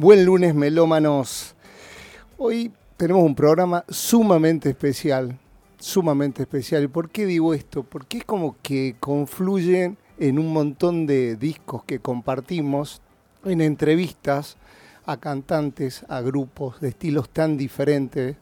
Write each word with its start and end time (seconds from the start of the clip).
Buen 0.00 0.24
lunes, 0.24 0.54
melómanos. 0.54 1.56
Hoy 2.36 2.70
tenemos 2.96 3.24
un 3.24 3.34
programa 3.34 3.84
sumamente 3.88 4.68
especial, 4.68 5.36
sumamente 5.76 6.42
especial. 6.42 6.84
¿Y 6.84 6.86
por 6.86 7.10
qué 7.10 7.26
digo 7.26 7.52
esto? 7.52 7.82
Porque 7.82 8.18
es 8.18 8.24
como 8.24 8.54
que 8.62 8.94
confluyen 9.00 9.98
en 10.20 10.38
un 10.38 10.52
montón 10.52 11.04
de 11.08 11.34
discos 11.34 11.82
que 11.82 11.98
compartimos, 11.98 13.02
en 13.44 13.60
entrevistas 13.60 14.56
a 15.04 15.16
cantantes, 15.16 16.04
a 16.08 16.20
grupos 16.20 16.80
de 16.80 16.90
estilos 16.90 17.28
tan 17.28 17.56
diferentes. 17.56 18.36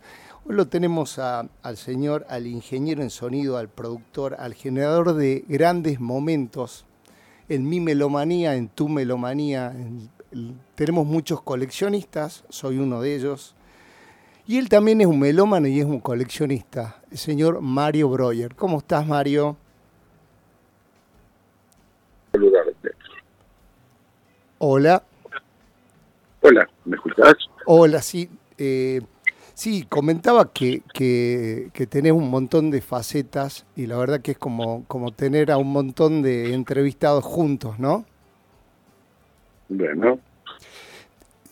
Hoy 0.44 0.56
lo 0.56 0.68
tenemos 0.68 1.18
al 1.18 1.76
señor, 1.78 2.26
al 2.28 2.46
ingeniero 2.46 3.00
en 3.00 3.08
sonido, 3.08 3.56
al 3.56 3.70
productor, 3.70 4.36
al 4.38 4.52
generador 4.52 5.14
de 5.14 5.42
grandes 5.48 6.00
momentos 6.00 6.84
en 7.48 7.66
mi 7.66 7.80
melomanía, 7.80 8.56
en 8.56 8.68
tu 8.68 8.90
melomanía, 8.90 9.72
en 9.74 10.10
tenemos 10.74 11.06
muchos 11.06 11.42
coleccionistas, 11.42 12.44
soy 12.48 12.78
uno 12.78 13.00
de 13.00 13.14
ellos. 13.14 13.54
Y 14.46 14.58
él 14.58 14.68
también 14.68 15.00
es 15.00 15.06
un 15.06 15.18
melómano 15.18 15.66
y 15.66 15.80
es 15.80 15.84
un 15.84 16.00
coleccionista, 16.00 17.02
el 17.10 17.18
señor 17.18 17.60
Mario 17.60 18.08
Breuer. 18.08 18.54
¿Cómo 18.54 18.78
estás, 18.78 19.06
Mario? 19.06 19.56
Hola. 24.58 25.02
Hola, 26.40 26.68
¿me 26.84 26.96
escuchás? 26.96 27.34
Hola, 27.66 28.00
sí. 28.00 28.30
Eh, 28.56 29.02
sí, 29.54 29.84
comentaba 29.88 30.52
que, 30.52 30.82
que, 30.94 31.70
que, 31.72 31.86
tenés 31.86 32.12
un 32.12 32.30
montón 32.30 32.70
de 32.70 32.80
facetas 32.80 33.66
y 33.74 33.86
la 33.86 33.98
verdad 33.98 34.20
que 34.20 34.30
es 34.30 34.38
como, 34.38 34.84
como 34.86 35.12
tener 35.12 35.50
a 35.50 35.58
un 35.58 35.72
montón 35.72 36.22
de 36.22 36.54
entrevistados 36.54 37.24
juntos, 37.24 37.78
¿no? 37.78 38.06
Bueno. 39.68 40.20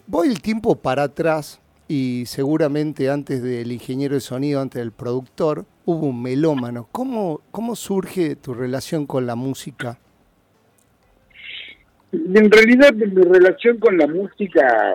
Voy 0.07 0.29
el 0.29 0.41
tiempo 0.43 0.77
para 0.77 1.05
atrás 1.05 1.61
y 1.89 2.25
seguramente 2.27 3.11
antes 3.11 3.43
del 3.43 3.73
ingeniero 3.73 4.15
de 4.15 4.21
sonido, 4.21 4.61
antes 4.61 4.81
del 4.81 4.93
productor, 4.93 5.65
hubo 5.85 6.07
un 6.07 6.23
melómano. 6.23 6.89
¿Cómo, 6.93 7.41
cómo 7.51 7.75
surge 7.77 8.37
tu 8.37 8.55
relación 8.55 9.07
con 9.07 9.27
la 9.27 9.35
música? 9.35 9.99
En 12.13 12.51
realidad 12.51 12.93
mi 12.93 13.23
relación 13.23 13.79
con 13.79 13.99
la 13.99 14.07
música, 14.07 14.95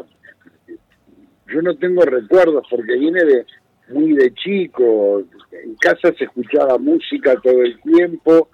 yo 1.48 1.62
no 1.62 1.76
tengo 1.76 2.04
recuerdos 2.04 2.66
porque 2.70 2.98
viene 2.98 3.24
de 3.24 3.46
muy 3.90 4.14
de 4.14 4.34
chico. 4.34 5.24
En 5.52 5.76
casa 5.76 6.14
se 6.18 6.26
escuchaba 6.26 6.78
música 6.78 7.36
todo 7.42 7.62
el 7.62 7.80
tiempo, 7.82 8.50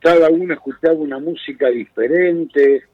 cada 0.00 0.28
uno 0.28 0.52
escuchaba 0.52 0.94
una 0.94 1.18
música 1.18 1.68
diferente 1.68 2.87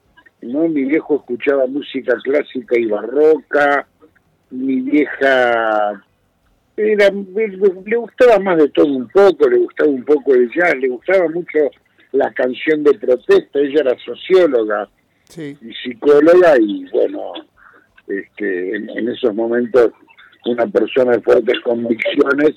¿no? 0.45 0.69
Mi 0.69 0.85
viejo 0.85 1.17
escuchaba 1.17 1.67
música 1.67 2.15
clásica 2.23 2.79
y 2.79 2.87
barroca, 2.87 3.87
mi 4.51 4.81
vieja 4.81 6.03
era, 6.77 7.11
le, 7.11 7.97
gustaba 7.97 8.39
más 8.41 8.59
de 8.59 8.69
todo 8.71 8.87
un 8.87 9.09
poco, 9.09 9.49
le 9.49 9.59
gustaba 9.59 9.91
un 9.91 10.05
poco 10.05 10.35
el 10.35 10.51
jazz, 10.53 10.75
le 10.81 10.89
gustaba 10.89 11.29
mucho 11.29 11.59
la 12.13 12.33
canción 12.33 12.83
de 12.83 12.95
protesta, 12.95 13.59
ella 13.59 13.81
era 13.81 13.97
socióloga 14.05 14.89
y 15.37 15.75
psicóloga 15.83 16.57
y 16.61 16.85
bueno, 16.91 17.33
este, 18.07 18.77
en, 18.77 19.09
esos 19.09 19.35
momentos 19.35 19.93
una 20.47 20.67
persona 20.67 21.13
de 21.13 21.23
fuertes 21.23 21.59
convicciones 21.61 22.55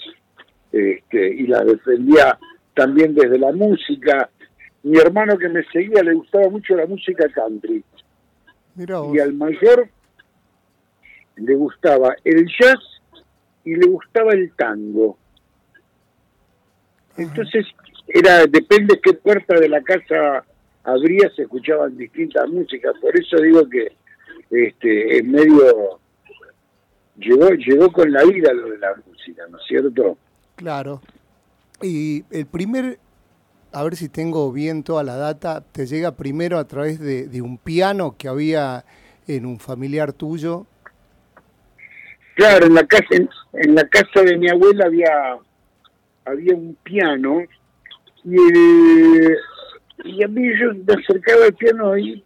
este, 0.71 1.35
y 1.35 1.47
la 1.47 1.63
defendía 1.63 2.37
también 2.75 3.15
desde 3.15 3.39
la 3.39 3.51
música, 3.51 4.29
mi 4.83 4.97
hermano 4.97 5.37
que 5.37 5.49
me 5.49 5.63
seguía 5.65 6.03
le 6.03 6.13
gustaba 6.13 6.49
mucho 6.49 6.75
la 6.75 6.85
música 6.85 7.27
country. 7.29 7.83
y 8.75 9.19
al 9.19 9.33
mayor 9.33 9.89
le 11.35 11.55
gustaba 11.55 12.15
el 12.23 12.47
jazz 12.47 12.79
y 13.63 13.75
le 13.75 13.87
gustaba 13.87 14.33
el 14.33 14.51
tango. 14.53 15.17
Entonces, 17.17 17.65
era 18.07 18.45
depende 18.45 18.99
qué 19.01 19.13
puerta 19.13 19.59
de 19.59 19.69
la 19.69 19.81
casa 19.81 20.45
abría, 20.83 21.29
se 21.35 21.43
escuchaban 21.43 21.97
distintas 21.97 22.47
músicas. 22.49 22.93
Por 23.01 23.17
eso 23.19 23.37
digo 23.37 23.67
que 23.69 23.91
este 24.49 25.17
en 25.17 25.31
medio 25.31 25.99
llegó, 27.17 27.49
llegó 27.49 27.91
con 27.91 28.11
la 28.11 28.23
vida 28.23 28.53
lo 28.53 28.69
de 28.69 28.77
la 28.77 28.95
música, 29.05 29.43
¿no 29.49 29.57
es 29.57 29.63
cierto? 29.67 30.17
Claro. 30.55 31.01
Y 31.81 32.23
el 32.31 32.45
primer 32.45 32.99
a 33.71 33.83
ver 33.83 33.95
si 33.95 34.09
tengo 34.09 34.51
bien 34.51 34.83
toda 34.83 35.03
la 35.03 35.15
data, 35.15 35.63
te 35.71 35.85
llega 35.85 36.15
primero 36.15 36.57
a 36.57 36.67
través 36.67 36.99
de, 36.99 37.41
un 37.41 37.57
piano 37.57 38.15
que 38.17 38.27
había 38.27 38.85
en 39.27 39.45
un 39.45 39.59
familiar 39.59 40.13
tuyo. 40.13 40.65
Claro, 42.35 42.67
en 42.67 42.73
la 42.73 42.85
casa 42.85 43.07
en, 43.53 43.75
la 43.75 43.87
casa 43.87 44.21
de 44.21 44.37
mi 44.37 44.49
abuela 44.49 44.85
había 44.85 45.37
había 46.25 46.55
un 46.55 46.77
piano 46.83 47.41
y, 48.23 48.37
y 50.03 50.23
a 50.23 50.27
mí 50.27 50.49
yo 50.59 50.73
me 50.73 51.01
acercaba 51.01 51.45
al 51.45 51.53
piano 51.53 51.97
y 51.97 52.23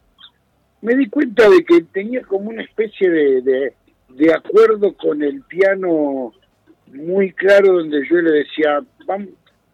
me 0.81 0.95
di 0.95 1.07
cuenta 1.09 1.49
de 1.49 1.63
que 1.63 1.81
tenía 1.93 2.21
como 2.23 2.49
una 2.49 2.63
especie 2.63 3.09
de, 3.09 3.73
de 4.09 4.33
acuerdo 4.33 4.93
con 4.95 5.21
el 5.21 5.41
piano 5.43 6.33
muy 6.87 7.31
claro 7.33 7.73
donde 7.73 8.05
yo 8.09 8.17
le 8.17 8.31
decía, 8.31 8.81
vamos, 9.05 9.29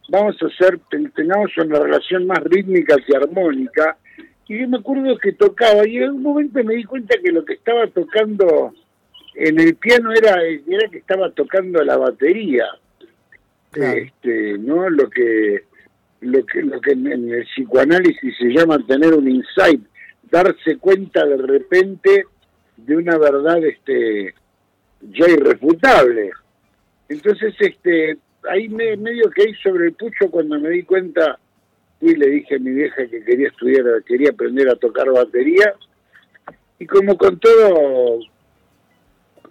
vamos 0.09 0.35
a 0.41 0.47
hacer, 0.47 0.79
tengamos 1.15 1.51
una 1.57 1.79
relación 1.79 2.27
más 2.27 2.39
rítmica 2.43 2.95
que 2.97 3.15
armónica. 3.15 3.97
Y 4.47 4.59
yo 4.59 4.67
me 4.69 4.77
acuerdo 4.77 5.17
que 5.17 5.33
tocaba, 5.33 5.87
y 5.87 5.97
en 5.97 6.11
un 6.11 6.21
momento 6.21 6.63
me 6.63 6.75
di 6.75 6.83
cuenta 6.85 7.17
que 7.21 7.31
lo 7.31 7.43
que 7.43 7.53
estaba 7.53 7.87
tocando 7.87 8.73
en 9.35 9.59
el 9.59 9.75
piano 9.75 10.11
era, 10.13 10.41
era 10.41 10.89
que 10.89 10.99
estaba 10.99 11.29
tocando 11.31 11.83
la 11.83 11.97
batería. 11.97 12.65
Este, 13.73 14.57
¿no? 14.57 14.89
Lo 14.89 15.09
que, 15.09 15.65
lo 16.21 16.45
que, 16.45 16.61
lo 16.63 16.81
que 16.81 16.91
en 16.91 17.31
el 17.31 17.43
psicoanálisis 17.45 18.35
se 18.37 18.45
llama 18.45 18.79
tener 18.87 19.13
un 19.13 19.27
insight, 19.29 19.81
darse 20.31 20.77
cuenta 20.77 21.25
de 21.25 21.37
repente 21.37 22.25
de 22.77 22.95
una 22.95 23.17
verdad 23.17 23.63
este 23.63 24.33
ya 25.01 25.29
irrefutable. 25.29 26.31
Entonces, 27.09 27.53
este, 27.59 28.17
ahí 28.49 28.69
me, 28.69 28.95
medio 28.97 29.29
que 29.29 29.53
sobre 29.63 29.87
el 29.87 29.93
pucho 29.93 30.29
cuando 30.29 30.59
me 30.59 30.69
di 30.69 30.83
cuenta 30.83 31.39
y 31.99 32.15
le 32.15 32.27
dije 32.27 32.55
a 32.55 32.59
mi 32.59 32.71
vieja 32.71 33.07
que 33.07 33.23
quería 33.23 33.47
estudiar, 33.47 34.03
quería 34.05 34.29
aprender 34.29 34.69
a 34.69 34.75
tocar 34.75 35.11
batería. 35.11 35.73
Y 36.79 36.85
como 36.85 37.17
con 37.17 37.39
todo 37.39 38.19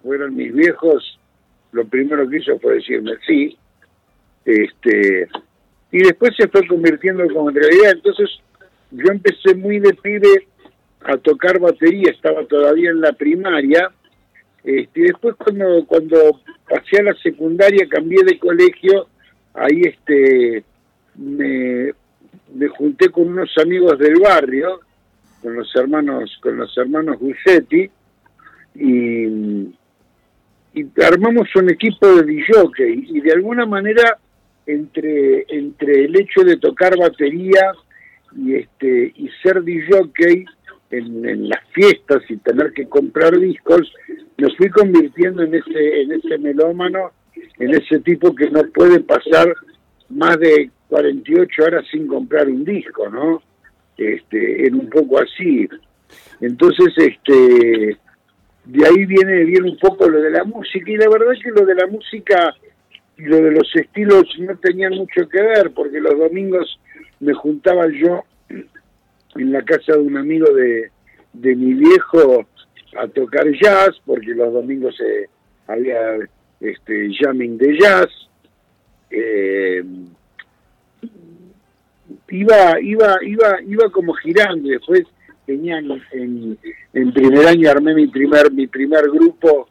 fueron 0.01 0.35
mis 0.35 0.53
viejos, 0.53 1.19
lo 1.71 1.85
primero 1.85 2.27
que 2.29 2.37
hizo 2.37 2.57
fue 2.59 2.75
decirme 2.75 3.13
sí, 3.25 3.57
este 4.45 5.27
y 5.91 5.99
después 5.99 6.35
se 6.35 6.47
fue 6.47 6.65
convirtiendo 6.67 7.25
como 7.33 7.49
en 7.49 7.55
realidad, 7.55 7.91
entonces 7.93 8.29
yo 8.91 9.11
empecé 9.11 9.55
muy 9.55 9.79
de 9.79 9.93
pibe 9.93 10.47
a 11.01 11.17
tocar 11.17 11.59
batería, 11.59 12.11
estaba 12.11 12.45
todavía 12.45 12.89
en 12.89 13.01
la 13.01 13.13
primaria, 13.13 13.91
este, 14.67 15.01
después 15.01 15.35
cuando 15.35 15.85
cuando 15.85 16.41
pasé 16.69 16.99
a 16.99 17.03
la 17.03 17.13
secundaria, 17.15 17.87
cambié 17.89 18.23
de 18.25 18.37
colegio, 18.37 19.07
ahí 19.53 19.81
este 19.83 20.63
me, 21.15 21.93
me 22.53 22.67
junté 22.67 23.09
con 23.09 23.29
unos 23.29 23.49
amigos 23.63 23.97
del 23.97 24.19
barrio, 24.19 24.81
con 25.41 25.55
los 25.55 25.73
hermanos, 25.73 26.37
con 26.41 26.57
los 26.57 26.77
hermanos 26.77 27.17
Gussetti, 27.17 27.89
y, 28.75 29.25
y 30.73 30.85
armamos 31.01 31.47
un 31.55 31.69
equipo 31.69 32.07
de 32.15 32.23
DJ 32.23 32.53
y 33.07 33.21
de 33.21 33.31
alguna 33.31 33.65
manera 33.65 34.17
entre, 34.65 35.45
entre 35.47 36.05
el 36.05 36.19
hecho 36.19 36.41
de 36.43 36.57
tocar 36.57 36.97
batería 36.97 37.71
y 38.35 38.55
este 38.55 39.13
y 39.15 39.29
ser 39.41 39.63
DJ 39.63 40.45
en, 40.91 41.49
las 41.49 41.63
fiestas 41.73 42.23
y 42.29 42.37
tener 42.37 42.71
que 42.73 42.87
comprar 42.87 43.37
discos, 43.39 43.91
me 44.37 44.49
fui 44.55 44.69
convirtiendo 44.69 45.43
en 45.43 45.55
ese, 45.55 46.01
en 46.01 46.11
ese 46.11 46.37
melómano, 46.37 47.11
en 47.59 47.71
ese 47.71 47.99
tipo 47.99 48.33
que 48.35 48.49
no 48.49 48.61
puede 48.73 48.99
pasar 49.01 49.53
más 50.09 50.39
de 50.39 50.69
48 50.89 51.63
horas 51.63 51.85
sin 51.91 52.07
comprar 52.07 52.47
un 52.47 52.63
disco, 52.63 53.09
¿no? 53.09 53.41
Este, 53.97 54.67
en 54.67 54.75
un 54.75 54.89
poco 54.89 55.19
así. 55.19 55.67
Entonces, 56.39 56.93
este, 56.97 57.97
de 58.65 58.85
ahí 58.85 59.05
viene, 59.05 59.43
viene 59.43 59.71
un 59.71 59.77
poco 59.77 60.07
lo 60.07 60.21
de 60.21 60.31
la 60.31 60.43
música, 60.43 60.89
y 60.89 60.97
la 60.97 61.09
verdad 61.09 61.33
que 61.43 61.49
lo 61.49 61.65
de 61.65 61.75
la 61.75 61.87
música 61.87 62.55
y 63.17 63.23
lo 63.23 63.37
de 63.37 63.51
los 63.51 63.75
estilos 63.75 64.23
no 64.39 64.55
tenían 64.57 64.93
mucho 64.93 65.27
que 65.27 65.41
ver, 65.41 65.71
porque 65.73 65.99
los 65.99 66.17
domingos 66.17 66.79
me 67.19 67.33
juntaba 67.33 67.87
yo 67.87 68.23
en 69.37 69.51
la 69.51 69.63
casa 69.63 69.93
de 69.93 69.99
un 69.99 70.17
amigo 70.17 70.51
de, 70.53 70.91
de 71.33 71.55
mi 71.55 71.73
viejo 71.73 72.45
a 72.97 73.07
tocar 73.07 73.45
jazz, 73.61 73.91
porque 74.05 74.33
los 74.33 74.53
domingos 74.53 74.95
se 74.97 75.29
había 75.67 76.17
este 76.59 77.09
jamming 77.19 77.57
de 77.57 77.77
jazz. 77.77 78.09
Eh, 79.09 79.83
iba, 82.29 82.81
iba, 82.81 83.17
iba, 83.21 83.61
iba 83.65 83.89
como 83.91 84.13
girando 84.13 84.67
y 84.67 84.71
después 84.71 85.03
tenía 85.45 85.77
en, 85.77 86.57
en, 86.93 87.13
primer 87.13 87.47
año 87.47 87.69
armé 87.69 87.93
mi 87.93 88.07
primer 88.07 88.51
mi 88.51 88.67
primer 88.67 89.09
grupo 89.09 89.69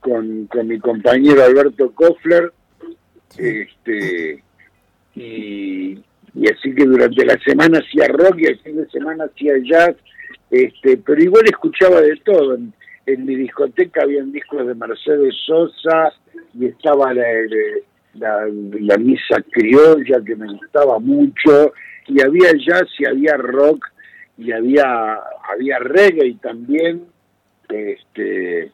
con, 0.00 0.46
con 0.46 0.68
mi 0.68 0.78
compañero 0.78 1.42
Alberto 1.42 1.92
Kofler 1.92 2.52
este 3.38 4.42
y, 5.14 5.98
y 6.40 6.48
así 6.48 6.72
que 6.72 6.84
durante 6.84 7.24
la 7.24 7.36
semana 7.44 7.80
hacía 7.80 8.06
rock 8.08 8.36
y 8.38 8.46
el 8.46 8.58
fin 8.60 8.76
de 8.76 8.88
semana 8.90 9.24
hacía 9.24 9.54
jazz 9.64 9.96
este 10.50 10.96
pero 10.98 11.20
igual 11.20 11.44
escuchaba 11.46 12.00
de 12.00 12.16
todo. 12.24 12.54
En, 12.54 12.72
mi 13.24 13.36
discoteca 13.36 14.02
habían 14.02 14.30
discos 14.32 14.66
de 14.66 14.74
Mercedes 14.74 15.34
Sosa 15.46 16.12
y 16.52 16.66
estaba 16.66 17.14
la, 17.14 17.24
la, 18.14 18.46
la 18.80 18.98
misa 18.98 19.42
criolla 19.50 20.22
que 20.24 20.36
me 20.36 20.46
gustaba 20.52 20.98
mucho. 20.98 21.72
Y 22.06 22.22
había 22.22 22.52
jazz 22.52 22.86
y 22.98 23.06
había 23.06 23.36
rock 23.38 23.86
y 24.36 24.52
había 24.52 25.14
había 25.50 25.78
reggae 25.78 26.36
también 26.40 27.06
este 27.68 28.70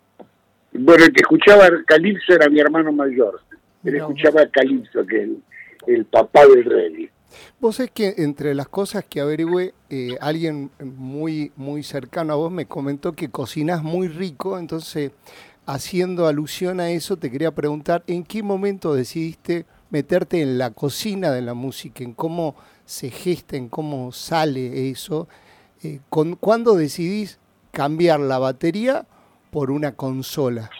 bueno 0.72 1.04
el 1.04 1.12
que 1.12 1.20
escuchaba 1.20 1.68
Calipso 1.86 2.34
era 2.34 2.48
mi 2.48 2.60
hermano 2.60 2.92
mayor. 2.92 3.40
Él 3.84 3.96
escuchaba 3.96 4.46
Calipso 4.48 5.06
que 5.06 5.22
es 5.22 5.28
el, 5.86 6.04
papá 6.06 6.44
del 6.46 6.64
reggae 6.64 7.10
Vos 7.60 7.80
es 7.80 7.90
que 7.90 8.14
entre 8.18 8.54
las 8.54 8.68
cosas 8.68 9.04
que 9.08 9.20
averigüé, 9.20 9.74
eh, 9.90 10.16
alguien 10.20 10.70
muy, 10.80 11.52
muy 11.56 11.82
cercano 11.82 12.32
a 12.32 12.36
vos 12.36 12.52
me 12.52 12.66
comentó 12.66 13.12
que 13.12 13.30
cocinás 13.30 13.82
muy 13.82 14.08
rico, 14.08 14.58
entonces 14.58 15.12
haciendo 15.66 16.26
alusión 16.26 16.80
a 16.80 16.90
eso 16.90 17.16
te 17.16 17.30
quería 17.30 17.54
preguntar, 17.54 18.04
¿en 18.06 18.24
qué 18.24 18.42
momento 18.42 18.94
decidiste 18.94 19.66
meterte 19.90 20.42
en 20.42 20.58
la 20.58 20.70
cocina 20.70 21.30
de 21.30 21.42
la 21.42 21.54
música, 21.54 22.04
en 22.04 22.12
cómo 22.12 22.54
se 22.84 23.10
gesta, 23.10 23.56
en 23.56 23.68
cómo 23.68 24.12
sale 24.12 24.90
eso 24.90 25.26
eh, 25.84 26.00
¿Cuándo 26.08 26.76
decidís 26.76 27.38
cambiar 27.70 28.18
la 28.18 28.38
batería 28.38 29.06
por 29.50 29.70
una 29.70 29.92
consola? 29.92 30.70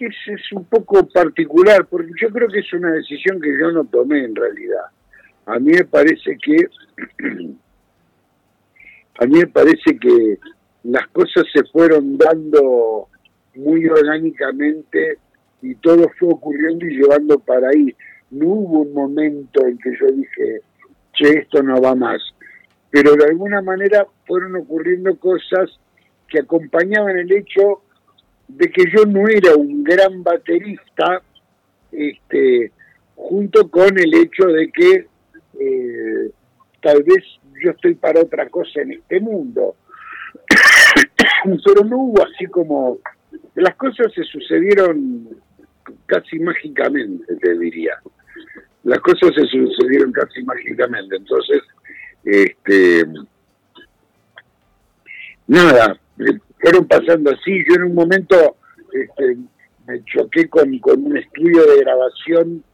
Es, 0.00 0.16
es 0.26 0.52
un 0.52 0.64
poco 0.64 1.06
particular, 1.08 1.86
porque 1.86 2.10
yo 2.20 2.30
creo 2.30 2.48
que 2.48 2.60
es 2.60 2.72
una 2.72 2.92
decisión 2.92 3.40
que 3.40 3.50
yo 3.58 3.70
no 3.70 3.84
tomé 3.84 4.24
en 4.24 4.34
realidad. 4.34 4.86
A 5.46 5.58
mí 5.58 5.72
me 5.72 5.84
parece 5.84 6.36
que 6.38 6.56
a 9.18 9.26
mí 9.26 9.38
me 9.38 9.46
parece 9.46 9.98
que 9.98 10.38
las 10.84 11.06
cosas 11.08 11.44
se 11.52 11.64
fueron 11.64 12.16
dando 12.16 13.08
muy 13.54 13.86
orgánicamente 13.86 15.18
y 15.60 15.74
todo 15.76 16.10
fue 16.18 16.32
ocurriendo 16.32 16.86
y 16.86 16.96
llevando 16.96 17.38
para 17.38 17.68
ahí. 17.68 17.94
No 18.30 18.46
hubo 18.46 18.80
un 18.80 18.94
momento 18.94 19.66
en 19.66 19.76
que 19.78 19.90
yo 20.00 20.06
dije, 20.06 20.62
che, 21.12 21.40
esto 21.40 21.62
no 21.62 21.80
va 21.80 21.94
más 21.94 22.22
pero 22.90 23.14
de 23.14 23.24
alguna 23.24 23.62
manera 23.62 24.06
fueron 24.26 24.56
ocurriendo 24.56 25.16
cosas 25.16 25.70
que 26.28 26.40
acompañaban 26.40 27.16
el 27.18 27.32
hecho 27.32 27.82
de 28.56 28.70
que 28.70 28.84
yo 28.90 29.04
no 29.04 29.28
era 29.28 29.54
un 29.54 29.84
gran 29.84 30.22
baterista, 30.22 31.22
este, 31.92 32.72
junto 33.14 33.70
con 33.70 33.98
el 33.98 34.14
hecho 34.14 34.46
de 34.46 34.70
que 34.70 35.06
eh, 35.58 36.30
tal 36.80 37.02
vez 37.02 37.24
yo 37.62 37.70
estoy 37.70 37.94
para 37.94 38.20
otra 38.20 38.48
cosa 38.48 38.80
en 38.80 38.92
este 38.92 39.20
mundo. 39.20 39.76
Pero 41.44 41.84
no 41.84 41.98
hubo 41.98 42.22
así 42.22 42.46
como... 42.46 42.98
Las 43.54 43.74
cosas 43.76 44.12
se 44.14 44.24
sucedieron 44.24 45.28
casi 46.06 46.38
mágicamente, 46.38 47.36
te 47.36 47.58
diría. 47.58 47.94
Las 48.84 49.00
cosas 49.00 49.30
se 49.34 49.46
sucedieron 49.46 50.12
casi 50.12 50.42
mágicamente. 50.42 51.16
Entonces, 51.16 51.62
este, 52.24 53.04
nada, 55.46 55.98
eh, 56.18 56.38
fueron 56.60 56.86
pasando 56.86 57.30
así. 57.30 57.64
Yo 57.68 57.76
en 57.76 57.84
un 57.84 57.94
momento 57.94 58.56
este, 58.92 59.36
me 59.86 60.04
choqué 60.04 60.48
con, 60.48 60.78
con 60.78 61.06
un 61.06 61.16
estudio 61.16 61.64
de 61.66 61.80
grabación 61.80 62.64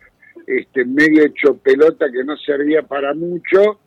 este, 0.47 0.85
medio 0.85 1.25
hecho 1.25 1.57
pelota 1.57 2.07
que 2.11 2.23
no 2.25 2.37
servía 2.37 2.83
para 2.83 3.15
mucho, 3.15 3.81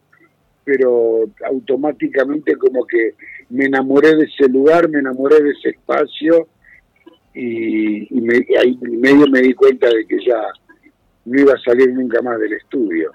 pero 0.63 1.29
automáticamente 1.45 2.55
como 2.57 2.85
que 2.85 3.15
me 3.49 3.65
enamoré 3.65 4.15
de 4.15 4.25
ese 4.25 4.49
lugar, 4.49 4.89
me 4.89 4.99
enamoré 4.99 5.41
de 5.41 5.51
ese 5.51 5.69
espacio 5.69 6.47
y, 7.33 8.07
ahí 8.57 8.77
medio 8.81 9.27
me 9.27 9.41
di 9.41 9.53
cuenta 9.53 9.87
de 9.87 10.05
que 10.05 10.17
ya 10.25 10.41
no 11.25 11.39
iba 11.39 11.53
a 11.53 11.59
salir 11.59 11.93
nunca 11.93 12.21
más 12.21 12.39
del 12.39 12.53
estudio. 12.53 13.11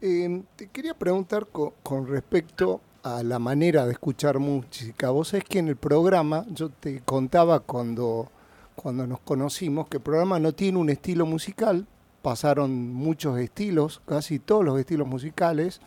Em, 0.00 0.42
te 0.56 0.68
quería 0.68 0.94
preguntar 0.94 1.46
con, 1.50 2.06
respecto 2.08 2.80
a 3.04 3.22
la 3.22 3.38
manera 3.38 3.84
de 3.84 3.92
escuchar 3.92 4.38
música. 4.38 5.10
Vos 5.10 5.28
sabés 5.28 5.44
que 5.44 5.58
en 5.58 5.68
el 5.68 5.76
programa, 5.76 6.46
yo 6.48 6.70
te 6.70 7.02
contaba 7.02 7.60
cuando, 7.60 8.30
cuando 8.74 9.06
nos 9.06 9.20
conocimos, 9.20 9.88
que 9.88 9.98
el 9.98 10.02
programa 10.02 10.38
no 10.38 10.52
tiene 10.52 10.78
un 10.78 10.88
estilo 10.88 11.26
musical, 11.26 11.86
pasaron 12.22 12.94
muchos 12.94 13.38
estilos, 13.38 14.00
casi 14.06 14.38
todos 14.38 14.64
los 14.64 14.80
estilos 14.80 15.06
musicales, 15.06 15.82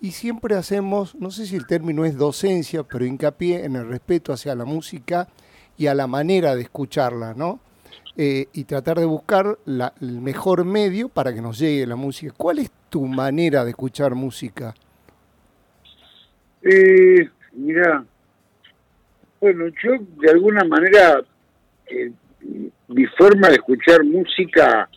y 0.00 0.12
siempre 0.12 0.54
hacemos, 0.54 1.16
no 1.16 1.32
sé 1.32 1.46
si 1.46 1.56
el 1.56 1.66
término 1.66 2.04
es 2.04 2.16
docencia, 2.16 2.84
pero 2.84 3.04
hincapié 3.04 3.64
en 3.64 3.74
el 3.74 3.88
respeto 3.88 4.32
hacia 4.32 4.54
la 4.54 4.64
música 4.64 5.26
y 5.76 5.88
a 5.88 5.94
la 5.94 6.06
manera 6.06 6.54
de 6.54 6.62
escucharla, 6.62 7.34
¿no? 7.34 7.58
Eh, 8.16 8.46
y 8.52 8.64
tratar 8.64 9.00
de 9.00 9.06
buscar 9.06 9.58
el 9.66 10.20
mejor 10.20 10.64
medio 10.64 11.08
para 11.08 11.34
que 11.34 11.42
nos 11.42 11.58
llegue 11.58 11.84
la 11.86 11.96
música. 11.96 12.32
¿Cuál 12.36 12.60
es 12.60 12.70
tu 12.88 13.06
manera 13.06 13.64
de 13.64 13.70
escuchar 13.70 14.14
música? 14.14 14.74
Eh, 16.62 17.28
mira, 17.52 18.04
bueno, 19.40 19.66
yo 19.82 19.92
de 20.20 20.30
alguna 20.30 20.64
manera, 20.64 21.22
eh, 21.86 22.12
mi 22.88 23.06
forma 23.06 23.48
de 23.48 23.54
escuchar 23.54 24.04
música 24.04 24.88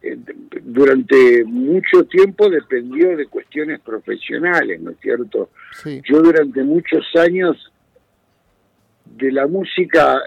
eh, 0.00 0.16
durante 0.62 1.44
mucho 1.44 2.04
tiempo 2.04 2.48
dependió 2.48 3.16
de 3.16 3.26
cuestiones 3.26 3.80
profesionales, 3.80 4.80
¿no 4.80 4.92
es 4.92 4.98
cierto? 5.00 5.50
Yo 5.84 6.22
durante 6.22 6.62
muchos 6.62 7.04
años 7.16 7.70
de 9.04 9.30
la 9.30 9.46
música 9.46 10.22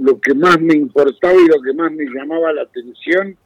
lo 0.00 0.20
que 0.20 0.34
más 0.34 0.60
me 0.60 0.74
importaba 0.74 1.34
y 1.34 1.48
lo 1.48 1.60
que 1.60 1.72
más 1.72 1.92
me 1.92 2.04
llamaba 2.04 2.52
la 2.52 2.62
atención 2.62 3.36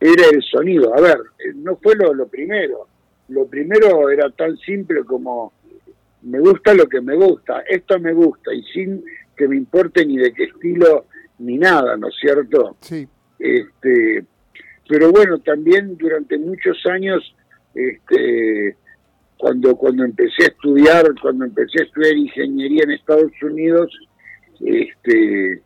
era 0.00 0.24
el 0.32 0.42
sonido. 0.42 0.94
A 0.94 1.00
ver, 1.00 1.18
no 1.56 1.76
fue 1.76 1.96
lo, 1.96 2.14
lo 2.14 2.28
primero. 2.28 2.86
Lo 3.28 3.46
primero 3.46 4.08
era 4.08 4.30
tan 4.30 4.56
simple 4.58 5.04
como 5.04 5.52
me 6.22 6.40
gusta 6.40 6.74
lo 6.74 6.86
que 6.86 7.00
me 7.00 7.14
gusta, 7.14 7.62
esto 7.68 7.98
me 7.98 8.12
gusta 8.12 8.52
y 8.52 8.62
sin 8.64 9.04
que 9.36 9.48
me 9.48 9.56
importe 9.56 10.04
ni 10.04 10.16
de 10.16 10.32
qué 10.32 10.44
estilo 10.44 11.06
ni 11.38 11.56
nada, 11.56 11.96
¿no 11.96 12.08
es 12.08 12.14
cierto? 12.20 12.76
Sí. 12.80 13.06
Este, 13.38 14.24
pero 14.88 15.12
bueno, 15.12 15.38
también 15.38 15.96
durante 15.96 16.38
muchos 16.38 16.76
años, 16.86 17.22
este, 17.74 18.76
cuando 19.36 19.76
cuando 19.76 20.04
empecé 20.04 20.44
a 20.44 20.48
estudiar, 20.48 21.06
cuando 21.22 21.44
empecé 21.44 21.82
a 21.82 21.84
estudiar 21.84 22.16
ingeniería 22.16 22.82
en 22.84 22.90
Estados 22.92 23.32
Unidos, 23.40 23.96
este, 24.60 25.62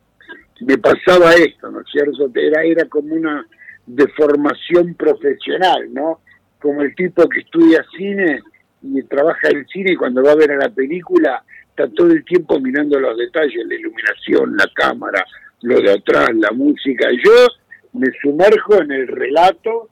me 0.61 0.77
pasaba 0.77 1.33
esto, 1.33 1.71
¿no 1.71 1.81
es 1.81 1.87
cierto? 1.91 2.31
Era, 2.35 2.63
era 2.63 2.85
como 2.85 3.15
una 3.15 3.45
deformación 3.87 4.93
profesional, 4.93 5.91
¿no? 5.91 6.21
Como 6.61 6.83
el 6.83 6.93
tipo 6.95 7.27
que 7.27 7.39
estudia 7.39 7.83
cine 7.97 8.41
y 8.83 9.01
trabaja 9.03 9.49
en 9.49 9.65
cine 9.67 9.93
y 9.93 9.95
cuando 9.95 10.21
va 10.21 10.33
a 10.33 10.35
ver 10.35 10.51
a 10.51 10.57
la 10.57 10.69
película 10.69 11.43
está 11.69 11.87
todo 11.87 12.11
el 12.11 12.23
tiempo 12.25 12.59
mirando 12.59 12.99
los 12.99 13.17
detalles, 13.17 13.65
la 13.65 13.75
iluminación, 13.75 14.55
la 14.57 14.69
cámara, 14.75 15.25
lo 15.61 15.79
de 15.79 15.91
atrás, 15.91 16.29
la 16.35 16.51
música. 16.51 17.07
Yo 17.23 17.31
me 17.93 18.07
sumerjo 18.21 18.81
en 18.81 18.91
el 18.91 19.07
relato 19.07 19.89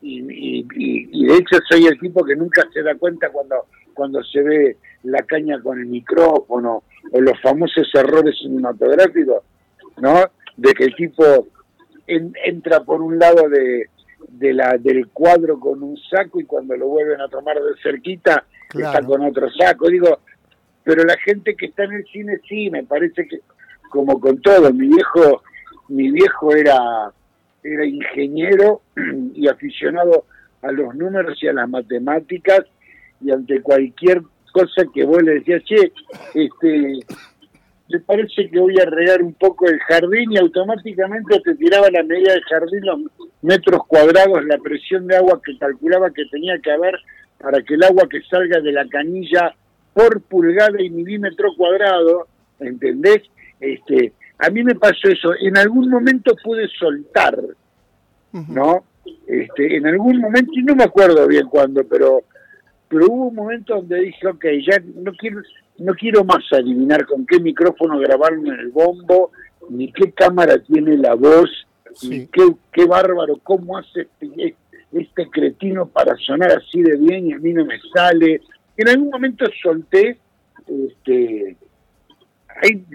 y, 0.00 0.64
y, 0.74 1.26
de 1.26 1.34
hecho 1.34 1.58
soy 1.68 1.86
el 1.86 1.98
tipo 1.98 2.24
que 2.24 2.36
nunca 2.36 2.66
se 2.72 2.82
da 2.82 2.94
cuenta 2.94 3.28
cuando, 3.30 3.66
cuando 3.92 4.22
se 4.22 4.40
ve 4.42 4.76
la 5.02 5.22
caña 5.24 5.60
con 5.60 5.78
el 5.78 5.86
micrófono 5.86 6.84
o 7.12 7.20
los 7.20 7.38
famosos 7.42 7.90
errores 7.94 8.36
cinematográficos, 8.38 9.42
¿no? 10.00 10.24
De 10.56 10.72
que 10.72 10.84
el 10.84 10.94
tipo 10.94 11.48
entra 12.06 12.80
por 12.80 13.02
un 13.02 13.18
lado 13.18 13.48
de, 13.48 13.88
de 14.28 14.52
la, 14.52 14.76
del 14.78 15.08
cuadro 15.08 15.58
con 15.58 15.82
un 15.82 15.96
saco 15.96 16.40
y 16.40 16.44
cuando 16.44 16.76
lo 16.76 16.88
vuelven 16.88 17.20
a 17.20 17.28
tomar 17.28 17.56
de 17.56 17.80
cerquita 17.82 18.44
está 18.72 19.02
con 19.02 19.22
otro 19.22 19.50
saco. 19.50 19.88
Digo, 19.88 20.20
pero 20.84 21.04
la 21.04 21.16
gente 21.18 21.54
que 21.54 21.66
está 21.66 21.84
en 21.84 21.92
el 21.92 22.04
cine 22.06 22.40
sí, 22.48 22.70
me 22.70 22.84
parece 22.84 23.26
que 23.26 23.40
como 23.90 24.20
con 24.20 24.40
todo, 24.40 24.72
mi 24.72 24.86
viejo, 24.86 25.42
mi 25.88 26.10
viejo 26.10 26.54
era, 26.54 27.12
era 27.62 27.84
ingeniero 27.84 28.82
y 29.34 29.48
aficionado 29.48 30.24
a 30.62 30.72
los 30.72 30.94
números 30.94 31.42
y 31.42 31.48
a 31.48 31.52
las 31.52 31.68
matemáticas 31.68 32.60
y 33.20 33.30
ante 33.32 33.60
cualquier 33.60 34.22
cosa 34.52 34.82
que 34.94 35.04
vos 35.04 35.22
le 35.22 35.34
decías, 35.34 35.62
che, 35.64 35.92
este, 36.34 37.00
me 37.90 38.00
parece 38.00 38.48
que 38.48 38.58
voy 38.58 38.78
a 38.80 38.84
regar 38.84 39.22
un 39.22 39.34
poco 39.34 39.68
el 39.68 39.78
jardín 39.80 40.32
y 40.32 40.38
automáticamente 40.38 41.40
te 41.40 41.54
tiraba 41.56 41.90
la 41.90 42.02
medida 42.02 42.32
del 42.32 42.42
jardín 42.42 42.84
los 42.84 43.00
metros 43.42 43.86
cuadrados, 43.86 44.44
la 44.44 44.58
presión 44.58 45.06
de 45.06 45.16
agua 45.16 45.40
que 45.44 45.58
calculaba 45.58 46.10
que 46.10 46.24
tenía 46.26 46.58
que 46.58 46.70
haber 46.70 46.94
para 47.38 47.62
que 47.62 47.74
el 47.74 47.82
agua 47.82 48.08
que 48.08 48.22
salga 48.22 48.60
de 48.60 48.72
la 48.72 48.86
canilla 48.86 49.54
por 49.94 50.20
pulgada 50.22 50.80
y 50.80 50.90
milímetro 50.90 51.50
cuadrado, 51.56 52.28
¿entendés? 52.60 53.22
Este, 53.58 54.12
a 54.38 54.50
mí 54.50 54.62
me 54.62 54.74
pasó 54.74 55.08
eso. 55.08 55.32
En 55.40 55.56
algún 55.56 55.90
momento 55.90 56.34
pude 56.42 56.68
soltar, 56.68 57.38
¿no? 58.32 58.84
Este, 59.26 59.76
en 59.76 59.86
algún 59.86 60.18
momento, 60.18 60.52
y 60.54 60.62
no 60.62 60.74
me 60.74 60.84
acuerdo 60.84 61.26
bien 61.26 61.48
cuándo, 61.48 61.84
pero, 61.84 62.22
pero 62.90 63.06
hubo 63.06 63.28
un 63.28 63.34
momento 63.36 63.76
donde 63.76 64.00
dije, 64.00 64.26
ok, 64.26 64.44
ya 64.68 64.82
no 64.96 65.12
quiero, 65.12 65.40
no 65.78 65.94
quiero 65.94 66.24
más 66.24 66.42
adivinar 66.50 67.06
con 67.06 67.24
qué 67.24 67.38
micrófono 67.38 68.00
grabarme 68.00 68.48
en 68.48 68.58
el 68.58 68.70
bombo, 68.70 69.30
ni 69.68 69.92
qué 69.92 70.10
cámara 70.10 70.58
tiene 70.58 70.96
la 70.96 71.14
voz, 71.14 71.48
ni 72.02 72.26
qué, 72.26 72.52
qué 72.72 72.86
bárbaro, 72.86 73.38
cómo 73.44 73.78
hace 73.78 74.08
este, 74.20 74.56
este 74.92 75.30
cretino 75.30 75.86
para 75.86 76.16
sonar 76.16 76.50
así 76.50 76.82
de 76.82 76.96
bien 76.96 77.28
y 77.28 77.32
a 77.32 77.38
mí 77.38 77.52
no 77.52 77.64
me 77.64 77.78
sale. 77.94 78.40
En 78.76 78.88
algún 78.88 79.10
momento 79.10 79.44
solté, 79.62 80.18
este, 80.66 81.56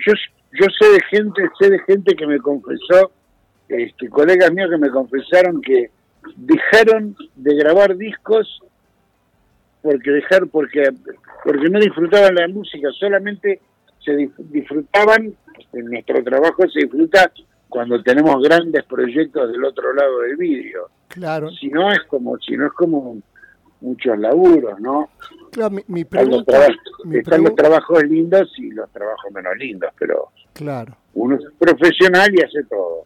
yo, 0.05 0.13
yo 0.59 0.65
sé 0.77 0.89
de 0.91 0.99
gente, 1.09 1.41
sé 1.57 1.69
de 1.69 1.79
gente 1.79 2.15
que 2.17 2.27
me 2.27 2.39
confesó, 2.39 3.11
este, 3.69 4.09
colegas 4.09 4.51
míos 4.51 4.69
que 4.69 4.77
me 4.77 4.89
confesaron 4.89 5.61
que 5.61 5.89
dejaron 6.35 7.15
de 7.37 7.55
grabar 7.55 7.95
discos 7.95 8.59
porque 9.85 10.09
dejar 10.09 10.47
porque 10.47 10.89
porque 11.43 11.69
no 11.69 11.79
disfrutaban 11.79 12.33
la 12.33 12.47
música 12.47 12.89
solamente 12.99 13.61
se 14.03 14.31
disfrutaban 14.39 15.31
en 15.73 15.85
nuestro 15.85 16.23
trabajo 16.23 16.67
se 16.73 16.79
disfruta 16.79 17.31
cuando 17.69 18.01
tenemos 18.01 18.41
grandes 18.41 18.83
proyectos 18.85 19.51
del 19.51 19.63
otro 19.63 19.93
lado 19.93 20.21
del 20.21 20.37
vídeo 20.37 20.89
claro. 21.07 21.51
Si 21.51 21.67
no 21.67 21.91
es 21.91 22.01
como 22.07 22.35
si 22.39 22.57
no 22.57 22.65
es 22.65 22.73
como 22.73 23.21
muchos 23.81 24.17
laburos 24.17 24.79
no 24.79 25.11
claro 25.51 25.75
mi, 25.87 26.03
pregunta, 26.03 26.65
están 27.11 27.43
los 27.43 27.53
trabajos 27.53 28.03
lindos 28.05 28.51
y 28.57 28.71
los 28.71 28.89
trabajos 28.89 29.31
menos 29.31 29.55
lindos 29.55 29.91
pero 29.99 30.29
claro. 30.53 30.97
uno 31.13 31.35
es 31.35 31.43
profesional 31.59 32.33
y 32.33 32.41
hace 32.41 32.63
todo. 32.63 33.05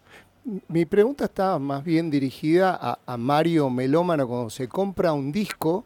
Mi 0.69 0.85
pregunta 0.85 1.25
está 1.25 1.59
más 1.59 1.83
bien 1.83 2.09
dirigida 2.09 2.97
a, 3.05 3.17
Mario 3.17 3.69
Melómano 3.69 4.27
cuando 4.27 4.49
se 4.49 4.67
compra 4.67 5.11
un 5.13 5.31
disco, 5.31 5.85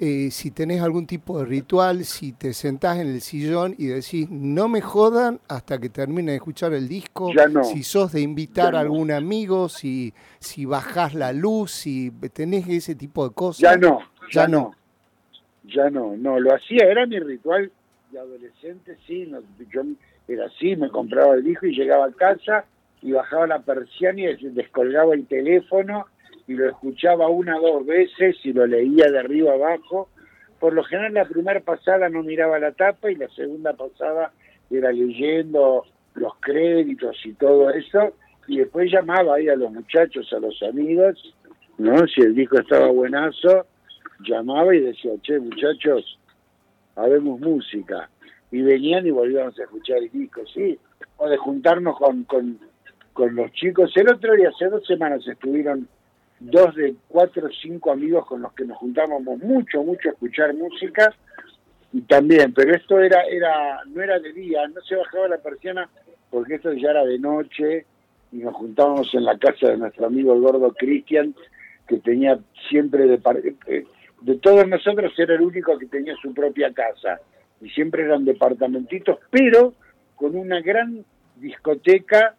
eh, 0.00 0.30
si 0.30 0.52
tenés 0.52 0.80
algún 0.80 1.06
tipo 1.06 1.40
de 1.40 1.44
ritual, 1.44 2.04
si 2.04 2.32
te 2.32 2.52
sentás 2.52 2.98
en 2.98 3.08
el 3.08 3.20
sillón 3.20 3.74
y 3.76 3.86
decís, 3.86 4.30
no 4.30 4.68
me 4.68 4.80
jodan 4.80 5.40
hasta 5.48 5.78
que 5.78 5.88
termine 5.88 6.32
de 6.32 6.36
escuchar 6.36 6.72
el 6.72 6.86
disco, 6.86 7.32
si 7.64 7.82
sos 7.82 8.12
de 8.12 8.20
invitar 8.20 8.76
a 8.76 8.80
algún 8.80 9.10
amigo, 9.10 9.68
si, 9.68 10.14
si 10.38 10.64
bajás 10.66 11.14
la 11.14 11.32
luz, 11.32 11.72
si 11.72 12.12
tenés 12.32 12.68
ese 12.68 12.94
tipo 12.94 13.28
de 13.28 13.34
cosas. 13.34 13.60
Ya 13.60 13.76
no, 13.76 14.00
ya, 14.30 14.46
no. 14.46 14.72
Ya 15.64 15.90
no, 15.90 16.16
no, 16.16 16.38
lo 16.38 16.54
hacía, 16.54 16.86
era 16.86 17.04
mi 17.04 17.18
ritual 17.18 17.70
de 18.12 18.18
adolescente, 18.20 18.96
sí, 19.06 19.30
yo 19.70 19.82
era 20.28 20.46
así, 20.46 20.76
me 20.76 20.90
compraba 20.90 21.34
el 21.34 21.42
disco 21.42 21.66
y 21.66 21.74
llegaba 21.74 22.06
a 22.06 22.12
casa 22.12 22.64
y 23.02 23.12
bajaba 23.12 23.46
la 23.46 23.60
persiana 23.60 24.20
y 24.22 24.48
descolgaba 24.50 25.14
el 25.14 25.26
teléfono 25.26 26.06
y 26.48 26.54
lo 26.54 26.68
escuchaba 26.68 27.28
una 27.28 27.56
o 27.58 27.74
dos 27.74 27.86
veces 27.86 28.36
y 28.42 28.52
lo 28.52 28.66
leía 28.66 29.10
de 29.10 29.18
arriba 29.18 29.52
abajo. 29.52 30.08
Por 30.58 30.72
lo 30.72 30.82
general 30.82 31.14
la 31.14 31.24
primera 31.26 31.60
pasada 31.60 32.08
no 32.08 32.22
miraba 32.22 32.58
la 32.58 32.72
tapa 32.72 33.10
y 33.10 33.14
la 33.14 33.28
segunda 33.28 33.74
pasada 33.74 34.32
era 34.70 34.90
leyendo 34.90 35.84
los 36.14 36.32
créditos 36.40 37.16
y 37.24 37.34
todo 37.34 37.70
eso 37.70 38.14
y 38.48 38.58
después 38.58 38.90
llamaba 38.90 39.36
ahí 39.36 39.48
a 39.48 39.56
los 39.56 39.70
muchachos, 39.70 40.32
a 40.32 40.40
los 40.40 40.60
amigos, 40.62 41.34
¿no? 41.76 42.06
Si 42.08 42.22
el 42.22 42.34
disco 42.34 42.58
estaba 42.58 42.86
buenazo, 42.88 43.66
llamaba 44.20 44.74
y 44.74 44.80
decía, 44.80 45.12
che 45.22 45.38
muchachos, 45.38 46.18
habemos 46.96 47.38
música. 47.40 48.08
Y 48.50 48.62
venían 48.62 49.06
y 49.06 49.10
volvíamos 49.10 49.58
a 49.60 49.64
escuchar 49.64 49.98
el 49.98 50.10
disco, 50.10 50.40
sí. 50.54 50.78
O 51.18 51.28
de 51.28 51.36
juntarnos 51.36 51.98
con, 51.98 52.24
con 52.24 52.58
con 53.18 53.34
los 53.34 53.50
chicos. 53.50 53.90
El 53.96 54.08
otro 54.14 54.32
día, 54.36 54.48
hace 54.48 54.66
dos 54.66 54.86
semanas, 54.86 55.26
estuvieron 55.26 55.88
dos 56.40 56.74
de 56.74 56.94
cuatro 57.08 57.46
o 57.46 57.50
cinco 57.50 57.92
amigos 57.92 58.26
con 58.26 58.42
los 58.42 58.52
que 58.52 58.64
nos 58.64 58.78
juntábamos 58.78 59.38
mucho, 59.38 59.82
mucho 59.82 60.08
a 60.08 60.12
escuchar 60.12 60.54
música. 60.54 61.14
Y 61.92 62.02
también, 62.02 62.52
pero 62.52 62.74
esto 62.74 63.00
era, 63.00 63.22
era, 63.22 63.80
no 63.86 64.02
era 64.02 64.18
de 64.18 64.32
día, 64.32 64.66
no 64.68 64.80
se 64.82 64.96
bajaba 64.96 65.28
la 65.28 65.38
persiana 65.38 65.88
porque 66.30 66.56
esto 66.56 66.72
ya 66.74 66.90
era 66.90 67.04
de 67.04 67.18
noche 67.18 67.86
y 68.32 68.36
nos 68.38 68.54
juntábamos 68.54 69.12
en 69.14 69.24
la 69.24 69.38
casa 69.38 69.68
de 69.68 69.78
nuestro 69.78 70.06
amigo 70.06 70.34
el 70.34 70.40
gordo 70.40 70.72
Cristian, 70.74 71.34
que 71.86 71.98
tenía 71.98 72.38
siempre 72.68 73.06
de, 73.06 73.18
eh, 73.66 73.84
de 74.20 74.34
todos 74.36 74.68
nosotros 74.68 75.12
era 75.18 75.34
el 75.34 75.40
único 75.40 75.78
que 75.78 75.86
tenía 75.86 76.14
su 76.20 76.34
propia 76.34 76.72
casa 76.72 77.20
y 77.60 77.70
siempre 77.70 78.04
eran 78.04 78.26
departamentitos, 78.26 79.18
pero 79.30 79.72
con 80.14 80.36
una 80.36 80.60
gran 80.60 81.04
discoteca 81.36 82.34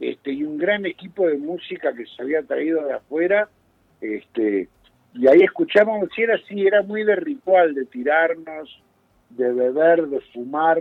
este, 0.00 0.32
y 0.32 0.44
un 0.44 0.56
gran 0.56 0.86
equipo 0.86 1.28
de 1.28 1.36
música 1.36 1.92
que 1.92 2.06
se 2.06 2.22
había 2.22 2.42
traído 2.42 2.84
de 2.86 2.94
afuera, 2.94 3.48
este, 4.00 4.68
y 5.14 5.28
ahí 5.28 5.42
escuchábamos, 5.42 6.08
si 6.16 6.22
era 6.22 6.36
así, 6.36 6.66
era 6.66 6.82
muy 6.82 7.04
de 7.04 7.16
ritual, 7.16 7.74
de 7.74 7.84
tirarnos, 7.84 8.82
de 9.28 9.52
beber, 9.52 10.06
de 10.06 10.20
fumar, 10.32 10.80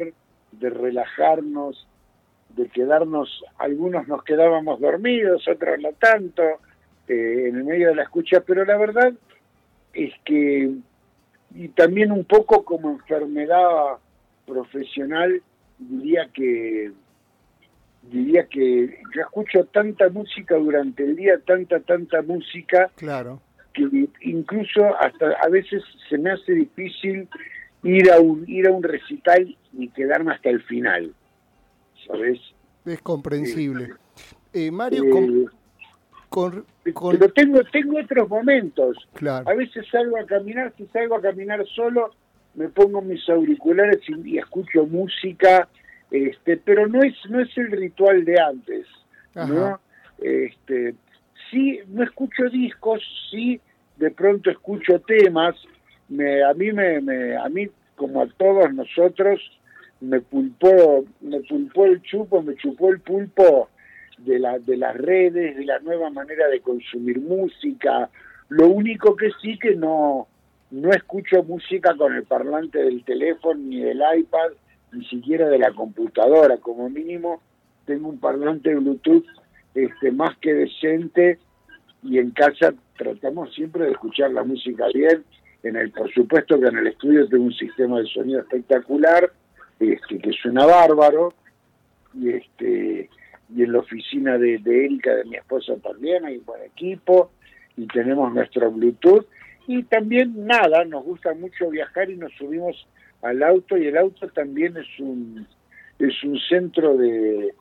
de 0.53 0.69
relajarnos, 0.69 1.85
de 2.55 2.67
quedarnos, 2.69 3.43
algunos 3.57 4.07
nos 4.07 4.23
quedábamos 4.23 4.79
dormidos, 4.79 5.47
otros 5.47 5.79
no 5.79 5.89
tanto, 5.93 6.43
eh, 7.07 7.47
en 7.49 7.57
el 7.57 7.63
medio 7.65 7.89
de 7.89 7.95
la 7.95 8.03
escucha, 8.03 8.41
pero 8.41 8.63
la 8.63 8.77
verdad 8.77 9.13
es 9.93 10.13
que, 10.23 10.71
y 11.55 11.67
también 11.69 12.11
un 12.11 12.23
poco 12.23 12.63
como 12.63 12.91
enfermedad 12.91 13.97
profesional, 14.45 15.41
diría 15.77 16.29
que 16.33 16.91
diría 18.03 18.45
que 18.45 18.99
yo 19.15 19.21
escucho 19.21 19.65
tanta 19.65 20.09
música 20.09 20.55
durante 20.55 21.03
el 21.03 21.15
día, 21.15 21.39
tanta, 21.45 21.79
tanta 21.79 22.21
música, 22.21 22.89
claro. 22.95 23.41
que 23.73 24.07
incluso 24.21 24.95
hasta 24.99 25.31
a 25.41 25.49
veces 25.49 25.83
se 26.09 26.17
me 26.17 26.31
hace 26.31 26.53
difícil 26.53 27.27
ir 27.83 28.11
a 28.11 28.19
un, 28.19 28.43
ir 28.47 28.67
a 28.67 28.71
un 28.71 28.83
recital 28.83 29.55
y 29.73 29.89
quedarme 29.89 30.33
hasta 30.33 30.49
el 30.49 30.61
final, 30.63 31.13
¿sabes? 32.07 32.39
Es 32.85 33.01
comprensible. 33.01 33.93
Eh, 34.53 34.71
Mario, 34.71 35.03
eh, 35.03 35.45
con, 36.29 36.65
Pero 36.83 37.31
tengo, 37.33 37.59
tengo 37.71 37.99
otros 37.99 38.29
momentos. 38.29 38.97
Claro. 39.13 39.49
A 39.49 39.53
veces 39.53 39.85
salgo 39.91 40.17
a 40.17 40.25
caminar, 40.25 40.73
si 40.77 40.85
salgo 40.87 41.15
a 41.15 41.21
caminar 41.21 41.65
solo, 41.67 42.11
me 42.55 42.69
pongo 42.69 43.01
mis 43.01 43.27
auriculares 43.29 43.99
y 44.07 44.37
escucho 44.37 44.85
música 44.85 45.67
este, 46.11 46.57
pero 46.57 46.87
no 46.87 47.01
es 47.01 47.15
no 47.29 47.39
es 47.39 47.57
el 47.57 47.71
ritual 47.71 48.25
de 48.25 48.39
antes, 48.39 48.85
¿no? 49.35 49.79
Este, 50.19 50.95
sí, 51.49 51.79
no 51.87 52.03
escucho 52.03 52.49
discos, 52.49 53.01
sí, 53.31 53.59
de 53.97 54.11
pronto 54.11 54.49
escucho 54.49 54.99
temas, 54.99 55.55
me, 56.09 56.43
a 56.43 56.53
mí 56.53 56.71
me, 56.71 56.99
me, 57.01 57.37
a 57.37 57.47
mí 57.49 57.67
como 57.95 58.21
a 58.21 58.27
todos 58.27 58.73
nosotros 58.73 59.39
me 60.01 60.21
pulpó, 60.21 61.05
me 61.21 61.41
pulpó 61.41 61.85
el 61.85 62.01
chupo, 62.01 62.41
me 62.41 62.55
chupó 62.55 62.89
el 62.89 62.99
pulpo 63.01 63.69
de 64.17 64.39
la, 64.39 64.59
de 64.59 64.77
las 64.77 64.95
redes, 64.95 65.57
de 65.57 65.65
la 65.65 65.79
nueva 65.79 66.09
manera 66.09 66.47
de 66.47 66.61
consumir 66.61 67.19
música. 67.19 68.09
Lo 68.49 68.67
único 68.67 69.15
que 69.15 69.29
sí 69.41 69.57
que 69.59 69.75
no, 69.75 70.27
no 70.71 70.89
escucho 70.91 71.43
música 71.43 71.95
con 71.95 72.15
el 72.15 72.23
parlante 72.23 72.79
del 72.79 73.03
teléfono 73.03 73.59
ni 73.59 73.81
del 73.81 74.01
iPad, 74.17 74.51
ni 74.91 75.05
siquiera 75.05 75.49
de 75.49 75.59
la 75.59 75.71
computadora, 75.73 76.57
como 76.57 76.89
mínimo 76.89 77.41
tengo 77.85 78.09
un 78.09 78.19
parlante 78.19 78.73
Bluetooth 78.75 79.25
este, 79.73 80.11
más 80.11 80.37
que 80.37 80.53
decente 80.53 81.39
y 82.03 82.17
en 82.17 82.31
casa 82.31 82.73
tratamos 82.97 83.53
siempre 83.53 83.85
de 83.85 83.91
escuchar 83.91 84.31
la 84.31 84.43
música 84.43 84.87
bien. 84.93 85.23
En 85.63 85.75
el, 85.75 85.91
por 85.91 86.11
supuesto 86.13 86.59
que 86.59 86.67
en 86.67 86.77
el 86.77 86.87
estudio 86.87 87.27
tengo 87.27 87.45
un 87.45 87.53
sistema 87.53 87.99
de 87.99 88.05
sonido 88.07 88.39
espectacular, 88.39 89.31
este, 89.79 90.19
que 90.19 90.31
suena 90.31 90.65
bárbaro, 90.65 91.33
y 92.13 92.29
este 92.29 93.09
y 93.55 93.63
en 93.63 93.73
la 93.73 93.79
oficina 93.79 94.37
de, 94.37 94.59
de 94.59 94.85
Erika, 94.85 95.15
de 95.15 95.25
mi 95.25 95.35
esposa 95.35 95.73
también, 95.81 96.23
hay 96.23 96.37
un 96.37 96.45
buen 96.45 96.61
equipo, 96.61 97.31
y 97.75 97.87
tenemos 97.87 98.31
nuestro 98.31 98.71
Bluetooth, 98.71 99.25
y 99.67 99.83
también 99.83 100.45
nada, 100.45 100.85
nos 100.85 101.03
gusta 101.03 101.33
mucho 101.33 101.69
viajar 101.69 102.09
y 102.09 102.15
nos 102.15 102.31
subimos 102.33 102.87
al 103.21 103.43
auto 103.43 103.77
y 103.77 103.87
el 103.87 103.97
auto 103.97 104.27
también 104.29 104.77
es 104.77 104.99
un 104.99 105.47
es 105.99 106.23
un 106.23 106.39
centro 106.39 106.95
de, 106.95 107.53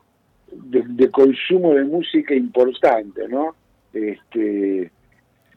de, 0.51 1.11
consumo 1.11 1.73
de 1.73 1.83
música 1.83 2.33
importante, 2.33 3.27
¿no? 3.27 3.55
Este, 3.91 4.91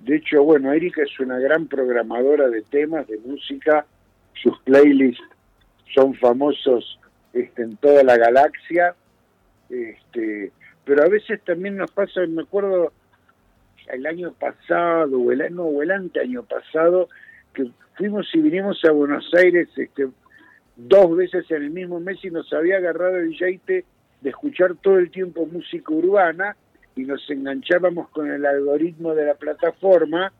de 0.01 0.17
hecho, 0.17 0.43
bueno, 0.43 0.73
Erika 0.73 1.03
es 1.03 1.21
una 1.21 1.39
gran 1.39 1.69
programadora 1.69 2.49
de 2.49 2.63
temas, 2.63 3.07
de 3.07 3.19
música, 3.19 3.87
sus 4.35 4.59
playlists 4.63 5.23
son 5.95 6.15
famosos 6.15 6.99
este, 7.33 7.63
en 7.63 7.77
toda 7.77 8.03
la 8.03 8.17
galaxia. 8.17 8.95
Este, 9.71 10.51
pero 10.85 11.05
a 11.05 11.09
veces 11.09 11.41
también 11.45 11.77
nos 11.77 11.91
pasa, 11.93 12.27
me 12.27 12.43
acuerdo 12.43 12.93
el 13.89 14.07
año 14.07 14.33
pasado 14.33 15.21
o 15.21 15.33
el, 15.33 15.55
no, 15.55 15.65
o 15.65 15.83
el 15.83 15.91
año 15.91 16.43
pasado, 16.43 17.09
que 17.55 17.71
fuimos 17.97 18.29
y 18.35 18.41
vinimos 18.41 18.83
a 18.85 18.93
Buenos 18.93 19.31
Aires 19.35 19.69
este, 19.77 20.09
dos 20.77 21.17
veces 21.17 21.51
en 21.51 21.63
el 21.63 21.71
mismo 21.71 22.01
mes 22.01 22.19
y 22.25 22.31
nos 22.31 22.53
había 22.53 22.79
agarrado 22.79 23.17
el 23.17 23.35
jeite 23.35 23.85
de 24.21 24.31
escuchar 24.31 24.75
todo 24.77 24.99
el 24.99 25.11
tiempo 25.11 25.47
música 25.47 25.93
urbana 25.93 26.57
y 26.97 27.03
nos 27.03 27.29
enganchábamos 27.31 28.09
con 28.11 28.31
el 28.31 28.45
algoritmo 28.45 29.15
de 29.15 29.27
la 29.27 29.35
plataforma 29.35 30.33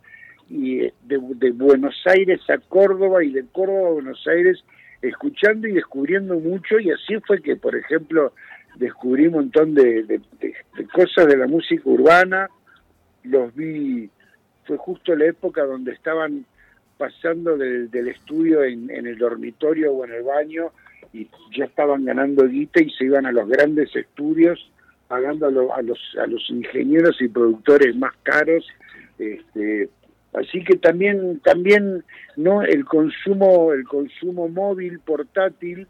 y 0.49 0.81
eh, 0.81 0.95
de, 1.05 1.51
Buenos 1.53 1.95
Aires 2.07 2.41
a 2.49 2.59
Córdoba 2.59 3.25
y 3.25 3.33
de 3.33 3.45
Córdoba 3.47 3.89
a 3.89 3.93
Buenos 3.93 4.27
Aires 4.27 4.63
escuchando 5.01 5.67
y 5.67 5.73
descubriendo 5.73 6.39
mucho 6.39 6.79
y 6.79 6.91
así 6.91 7.19
fue 7.27 7.43
que 7.43 7.57
por 7.57 7.75
ejemplo 7.75 8.33
descubrí 8.77 9.27
un 9.27 9.35
montón 9.35 9.75
de, 9.75 10.21
cosas 10.93 11.27
de 11.27 11.37
la 11.37 11.47
música 11.47 11.83
urbana 11.85 12.49
los 13.25 13.55
vi 13.55 14.09
fue 14.65 14.77
justo 14.77 15.15
la 15.17 15.27
época 15.27 15.65
donde 15.65 15.93
estaban 15.93 16.45
pasando 17.03 17.57
del, 17.57 17.91
estudio 18.07 18.63
en, 18.63 18.89
el 18.89 19.19
dormitorio 19.19 19.93
o 19.93 20.05
en 20.05 20.13
el 20.13 20.23
baño 20.23 20.71
y 21.13 21.29
ya 21.57 21.65
estaban 21.65 22.05
ganando 22.05 22.47
guita 22.47 22.81
y 22.81 22.91
se 22.91 23.07
iban 23.07 23.27
a 23.27 23.33
los 23.33 23.49
grandes 23.49 23.95
estudios 23.97 24.71
pagando 25.09 25.49
a, 25.49 25.83
los, 25.83 25.99
a 26.17 26.27
los 26.29 26.49
ingenieros 26.49 27.21
y 27.21 27.27
productores 27.27 27.97
más 27.97 28.13
caros 28.23 28.65
este, 29.19 29.89
así 30.33 30.63
que 30.63 30.77
también 30.77 31.41
también 31.41 32.05
no 32.37 32.63
el 32.63 32.85
consumo 32.85 33.73
el 33.73 33.83
consumo 33.83 34.49
móvil 34.49 35.01
portátil 35.01 35.89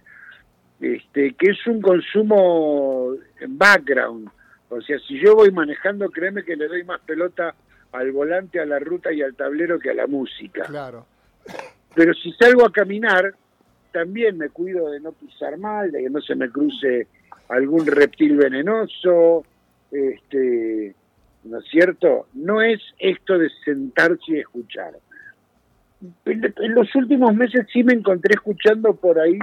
este 0.80 1.34
que 1.34 1.50
es 1.50 1.66
un 1.66 1.82
consumo 1.82 3.16
background. 3.48 4.30
O 4.70 4.80
sea 4.80 4.98
si 5.00 5.20
yo 5.20 5.34
voy 5.34 5.50
manejando 5.50 6.08
créeme 6.08 6.42
que 6.42 6.56
le 6.56 6.68
doy 6.68 6.84
más 6.84 7.02
pelota 7.02 7.54
al 7.92 8.12
volante 8.12 8.60
a 8.60 8.66
la 8.66 8.78
ruta 8.78 9.12
y 9.12 9.22
al 9.22 9.34
tablero 9.34 9.78
que 9.78 9.90
a 9.90 9.94
la 9.94 10.06
música 10.06 10.64
claro 10.64 11.06
pero 11.94 12.14
si 12.14 12.32
salgo 12.32 12.66
a 12.66 12.72
caminar 12.72 13.34
también 13.92 14.38
me 14.38 14.48
cuido 14.48 14.90
de 14.90 15.00
no 15.00 15.12
pisar 15.12 15.58
mal 15.58 15.90
de 15.90 16.02
que 16.02 16.10
no 16.10 16.20
se 16.20 16.34
me 16.34 16.50
cruce 16.50 17.06
algún 17.48 17.86
reptil 17.86 18.36
venenoso 18.36 19.44
este 19.90 20.94
¿no 21.44 21.58
es 21.58 21.64
cierto? 21.70 22.26
No 22.34 22.62
es 22.62 22.80
esto 22.98 23.38
de 23.38 23.48
sentarse 23.64 24.24
y 24.28 24.38
escuchar. 24.38 24.94
En 26.24 26.74
los 26.74 26.94
últimos 26.94 27.34
meses 27.34 27.66
sí 27.72 27.84
me 27.84 27.92
encontré 27.92 28.34
escuchando 28.34 28.94
por 28.94 29.20
ahí, 29.20 29.38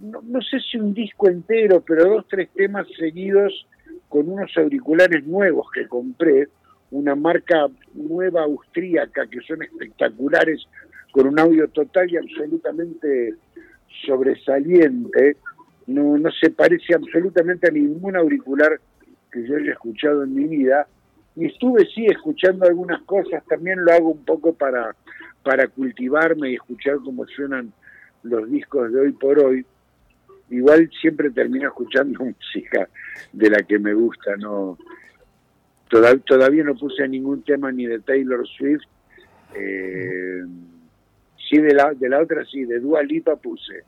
no, 0.00 0.40
sé 0.42 0.60
si 0.60 0.78
un 0.78 0.94
disco 0.94 1.28
entero, 1.28 1.82
pero 1.84 2.08
dos, 2.08 2.26
tres 2.28 2.48
temas 2.54 2.86
seguidos 2.96 3.66
con 4.08 4.28
unos 4.28 4.56
auriculares 4.56 5.26
nuevos 5.26 5.66
que 5.72 5.88
compré, 5.88 6.48
una 6.90 7.14
marca 7.14 7.66
nueva 7.94 8.42
austríaca 8.42 9.26
que 9.26 9.40
son 9.40 9.62
espectaculares, 9.62 10.66
con 11.12 11.26
un 11.26 11.38
audio 11.38 11.68
total 11.68 12.10
y 12.10 12.16
absolutamente 12.16 13.34
sobresaliente, 14.06 15.36
no, 15.86 16.18
no 16.18 16.30
se 16.30 16.50
parece 16.50 16.94
absolutamente 16.94 17.68
a 17.68 17.72
ningún 17.72 18.16
auricular 18.16 18.78
que 19.32 19.46
yo 19.46 19.56
haya 19.56 19.72
escuchado 19.72 20.22
en 20.22 20.34
mi 20.34 20.44
vida. 20.44 20.86
Y 21.36 21.46
estuve, 21.46 21.86
sí, 21.94 22.06
escuchando 22.06 22.66
algunas 22.66 23.02
cosas, 23.02 23.44
también 23.46 23.84
lo 23.84 23.92
hago 23.92 24.10
un 24.10 24.24
poco 24.24 24.52
para, 24.52 24.94
para 25.42 25.68
cultivarme 25.68 26.50
y 26.50 26.54
escuchar 26.54 26.96
cómo 27.04 27.26
suenan 27.26 27.72
los 28.22 28.50
discos 28.50 28.92
de 28.92 29.00
hoy 29.00 29.12
por 29.12 29.38
hoy. 29.38 29.64
Igual 30.50 30.90
siempre 31.00 31.30
termino 31.30 31.68
escuchando 31.68 32.24
música 32.24 32.88
de 33.32 33.50
la 33.50 33.62
que 33.62 33.78
me 33.78 33.94
gusta, 33.94 34.36
no 34.36 34.78
todavía, 35.88 36.64
no 36.64 36.74
puse 36.74 37.06
ningún 37.08 37.42
tema 37.42 37.72
ni 37.72 37.86
de 37.86 38.00
Taylor 38.00 38.46
Swift. 38.46 38.82
Eh, 39.54 40.42
sí, 41.48 41.58
de 41.58 41.74
la, 41.74 41.92
de 41.94 42.08
la 42.08 42.20
otra 42.20 42.44
sí, 42.44 42.64
de 42.64 42.80
Dua 42.80 43.02
Lipa 43.02 43.36
puse. 43.36 43.84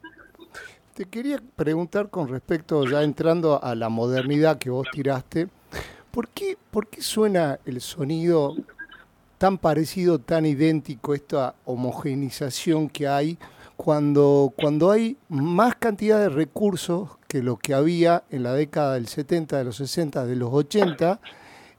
Te 0.94 1.04
quería 1.04 1.38
preguntar 1.56 2.10
con 2.10 2.28
respecto, 2.28 2.84
ya 2.84 3.02
entrando 3.02 3.62
a 3.62 3.74
la 3.74 3.88
modernidad 3.88 4.58
que 4.58 4.70
vos 4.70 4.86
tiraste, 4.92 5.48
¿por 6.10 6.28
qué, 6.28 6.56
por 6.70 6.88
qué 6.88 7.00
suena 7.00 7.58
el 7.64 7.80
sonido 7.80 8.56
tan 9.38 9.56
parecido, 9.56 10.18
tan 10.18 10.44
idéntico, 10.44 11.14
esta 11.14 11.54
homogenización 11.64 12.90
que 12.90 13.08
hay 13.08 13.38
cuando, 13.74 14.52
cuando 14.54 14.90
hay 14.90 15.16
más 15.30 15.76
cantidad 15.76 16.18
de 16.18 16.28
recursos 16.28 17.16
que 17.26 17.42
lo 17.42 17.56
que 17.56 17.72
había 17.72 18.24
en 18.28 18.42
la 18.42 18.52
década 18.52 18.94
del 18.94 19.06
70, 19.06 19.56
de 19.56 19.64
los 19.64 19.76
60, 19.76 20.26
de 20.26 20.36
los 20.36 20.52
80, 20.52 21.18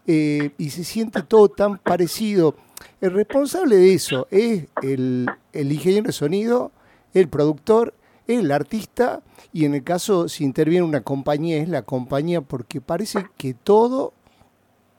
eh, 0.07 0.51
y 0.57 0.69
se 0.69 0.83
siente 0.83 1.21
todo 1.23 1.49
tan 1.49 1.77
parecido? 1.77 2.55
El 2.99 3.11
responsable 3.11 3.75
de 3.75 3.93
eso 3.93 4.27
es 4.31 4.67
el, 4.81 5.27
el 5.53 5.71
ingeniero 5.71 6.07
de 6.07 6.13
sonido, 6.13 6.71
el 7.13 7.27
productor 7.27 7.93
el 8.27 8.51
artista 8.51 9.21
y 9.53 9.65
en 9.65 9.75
el 9.75 9.83
caso 9.83 10.27
si 10.27 10.43
interviene 10.43 10.85
una 10.85 11.01
compañía 11.01 11.57
es 11.57 11.69
la 11.69 11.81
compañía 11.83 12.41
porque 12.41 12.81
parece 12.81 13.25
que 13.37 13.53
todo 13.53 14.13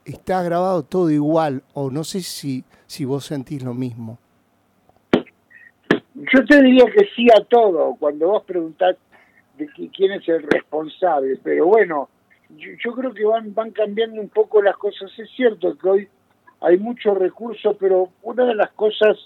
está 0.04 0.42
grabado 0.42 0.82
todo 0.82 1.10
igual 1.10 1.62
o 1.74 1.90
no 1.90 2.04
sé 2.04 2.20
si, 2.20 2.64
si 2.86 3.04
vos 3.04 3.24
sentís 3.24 3.62
lo 3.62 3.74
mismo. 3.74 4.18
Yo 6.14 6.44
te 6.48 6.62
diría 6.62 6.84
que 6.86 7.08
sí 7.16 7.26
a 7.30 7.44
todo 7.44 7.96
cuando 7.98 8.28
vos 8.28 8.44
preguntás 8.44 8.96
de 9.58 9.68
quién 9.68 10.12
es 10.12 10.28
el 10.28 10.42
responsable, 10.42 11.38
pero 11.42 11.66
bueno, 11.66 12.08
yo, 12.56 12.92
creo 12.94 13.12
que 13.12 13.24
van, 13.24 13.54
van 13.54 13.70
cambiando 13.70 14.20
un 14.20 14.28
poco 14.28 14.62
las 14.62 14.76
cosas. 14.76 15.10
Es 15.18 15.30
cierto 15.30 15.76
que 15.76 15.88
hoy 15.88 16.08
hay 16.60 16.78
muchos 16.78 17.16
recursos, 17.18 17.76
pero 17.78 18.10
una 18.22 18.44
de 18.44 18.54
las 18.54 18.70
cosas, 18.72 19.16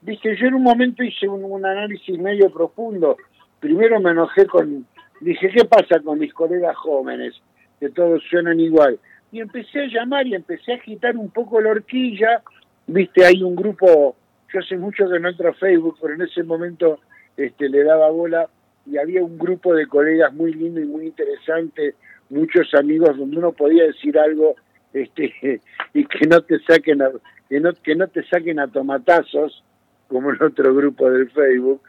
viste, 0.00 0.36
yo 0.36 0.46
en 0.46 0.54
un 0.54 0.62
momento 0.62 1.02
hice 1.02 1.28
un 1.28 1.64
análisis 1.64 2.18
medio 2.18 2.50
profundo 2.50 3.16
primero 3.60 4.00
me 4.00 4.10
enojé 4.10 4.46
con, 4.46 4.86
dije, 5.20 5.50
¿qué 5.50 5.64
pasa 5.64 6.00
con 6.00 6.18
mis 6.18 6.32
colegas 6.32 6.76
jóvenes? 6.76 7.34
Que 7.80 7.90
todos 7.90 8.22
suenan 8.28 8.60
igual. 8.60 8.98
Y 9.30 9.40
empecé 9.40 9.80
a 9.80 9.86
llamar 9.86 10.26
y 10.26 10.34
empecé 10.34 10.72
a 10.72 10.76
agitar 10.76 11.16
un 11.16 11.30
poco 11.30 11.60
la 11.60 11.70
horquilla. 11.70 12.42
Viste, 12.86 13.24
hay 13.24 13.42
un 13.42 13.54
grupo, 13.54 14.16
yo 14.52 14.60
hace 14.60 14.76
mucho 14.76 15.08
que 15.08 15.20
no 15.20 15.28
entro 15.28 15.50
a 15.50 15.54
Facebook, 15.54 15.98
pero 16.00 16.14
en 16.14 16.22
ese 16.22 16.42
momento 16.42 17.00
este, 17.36 17.68
le 17.68 17.84
daba 17.84 18.10
bola 18.10 18.48
y 18.86 18.96
había 18.96 19.22
un 19.22 19.38
grupo 19.38 19.74
de 19.74 19.86
colegas 19.86 20.32
muy 20.32 20.54
lindo 20.54 20.80
y 20.80 20.86
muy 20.86 21.06
interesante, 21.06 21.94
muchos 22.30 22.74
amigos 22.74 23.16
donde 23.16 23.38
uno 23.38 23.52
podía 23.52 23.84
decir 23.84 24.18
algo 24.18 24.56
este, 24.92 25.32
y 25.94 26.04
que 26.04 26.26
no 26.26 26.40
te 26.42 26.58
saquen 26.60 27.02
a, 27.02 27.10
que 27.48 27.60
no, 27.60 27.72
que 27.72 27.94
no 27.94 28.08
te 28.08 28.22
saquen 28.24 28.58
a 28.60 28.68
tomatazos, 28.68 29.62
como 30.08 30.30
el 30.30 30.42
otro 30.42 30.74
grupo 30.74 31.10
del 31.10 31.30
Facebook. 31.30 31.82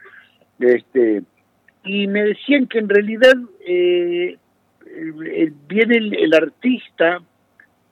Este, 0.60 1.24
y 1.84 2.08
me 2.08 2.24
decían 2.24 2.68
que 2.68 2.80
en 2.80 2.90
realidad 2.90 3.36
eh, 3.62 4.38
viene 5.68 5.98
el, 5.98 6.34
artista, 6.34 7.22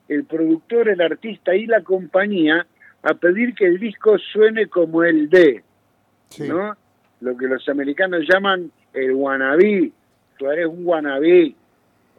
el 0.08 0.24
productor, 0.24 0.88
el 0.88 1.00
artista 1.00 1.54
y 1.54 1.66
la 1.66 1.82
compañía 1.82 2.66
a 3.02 3.14
pedir 3.14 3.54
que 3.54 3.66
el 3.66 3.78
disco 3.78 4.18
suene 4.18 4.66
como 4.66 5.04
el 5.04 5.30
de, 5.30 5.62
¿no? 6.46 6.76
Lo 7.20 7.36
que 7.36 7.46
los 7.46 7.68
americanos 7.68 8.24
llaman 8.28 8.70
el 8.92 9.12
wannabe. 9.12 9.92
Tú 10.36 10.50
eres 10.50 10.66
un 10.66 10.86
wannabe, 10.86 11.54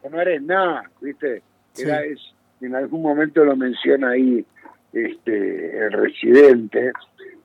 o 0.02 0.10
no 0.10 0.20
eres 0.20 0.42
nada, 0.42 0.90
¿viste? 1.00 1.42
Era, 1.78 2.04
es, 2.04 2.18
en 2.60 2.74
algún 2.74 3.02
momento 3.02 3.44
lo 3.44 3.56
menciona 3.56 4.10
ahí 4.10 4.44
este 4.92 5.78
el 5.78 5.92
residente, 5.92 6.92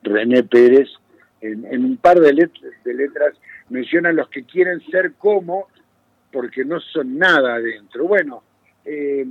René 0.02 0.42
Pérez, 0.42 0.88
en, 1.40 1.64
en 1.66 1.84
un 1.84 1.96
par 1.96 2.18
de 2.20 2.32
letras, 2.32 2.72
de 2.84 2.94
letras 2.94 3.34
mencionan 3.68 4.16
los 4.16 4.28
que 4.28 4.44
quieren 4.44 4.80
ser 4.90 5.12
como, 5.14 5.68
porque 6.32 6.64
no 6.64 6.80
son 6.80 7.18
nada 7.18 7.54
adentro. 7.56 8.06
Bueno, 8.06 8.42
eh, 8.84 9.26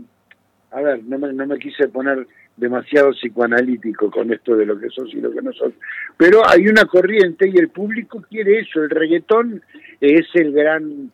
a 0.71 0.81
ver, 0.81 1.03
no 1.03 1.17
me, 1.17 1.33
no 1.33 1.47
me 1.47 1.57
quise 1.57 1.87
poner 1.87 2.27
demasiado 2.57 3.11
psicoanalítico 3.11 4.09
con 4.09 4.31
esto 4.31 4.55
de 4.55 4.65
lo 4.65 4.79
que 4.79 4.89
sos 4.89 5.13
y 5.13 5.19
lo 5.19 5.31
que 5.31 5.41
no 5.41 5.51
sos, 5.51 5.73
pero 6.17 6.41
hay 6.47 6.67
una 6.67 6.85
corriente 6.85 7.49
y 7.49 7.57
el 7.57 7.69
público 7.69 8.23
quiere 8.29 8.59
eso, 8.59 8.81
el 8.81 8.89
reggaetón 8.89 9.61
es 9.99 10.25
el 10.35 10.53
gran, 10.53 11.11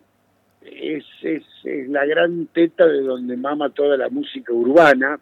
es, 0.62 1.06
es, 1.22 1.44
la 1.90 2.06
gran 2.06 2.48
teta 2.48 2.86
de 2.86 3.02
donde 3.02 3.38
mama 3.38 3.70
toda 3.70 3.98
la 3.98 4.10
música 4.10 4.54
urbana, 4.54 5.20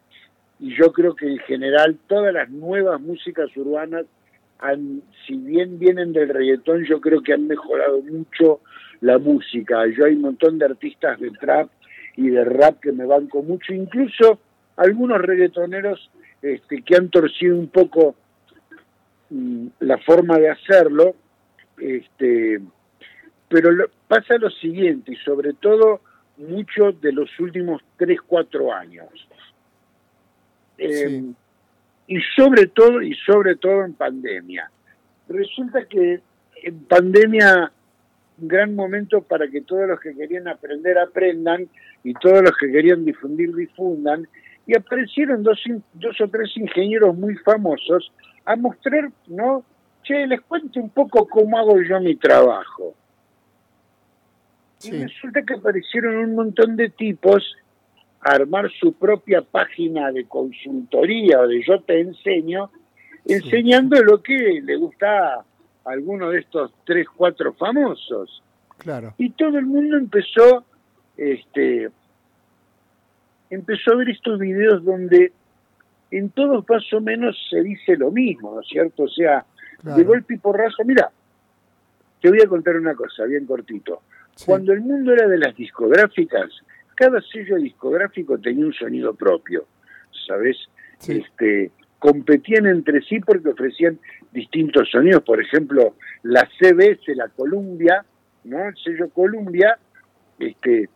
y 0.60 0.76
yo 0.76 0.92
creo 0.92 1.16
que 1.16 1.28
en 1.28 1.40
general 1.40 1.98
todas 2.08 2.34
las 2.34 2.50
nuevas 2.50 3.00
músicas 3.00 3.50
urbanas 3.56 4.06
si 5.26 5.36
bien 5.36 5.80
vienen 5.80 6.14
del 6.14 6.30
reggaetón, 6.30 6.84
yo 6.86 7.00
creo 7.00 7.22
que 7.22 7.34
han 7.34 7.48
mejorado 7.48 8.02
mucho 8.02 8.60
la 9.02 9.18
música. 9.18 9.86
Yo 9.88 10.06
hay 10.06 10.16
un 10.16 10.22
montón 10.22 10.60
de 10.60 10.66
artistas 10.66 11.20
de 11.20 11.32
trap 11.32 11.70
y 12.18 12.30
de 12.30 12.44
rap 12.44 12.80
que 12.82 12.92
me 12.92 13.06
banco 13.06 13.42
mucho, 13.42 13.74
incluso 13.74 14.40
algunos 14.76 15.22
reggaetoneros 15.22 16.10
este, 16.42 16.82
que 16.82 16.96
han 16.96 17.10
torcido 17.10 17.58
un 17.58 17.68
poco 17.68 18.16
mm, 19.30 19.68
la 19.80 19.98
forma 20.00 20.38
de 20.38 20.50
hacerlo, 20.50 21.16
este, 21.78 22.60
pero 23.50 23.90
pasa 24.08 24.38
lo 24.38 24.50
siguiente, 24.50 25.14
y 25.14 25.16
sobre 25.18 25.54
todo 25.54 26.02
mucho 26.38 26.92
de 26.94 27.12
los 27.12 27.38
últimos 27.40 27.82
3, 27.98 28.20
4 28.26 28.74
años. 28.74 29.10
Eh, 30.78 31.24
y 32.08 32.20
sobre 32.36 32.68
todo, 32.68 33.02
y 33.02 33.14
sobre 33.16 33.56
todo 33.58 33.84
en 33.84 33.94
pandemia. 33.94 34.72
Resulta 35.28 35.86
que 35.86 36.22
en 36.64 36.80
pandemia 36.86 37.72
un 38.42 38.48
gran 38.48 38.76
momento 38.76 39.22
para 39.22 39.48
que 39.48 39.62
todos 39.62 39.88
los 39.88 40.00
que 40.00 40.16
querían 40.16 40.48
aprender 40.48 40.98
aprendan 40.98 41.68
y 42.04 42.14
todos 42.14 42.42
los 42.42 42.56
que 42.58 42.72
querían 42.72 43.04
difundir 43.04 43.54
difundan 43.54 44.28
y 44.66 44.76
aparecieron 44.76 45.44
dos, 45.44 45.60
dos 45.94 46.22
o 46.22 46.28
tres 46.28 46.56
ingenieros 46.56 47.18
muy 47.18 47.36
famosos 47.38 48.12
a 48.46 48.56
mostrar, 48.56 49.12
¿no? 49.28 49.64
Che, 50.04 50.26
les 50.26 50.42
cuento 50.42 50.80
un 50.80 50.90
poco 50.90 51.28
cómo 51.28 51.58
hago 51.58 51.82
yo 51.82 52.00
mi 52.00 52.16
trabajo. 52.16 52.96
Y 54.84 54.92
resulta 54.92 55.42
que 55.44 55.56
aparecieron 55.56 56.18
un 56.18 56.36
montón 56.36 56.76
de 56.76 56.90
tipos 56.90 57.56
a 58.22 58.32
armar 58.32 58.70
su 58.80 58.94
propia 58.94 59.42
página 59.42 60.12
de 60.12 60.26
consultoría 60.26 61.40
o 61.40 61.48
de 61.48 61.62
yo 61.66 61.82
te 61.82 62.00
enseño, 62.00 62.70
enseñando 63.26 64.02
lo 64.04 64.22
que 64.22 64.62
le 64.64 64.76
gusta 64.78 65.36
a 65.36 65.46
alguno 65.86 66.30
de 66.30 66.40
estos 66.40 66.74
tres, 66.86 67.08
cuatro 67.16 67.54
famosos. 67.54 68.42
Claro. 68.78 69.14
Y 69.18 69.32
todo 69.32 69.58
el 69.58 69.66
mundo 69.66 69.98
empezó, 69.98 70.64
este, 71.18 71.90
empezó 73.50 73.92
a 73.92 73.96
ver 73.96 74.10
estos 74.10 74.40
videos 74.40 74.84
donde 74.84 75.34
en 76.12 76.30
todos 76.30 76.68
más 76.68 76.92
o 76.94 77.02
menos 77.02 77.38
se 77.50 77.62
dice 77.62 77.96
lo 77.96 78.12
mismo, 78.12 78.56
¿no 78.56 78.62
es 78.62 78.68
cierto? 78.68 79.04
O 79.04 79.10
sea, 79.10 79.46
de 79.84 80.04
golpe 80.04 80.36
y 80.36 80.38
porrazo, 80.38 80.84
mira, 80.86 81.12
te 82.22 82.30
voy 82.30 82.42
a 82.42 82.48
contar 82.48 82.76
una 82.78 82.96
cosa, 82.96 83.26
bien 83.26 83.46
cortito. 83.46 84.02
Cuando 84.46 84.74
el 84.74 84.82
mundo 84.82 85.14
era 85.14 85.28
de 85.28 85.38
las 85.38 85.56
discográficas, 85.56 86.50
cada 86.96 87.22
sello 87.22 87.58
discográfico 87.58 88.38
tenía 88.38 88.66
un 88.66 88.74
sonido 88.74 89.14
propio, 89.14 89.66
¿sabes? 90.28 90.58
Este, 91.08 91.72
competían 91.98 92.68
entre 92.68 93.02
sí 93.02 93.20
porque 93.20 93.50
ofrecían 93.50 94.00
distintos 94.32 94.90
sonidos. 94.92 95.24
Por 95.24 95.42
ejemplo, 95.42 95.96
la 96.24 96.48
CBS, 96.60 97.16
la 97.16 97.28
Columbia, 97.30 98.06
¿no? 98.44 98.68
El 98.68 98.76
sello 98.78 99.10
Columbia, 99.10 99.78
este, 100.40 100.90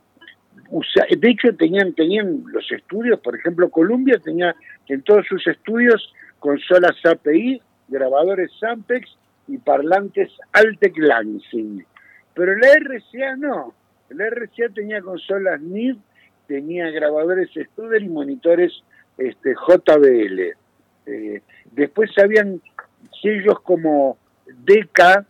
de 1.18 1.30
hecho 1.30 1.56
tenían, 1.56 1.94
tenían 1.94 2.44
los 2.48 2.72
estudios, 2.72 3.20
por 3.20 3.36
ejemplo, 3.36 3.70
Columbia 3.70 4.20
tenía 4.24 4.56
en 4.88 5.02
todos 5.04 5.26
sus 5.28 5.46
estudios 5.48 6.14
consolas 6.40 6.96
API, 7.06 7.62
grabadores 7.88 8.52
Sampex 8.60 9.10
y 9.48 9.58
parlantes 9.58 10.32
Altec 10.52 10.98
Lansing. 10.98 11.86
Pero 12.34 12.56
la 12.56 12.74
RCA 12.74 13.36
no. 13.38 13.74
La 14.10 14.28
RCA 14.28 14.70
tenía 14.74 15.02
consolas 15.02 15.62
NID, 15.62 15.98
tenía 16.48 16.90
grabadores 16.92 17.50
Studer 17.50 18.02
y 18.02 18.10
monitores 18.10 18.72
este, 19.18 19.54
JBL. 19.56 20.56
Eh, 21.06 21.42
después 21.72 22.12
habían 22.18 22.62
sellos 23.22 23.60
como 23.62 24.18
Deca 24.46 25.26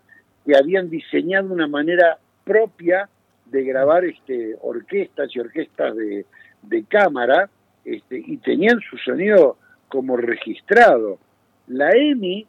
que 0.45 0.55
habían 0.57 0.89
diseñado 0.89 1.53
una 1.53 1.67
manera 1.67 2.17
propia 2.43 3.09
de 3.45 3.63
grabar 3.63 4.03
este, 4.05 4.55
orquestas 4.61 5.33
y 5.35 5.39
orquestas 5.39 5.95
de, 5.95 6.25
de 6.63 6.83
cámara 6.85 7.49
este, 7.85 8.17
y 8.25 8.37
tenían 8.37 8.79
su 8.89 8.97
sonido 8.97 9.57
como 9.87 10.17
registrado. 10.17 11.19
La 11.67 11.91
EMI 11.91 12.47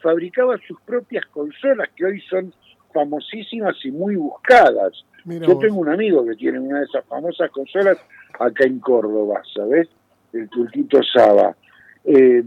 fabricaba 0.00 0.56
sus 0.66 0.80
propias 0.82 1.26
consolas 1.26 1.88
que 1.96 2.04
hoy 2.04 2.20
son 2.22 2.52
famosísimas 2.94 3.76
y 3.84 3.90
muy 3.90 4.16
buscadas. 4.16 5.04
Yo 5.26 5.58
tengo 5.58 5.80
un 5.80 5.88
amigo 5.88 6.24
que 6.24 6.36
tiene 6.36 6.60
una 6.60 6.78
de 6.78 6.84
esas 6.84 7.04
famosas 7.06 7.50
consolas 7.50 7.98
acá 8.38 8.64
en 8.64 8.78
Córdoba, 8.78 9.42
¿sabes? 9.54 9.88
El 10.32 10.48
Turquito 10.48 11.00
Saba. 11.02 11.56
Eh, 12.04 12.42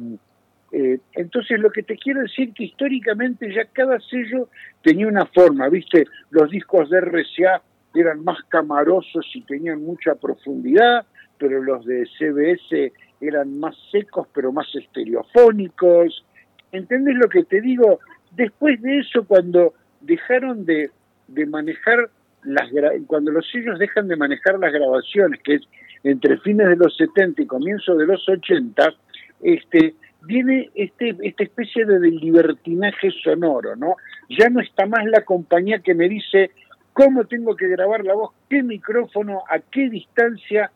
eh, 0.71 0.99
entonces 1.13 1.59
lo 1.59 1.69
que 1.71 1.83
te 1.83 1.97
quiero 1.97 2.21
decir 2.21 2.53
que 2.53 2.65
históricamente 2.65 3.53
ya 3.53 3.65
cada 3.65 3.99
sello 3.99 4.49
tenía 4.81 5.07
una 5.07 5.25
forma, 5.25 5.69
¿viste? 5.69 6.05
Los 6.29 6.49
discos 6.49 6.89
de 6.89 7.01
RCA 7.01 7.61
eran 7.95 8.23
más 8.23 8.37
camarosos 8.47 9.25
y 9.33 9.41
tenían 9.41 9.83
mucha 9.83 10.15
profundidad, 10.15 11.05
pero 11.37 11.61
los 11.63 11.85
de 11.85 12.05
CBS 12.17 12.93
eran 13.21 13.59
más 13.59 13.75
secos 13.91 14.27
pero 14.33 14.51
más 14.51 14.67
estereofónicos. 14.75 16.25
¿Entendés 16.71 17.15
lo 17.15 17.29
que 17.29 17.43
te 17.43 17.61
digo? 17.61 17.99
Después 18.31 18.81
de 18.81 18.99
eso, 18.99 19.25
cuando 19.25 19.73
dejaron 20.01 20.65
de, 20.65 20.91
de 21.27 21.45
manejar 21.45 22.09
las 22.43 22.69
cuando 23.07 23.31
los 23.31 23.49
sellos 23.49 23.79
dejan 23.79 24.07
de 24.07 24.15
manejar 24.15 24.57
las 24.59 24.71
grabaciones, 24.71 25.41
que 25.43 25.55
es 25.55 25.61
entre 26.03 26.37
fines 26.37 26.69
de 26.69 26.75
los 26.75 26.95
70 26.95 27.41
y 27.41 27.45
comienzos 27.45 27.97
de 27.97 28.05
los 28.05 28.27
80, 28.29 28.93
este, 29.41 29.95
viene 30.21 30.69
este, 30.75 31.15
esta 31.21 31.43
especie 31.43 31.85
de 31.85 31.99
libertinaje 31.99 33.11
sonoro, 33.23 33.75
¿no? 33.75 33.95
Ya 34.29 34.49
no 34.49 34.61
está 34.61 34.85
más 34.85 35.05
la 35.05 35.21
compañía 35.21 35.79
que 35.79 35.93
me 35.93 36.07
dice 36.07 36.51
cómo 36.93 37.25
tengo 37.25 37.55
que 37.55 37.67
grabar 37.67 38.03
la 38.03 38.13
voz, 38.13 38.31
qué 38.49 38.63
micrófono, 38.63 39.43
a 39.49 39.59
qué 39.59 39.89
distancia, 39.89 40.71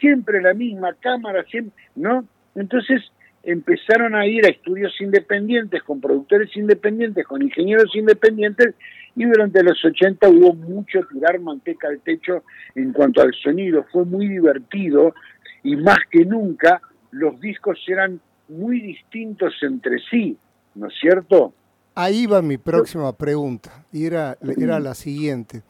siempre 0.00 0.40
la 0.40 0.54
misma 0.54 0.94
cámara, 0.94 1.44
siempre, 1.44 1.74
¿no? 1.94 2.24
Entonces 2.54 3.02
empezaron 3.46 4.16
a 4.16 4.26
ir 4.26 4.44
a 4.44 4.50
estudios 4.50 4.92
independientes, 5.00 5.82
con 5.84 6.00
productores 6.00 6.54
independientes, 6.56 7.24
con 7.24 7.40
ingenieros 7.42 7.94
independientes, 7.94 8.74
y 9.14 9.24
durante 9.24 9.62
los 9.62 9.82
80 9.82 10.28
hubo 10.28 10.52
mucho 10.52 11.00
tirar 11.10 11.38
manteca 11.38 11.88
al 11.88 12.00
techo 12.00 12.42
en 12.74 12.92
cuanto 12.92 13.22
al 13.22 13.32
sonido, 13.34 13.86
fue 13.90 14.04
muy 14.04 14.28
divertido 14.28 15.14
y 15.62 15.76
más 15.76 15.98
que 16.10 16.24
nunca 16.24 16.82
los 17.12 17.40
discos 17.40 17.78
eran 17.86 18.20
muy 18.48 18.80
distintos 18.80 19.54
entre 19.62 20.00
sí, 20.10 20.36
¿no 20.74 20.88
es 20.88 20.94
cierto? 21.00 21.54
Ahí 21.94 22.26
va 22.26 22.42
mi 22.42 22.58
próxima 22.58 23.16
pregunta, 23.16 23.84
y 23.92 24.06
era, 24.06 24.36
era 24.58 24.80
la 24.80 24.94
siguiente. 24.94 25.62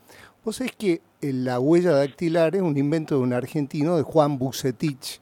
Vos 0.43 0.57
sabés 0.57 0.73
que 0.73 1.03
la 1.21 1.61
huella 1.61 1.93
dactilar 1.93 2.57
es 2.57 2.63
un 2.63 2.77
invento 2.77 3.17
de 3.17 3.21
un 3.21 3.33
argentino, 3.33 3.97
de 3.97 4.03
Juan 4.03 4.39
Bucetich. 4.39 5.21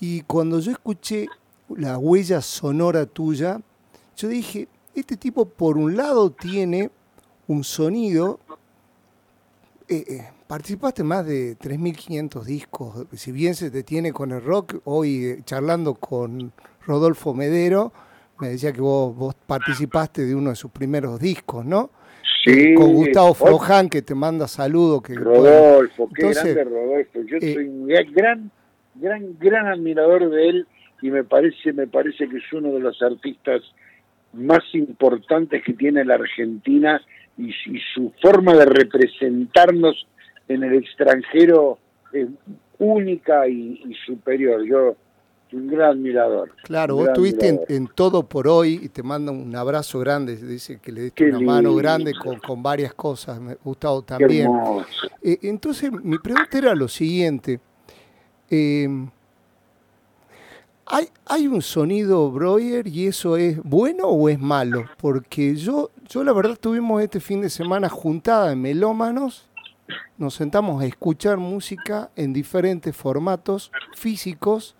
Y 0.00 0.22
cuando 0.22 0.58
yo 0.58 0.72
escuché 0.72 1.28
la 1.68 1.98
huella 1.98 2.40
sonora 2.40 3.06
tuya, 3.06 3.60
yo 4.16 4.28
dije, 4.28 4.68
este 4.94 5.16
tipo 5.16 5.46
por 5.46 5.76
un 5.76 5.96
lado 5.96 6.30
tiene 6.30 6.90
un 7.46 7.64
sonido, 7.64 8.40
eh, 9.88 10.04
eh, 10.08 10.28
participaste 10.46 11.02
en 11.02 11.08
más 11.08 11.26
de 11.26 11.58
3.500 11.58 12.44
discos, 12.44 13.06
si 13.12 13.32
bien 13.32 13.54
se 13.54 13.70
te 13.70 13.82
tiene 13.82 14.12
con 14.12 14.32
el 14.32 14.42
rock, 14.42 14.76
hoy 14.84 15.24
eh, 15.24 15.42
charlando 15.44 15.94
con 15.94 16.52
Rodolfo 16.86 17.34
Medero, 17.34 17.92
me 18.40 18.48
decía 18.48 18.72
que 18.72 18.80
vos, 18.80 19.14
vos 19.14 19.34
participaste 19.46 20.24
de 20.24 20.34
uno 20.34 20.50
de 20.50 20.56
sus 20.56 20.70
primeros 20.70 21.20
discos, 21.20 21.64
¿no? 21.64 21.90
Sí. 22.44 22.74
Con 22.74 22.92
Gustavo 22.92 23.32
Floján, 23.32 23.88
que 23.88 24.02
te 24.02 24.14
manda 24.14 24.46
saludos. 24.48 25.02
Que, 25.02 25.14
Rodolfo, 25.14 26.10
qué 26.14 26.28
grande 26.30 26.64
Rodolfo. 26.64 27.20
Yo 27.22 27.38
soy 27.40 27.68
un 27.68 27.86
gran, 27.86 28.50
gran, 28.96 29.38
gran 29.38 29.66
admirador 29.68 30.28
de 30.30 30.48
él 30.48 30.66
y 31.02 31.10
me 31.10 31.24
parece, 31.24 31.72
me 31.72 31.86
parece 31.86 32.28
que 32.28 32.38
es 32.38 32.52
uno 32.52 32.72
de 32.72 32.80
los 32.80 33.00
artistas 33.02 33.62
más 34.32 34.62
importantes 34.72 35.62
que 35.64 35.72
tiene 35.72 36.04
la 36.04 36.14
Argentina 36.14 37.00
y, 37.38 37.52
su 37.94 38.12
forma 38.22 38.54
de 38.54 38.64
representarnos 38.66 40.06
en 40.48 40.62
el 40.62 40.74
extranjero 40.74 41.78
es 42.12 42.28
única 42.78 43.48
y, 43.48 43.94
superior. 44.06 44.64
Yo 44.64 44.96
un 45.52 45.68
gran 45.68 45.90
admirador. 45.90 46.50
Claro, 46.64 46.96
vos 46.96 47.06
estuviste 47.06 47.64
en, 47.68 47.86
todo 47.86 48.28
por 48.28 48.48
hoy 48.48 48.80
y 48.82 48.88
te 48.88 49.04
mando 49.04 49.30
un 49.30 49.54
abrazo 49.54 50.00
grande, 50.00 50.34
dice 50.34 50.80
que 50.82 50.90
le 50.90 51.02
diste 51.02 51.30
una 51.30 51.38
mano 51.38 51.76
grande 51.76 52.12
con, 52.12 52.60
varias 52.60 52.92
cosas, 52.94 53.40
me 53.40 53.54
Gustavo 53.62 54.02
también. 54.02 54.50
Eh, 55.22 55.38
entonces, 55.42 55.92
mi 55.92 56.18
pregunta 56.18 56.58
era 56.58 56.74
lo 56.74 56.88
siguiente. 56.88 57.60
Eh, 58.50 58.88
¿Hay, 60.86 61.08
¿Hay 61.26 61.48
un 61.48 61.62
sonido 61.62 62.30
Breuer 62.30 62.86
y 62.86 63.06
eso 63.06 63.38
es 63.38 63.62
bueno 63.62 64.08
o 64.08 64.28
es 64.28 64.38
malo? 64.38 64.84
Porque 64.98 65.56
yo, 65.56 65.90
yo 66.08 66.22
la 66.22 66.32
verdad 66.34 66.58
tuvimos 66.60 67.02
este 67.02 67.20
fin 67.20 67.40
de 67.40 67.48
semana 67.48 67.88
juntada 67.88 68.50
de 68.50 68.56
melómanos, 68.56 69.46
nos 70.18 70.34
sentamos 70.34 70.82
a 70.82 70.86
escuchar 70.86 71.38
música 71.38 72.10
en 72.16 72.34
diferentes 72.34 72.94
formatos 72.94 73.72
físicos 73.94 74.74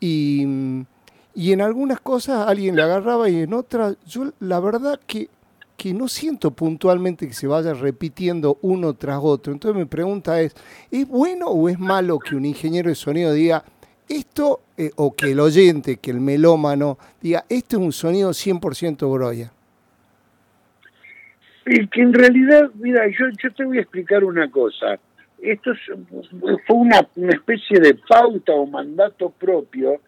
y, 0.00 0.84
y 1.32 1.52
en 1.52 1.60
algunas 1.60 2.00
cosas 2.00 2.48
alguien 2.48 2.74
le 2.74 2.82
agarraba 2.82 3.28
y 3.28 3.40
en 3.40 3.54
otras, 3.54 3.96
yo 4.06 4.32
la 4.40 4.58
verdad 4.58 4.98
que, 5.06 5.28
que 5.76 5.94
no 5.94 6.08
siento 6.08 6.50
puntualmente 6.50 7.26
que 7.28 7.34
se 7.34 7.46
vaya 7.46 7.74
repitiendo 7.74 8.58
uno 8.62 8.94
tras 8.94 9.20
otro. 9.22 9.52
Entonces 9.52 9.78
mi 9.78 9.86
pregunta 9.86 10.40
es, 10.40 10.54
¿es 10.90 11.06
bueno 11.06 11.48
o 11.48 11.68
es 11.68 11.78
malo 11.78 12.18
que 12.18 12.36
un 12.36 12.44
ingeniero 12.44 12.88
de 12.88 12.94
sonido 12.94 13.32
diga, 13.32 13.64
esto, 14.08 14.60
eh, 14.76 14.90
o 14.96 15.14
que 15.14 15.32
el 15.32 15.40
oyente, 15.40 15.96
que 15.96 16.10
el 16.10 16.20
melómano, 16.20 16.98
diga, 17.20 17.44
esto 17.48 17.76
es 17.76 17.82
un 17.82 17.92
sonido 17.92 18.30
100% 18.30 19.12
Broya. 19.12 19.52
Y 21.66 21.86
que 21.88 22.02
en 22.02 22.12
realidad, 22.12 22.70
mira, 22.74 23.06
yo, 23.08 23.26
yo 23.42 23.52
te 23.52 23.64
voy 23.64 23.78
a 23.78 23.82
explicar 23.82 24.22
una 24.24 24.50
cosa. 24.50 24.98
Esto 25.40 25.72
fue 26.66 26.76
una, 26.76 27.06
una 27.16 27.32
especie 27.32 27.80
de 27.80 27.94
pauta 27.94 28.52
o 28.52 28.66
mandato 28.66 29.30
propio 29.30 30.00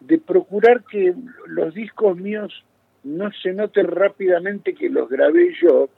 de 0.00 0.18
procurar 0.18 0.82
que 0.90 1.14
los 1.46 1.74
discos 1.74 2.16
míos 2.16 2.64
no 3.04 3.30
se 3.42 3.52
note 3.52 3.82
rápidamente 3.82 4.74
que 4.74 4.88
los 4.88 5.08
grabé 5.08 5.52
yo, 5.60 5.88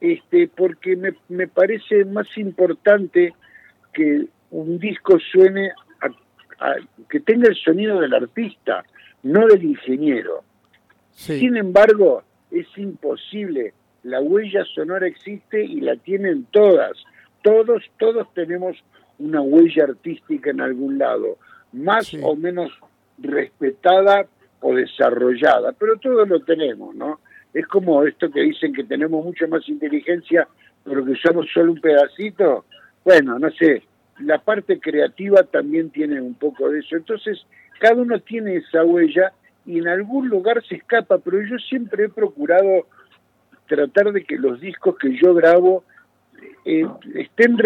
este, 0.00 0.48
porque 0.48 0.96
me, 0.96 1.14
me 1.28 1.46
parece 1.46 2.04
más 2.04 2.26
importante 2.36 3.34
que 3.92 4.26
un 4.50 4.78
disco 4.78 5.18
suene, 5.32 5.72
que 7.08 7.20
tenga 7.20 7.48
el 7.48 7.56
sonido 7.56 8.00
del 8.00 8.14
artista, 8.14 8.84
no 9.22 9.46
del 9.46 9.64
ingeniero. 9.64 10.44
Sin 11.12 11.56
embargo, 11.56 12.22
es 12.50 12.66
imposible. 12.76 13.74
La 14.02 14.20
huella 14.20 14.64
sonora 14.64 15.06
existe 15.06 15.62
y 15.62 15.80
la 15.80 15.96
tienen 15.96 16.44
todas. 16.50 16.92
Todos, 17.42 17.82
todos 17.98 18.32
tenemos 18.34 18.76
una 19.18 19.40
huella 19.40 19.84
artística 19.84 20.50
en 20.50 20.60
algún 20.60 20.98
lado, 20.98 21.38
más 21.72 22.12
o 22.22 22.34
menos 22.36 22.72
respetada 23.18 24.26
o 24.60 24.74
desarrollada, 24.74 25.72
pero 25.72 25.96
todos 25.98 26.28
lo 26.28 26.40
tenemos, 26.40 26.94
¿no? 26.94 27.20
Es 27.52 27.66
como 27.66 28.04
esto 28.04 28.30
que 28.30 28.40
dicen 28.40 28.72
que 28.72 28.84
tenemos 28.84 29.24
mucha 29.24 29.46
más 29.46 29.68
inteligencia, 29.68 30.48
pero 30.84 31.04
que 31.04 31.12
usamos 31.12 31.46
solo 31.52 31.72
un 31.72 31.80
pedacito. 31.80 32.64
Bueno, 33.04 33.38
no 33.38 33.50
sé, 33.50 33.82
la 34.20 34.38
parte 34.38 34.80
creativa 34.80 35.42
también 35.44 35.90
tiene 35.90 36.20
un 36.20 36.34
poco 36.34 36.70
de 36.70 36.80
eso. 36.80 36.96
Entonces, 36.96 37.44
cada 37.78 37.94
uno 37.94 38.18
tiene 38.20 38.56
esa 38.56 38.84
huella 38.84 39.32
y 39.66 39.78
en 39.78 39.88
algún 39.88 40.28
lugar 40.28 40.62
se 40.66 40.76
escapa, 40.76 41.18
pero 41.18 41.42
yo 41.42 41.58
siempre 41.58 42.04
he 42.04 42.08
procurado 42.08 42.86
tratar 43.66 44.12
de 44.12 44.24
que 44.24 44.36
los 44.36 44.60
discos 44.60 44.96
que 44.98 45.16
yo 45.16 45.34
grabo 45.34 45.84
eh, 46.64 46.86
estén, 47.14 47.56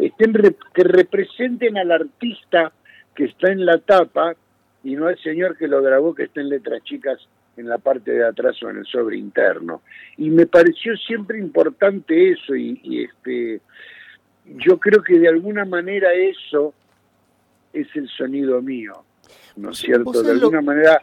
estén 0.00 0.32
que 0.74 0.84
representen 0.84 1.78
al 1.78 1.92
artista 1.92 2.72
que 3.14 3.24
está 3.24 3.52
en 3.52 3.64
la 3.64 3.78
tapa 3.78 4.34
y 4.82 4.96
no 4.96 5.06
al 5.06 5.18
señor 5.18 5.56
que 5.56 5.68
lo 5.68 5.82
grabó 5.82 6.14
que 6.14 6.24
está 6.24 6.40
en 6.40 6.48
letras 6.48 6.82
chicas 6.82 7.18
en 7.56 7.68
la 7.68 7.78
parte 7.78 8.10
de 8.10 8.26
atrás 8.26 8.62
o 8.62 8.68
en 8.68 8.78
el 8.78 8.86
sobre 8.86 9.16
interno. 9.16 9.82
Y 10.18 10.28
me 10.28 10.46
pareció 10.46 10.96
siempre 10.96 11.38
importante 11.38 12.32
eso 12.32 12.54
y 12.54 13.04
este 13.04 13.62
yo 14.46 14.78
creo 14.78 15.02
que 15.02 15.18
de 15.18 15.28
alguna 15.28 15.64
manera 15.64 16.12
eso 16.12 16.74
es 17.72 17.88
el 17.94 18.08
sonido 18.08 18.62
mío, 18.62 19.04
¿no 19.56 19.70
es 19.70 19.78
cierto? 19.78 20.22
De 20.22 20.30
alguna 20.32 20.62
manera 20.62 21.02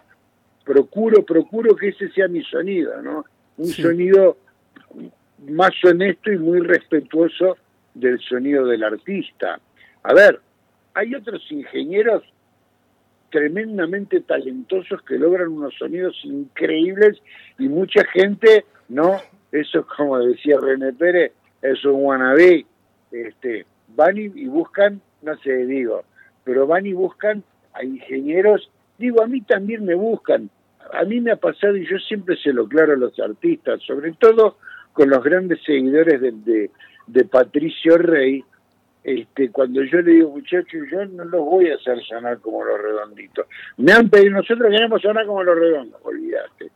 procuro, 0.63 1.23
procuro 1.23 1.75
que 1.75 1.89
ese 1.89 2.10
sea 2.10 2.27
mi 2.27 2.43
sonido, 2.43 3.01
¿no? 3.01 3.25
Un 3.58 3.67
sonido 3.67 4.38
más 5.49 5.71
honesto 5.84 6.32
y 6.32 6.38
muy 6.38 6.60
respetuoso 6.62 7.58
del 7.93 8.19
sonido 8.19 8.65
del 8.65 8.84
artista. 8.84 9.60
A 10.03 10.13
ver, 10.13 10.39
hay 10.93 11.13
otros 11.13 11.41
ingenieros 11.51 12.23
tremendamente 13.29 14.21
talentosos 14.21 15.01
que 15.01 15.17
logran 15.17 15.49
unos 15.49 15.73
sonidos 15.75 16.15
increíbles 16.23 17.17
y 17.58 17.67
mucha 17.67 18.06
gente, 18.06 18.65
¿no? 18.89 19.19
Eso 19.51 19.79
es 19.79 19.86
como 19.86 20.19
decía 20.19 20.58
René 20.60 20.93
Pérez, 20.93 21.32
es 21.62 21.84
un 21.86 22.03
wannabe, 22.06 22.65
este, 23.13 23.65
van 23.95 24.17
y, 24.17 24.28
buscan, 24.47 25.02
no 25.21 25.38
sé, 25.38 25.65
digo, 25.65 26.04
pero 26.43 26.67
van 26.67 26.86
y 26.86 26.93
buscan 26.93 27.43
a 27.73 27.84
ingenieros, 27.84 28.69
digo, 28.97 29.21
a 29.23 29.28
mí 29.28 29.41
también 29.41 29.86
me 29.86 29.95
buscan, 29.95 30.49
a 30.91 31.04
mí 31.04 31.21
me 31.21 31.32
ha 31.32 31.36
pasado 31.38 31.78
y 31.78 31.88
yo 31.88 31.97
siempre 31.99 32.36
se 32.38 32.52
lo 32.52 32.67
claro 32.67 32.93
a 32.93 32.97
los 32.97 33.17
artistas, 33.19 33.82
sobre 33.84 34.13
todo 34.13 34.58
con 34.91 35.10
los 35.10 35.23
grandes 35.23 35.62
seguidores 35.63 36.21
de, 36.21 36.69
de, 37.08 37.26
Patricio 37.26 37.97
Rey, 37.97 38.43
este, 39.04 39.49
cuando 39.49 39.84
yo 39.84 40.02
le 40.02 40.12
digo, 40.12 40.30
muchachos, 40.30 40.82
yo 40.91 41.06
no 41.06 41.26
los 41.26 41.41
voy 41.41 41.69
a 41.69 41.76
hacer 41.76 42.02
sonar 42.04 42.39
como 42.39 42.63
los 42.63 42.80
redonditos. 42.80 43.47
Me 43.78 43.91
han 43.91 44.10
pedido, 44.10 44.32
nosotros 44.32 44.69
queremos 44.69 45.02
sonar 45.02 45.26
como 45.26 45.43
los 45.43 45.58
redondos, 45.58 45.99
olvídate. 46.04 46.71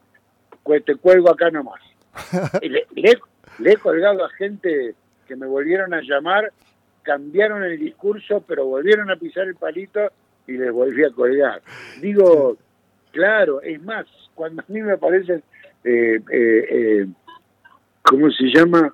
Te 0.86 0.95
cuelgo 0.95 1.30
acá 1.30 1.50
nomás. 1.50 1.80
le, 2.62 2.86
le, 2.95 3.71
he 3.71 3.78
colgado 3.78 4.26
a 4.26 4.30
gente 4.32 4.95
que 5.28 5.36
me 5.36 5.46
volvieron 5.46 5.94
a 5.94 6.02
llamar, 6.02 6.52
cambiaron 7.04 7.63
el 7.63 7.78
discurso, 7.80 8.44
pero 8.48 8.66
volvieron 8.66 9.10
a 9.12 9.16
pisar 9.16 9.48
el 9.48 9.56
palito 9.56 10.12
y 10.48 10.54
les 10.54 10.72
volví 10.72 11.04
a 11.04 11.12
colgar. 11.12 11.62
Digo, 12.02 12.58
claro, 13.12 13.62
es 13.62 13.82
más, 13.84 14.06
cuando 14.36 14.62
a 14.62 14.66
mí 14.72 14.82
me 14.82 14.94
aparecen, 14.94 15.44
eh, 15.84 16.20
eh, 16.32 16.68
eh, 16.70 17.08
¿cómo 18.02 18.30
se 18.32 18.46
llama? 18.46 18.94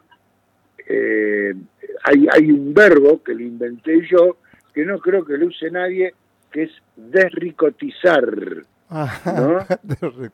Eh, 0.87 1.53
hay, 2.03 2.27
hay 2.31 2.51
un 2.51 2.73
verbo 2.73 3.23
que 3.23 3.33
lo 3.33 3.41
inventé 3.41 4.01
yo, 4.09 4.37
que 4.73 4.85
no 4.85 4.99
creo 4.99 5.23
que 5.23 5.37
lo 5.37 5.47
use 5.47 5.71
nadie, 5.71 6.13
que 6.51 6.63
es 6.63 6.71
desricotizar. 6.95 8.25
¿no? 8.89 9.59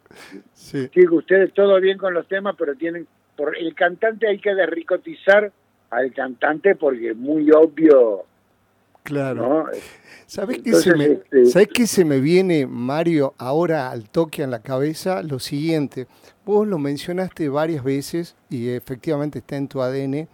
sí. 0.54 0.90
que 0.90 1.08
ustedes 1.08 1.54
todo 1.54 1.80
bien 1.80 1.98
con 1.98 2.14
los 2.14 2.28
temas, 2.28 2.56
pero 2.58 2.76
tienen, 2.76 3.08
por 3.36 3.58
el 3.58 3.74
cantante 3.74 4.28
hay 4.28 4.40
que 4.40 4.54
desricotizar 4.54 5.52
al 5.90 6.14
cantante 6.14 6.76
porque 6.76 7.12
es 7.12 7.18
muy 7.18 7.50
obvio. 7.52 8.26
Claro. 9.04 9.66
¿Sabes, 10.28 10.60
qué 10.64 10.74
se 10.76 10.96
me, 10.96 11.20
este, 11.32 11.68
qué 11.68 11.88
se 11.88 12.06
me 12.06 12.20
viene, 12.20 12.68
Mario, 12.68 13.34
ahora 13.40 13.90
al 13.90 14.08
toque 14.08 14.44
en 14.44 14.52
la 14.52 14.62
cabeza? 14.62 15.24
Lo 15.24 15.40
siguiente, 15.40 16.06
vos 16.46 16.68
lo 16.68 16.78
mencionaste 16.78 17.50
varias 17.50 17.84
veces 17.84 18.36
y 18.48 18.70
efectivamente 18.70 19.40
está 19.40 19.58
en 19.58 19.68
tu 19.68 19.82
ADN, 19.82 20.28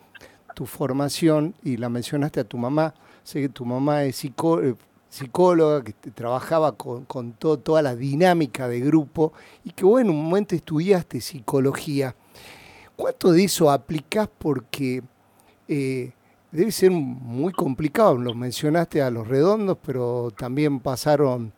tu 0.54 0.66
formación, 0.66 1.56
y 1.64 1.78
la 1.78 1.88
mencionaste 1.88 2.42
a 2.42 2.44
tu 2.44 2.58
mamá. 2.58 2.94
Sé 3.24 3.40
que 3.40 3.48
tu 3.48 3.64
mamá 3.64 4.04
es 4.04 4.26
eh, 4.26 4.76
psicóloga, 5.08 5.82
que 5.82 5.94
trabajaba 6.12 6.74
con, 6.74 7.06
con 7.06 7.32
toda 7.32 7.82
la 7.82 7.96
dinámica 7.96 8.68
de 8.68 8.82
grupo 8.82 9.32
y 9.64 9.72
que 9.72 9.86
vos 9.86 10.02
en 10.02 10.10
un 10.10 10.22
momento 10.26 10.56
estudiaste 10.56 11.22
psicología. 11.22 12.16
¿Cuánto 12.98 13.32
de 13.32 13.46
eso 13.46 13.72
aplicás 13.72 14.28
porque 14.38 15.04
eh, 15.68 16.12
debe 16.52 16.72
ser 16.72 16.92
muy 16.92 17.52
complicado. 17.54 18.18
Los 18.18 18.36
mencionaste 18.36 19.02
a 19.02 19.10
los 19.10 19.28
redondos, 19.28 19.78
pero 19.86 20.32
también 20.38 20.80
pasaron 20.80 21.54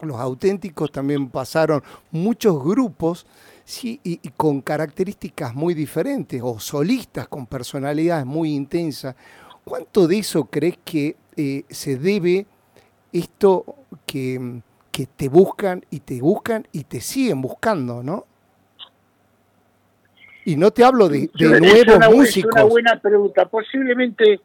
los 0.00 0.18
auténticos, 0.18 0.92
también 0.92 1.28
pasaron 1.28 1.82
muchos 2.10 2.62
grupos 2.62 3.26
sí, 3.64 4.00
y, 4.04 4.16
con 4.36 4.60
características 4.60 5.54
muy 5.54 5.74
diferentes, 5.74 6.40
o 6.42 6.60
solistas 6.60 7.28
con 7.28 7.46
personalidades 7.46 8.24
muy 8.24 8.54
intensas. 8.54 9.16
¿Cuánto 9.64 10.06
de 10.06 10.18
eso 10.18 10.44
crees 10.44 10.78
que 10.84 11.16
eh, 11.36 11.64
se 11.68 11.98
debe 11.98 12.46
esto 13.12 13.64
que, 14.06 14.62
que 14.90 15.06
te 15.06 15.28
buscan 15.28 15.84
y 15.90 16.00
te 16.00 16.20
buscan 16.20 16.66
y 16.72 16.84
te 16.84 17.00
siguen 17.00 17.42
buscando, 17.42 18.02
¿no? 18.02 18.27
Y 20.48 20.56
no 20.56 20.70
te 20.70 20.82
hablo 20.82 21.10
de, 21.10 21.28
nuevos 21.38 22.16
músicos. 22.16 22.56
Es 22.56 22.62
una 22.62 22.64
buena 22.64 22.98
pregunta. 22.98 23.44
Posiblemente, 23.44 24.40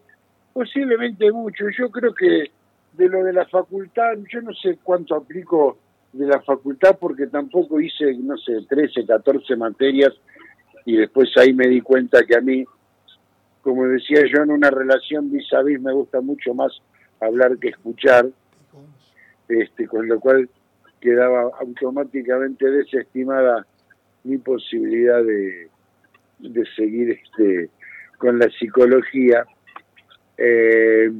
posiblemente 0.51 1.31
mucho. 1.31 1.63
Yo 1.69 1.89
creo 1.89 2.13
que 2.13 2.51
de 2.91 3.07
lo 3.07 3.23
de 3.23 3.31
la 3.31 3.45
facultad, 3.45 4.17
yo 4.29 4.41
no 4.41 4.53
sé 4.53 4.79
cuánto 4.83 5.15
aplico 5.15 5.77
de 6.11 6.27
la 6.27 6.41
facultad 6.41 6.97
porque 6.99 7.27
tampoco 7.27 7.79
hice, 7.79 8.13
no 8.15 8.37
sé, 8.37 8.65
13, 8.67 9.05
14 9.05 9.55
materias 9.55 10.11
y 10.83 10.97
después 10.97 11.29
ahí 11.37 11.53
me 11.53 11.69
di 11.69 11.79
cuenta 11.79 12.25
que 12.25 12.35
a 12.35 12.41
mí, 12.41 12.65
como 13.61 13.85
decía 13.85 14.23
yo, 14.29 14.43
en 14.43 14.51
una 14.51 14.71
relación 14.71 15.31
vis 15.31 15.53
a 15.53 15.63
vis 15.63 15.79
me 15.79 15.93
gusta 15.93 16.19
mucho 16.19 16.53
más 16.53 16.73
hablar 17.21 17.57
que 17.59 17.69
escuchar, 17.69 18.27
este, 19.47 19.87
con 19.87 20.05
lo 20.05 20.19
cual 20.19 20.49
quedaba 20.99 21.49
automáticamente 21.61 22.69
desestimada 22.69 23.65
mi 24.25 24.37
posibilidad 24.37 25.23
de, 25.23 25.69
de 26.43 26.65
seguir 26.75 27.12
este 27.12 27.69
con 28.17 28.39
la 28.39 28.49
psicología. 28.49 29.45
Eh, 30.38 31.12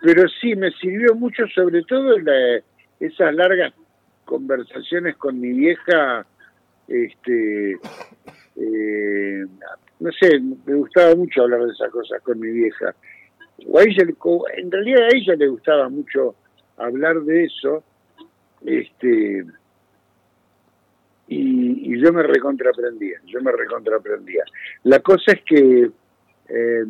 pero 0.00 0.28
sí, 0.40 0.54
me 0.54 0.70
sirvió 0.72 1.14
mucho, 1.14 1.46
sobre 1.54 1.82
todo 1.84 2.16
esas 3.00 3.34
largas 3.34 3.72
conversaciones 4.24 5.16
con 5.16 5.40
mi 5.40 5.52
vieja, 5.52 6.26
este, 6.88 7.72
eh, 8.56 9.44
no 10.00 10.12
sé, 10.12 10.40
me 10.66 10.74
gustaba 10.74 11.14
mucho 11.14 11.42
hablar 11.42 11.64
de 11.64 11.72
esas 11.72 11.90
cosas 11.90 12.20
con 12.22 12.38
mi 12.38 12.50
vieja. 12.50 12.94
O 13.66 13.80
en 13.80 14.70
realidad 14.70 15.04
a 15.04 15.16
ella 15.16 15.34
le 15.36 15.48
gustaba 15.48 15.88
mucho 15.88 16.34
hablar 16.76 17.20
de 17.22 17.44
eso, 17.44 17.82
este, 18.66 19.44
y, 21.28 22.00
yo 22.00 22.12
me 22.12 22.22
recontraprendía, 22.22 23.18
yo 23.26 23.40
me 23.40 23.52
recontraprendía. 23.52 24.44
La 24.82 25.00
cosa 25.00 25.32
es 25.32 25.42
que 25.44 25.90
eh, 26.48 26.84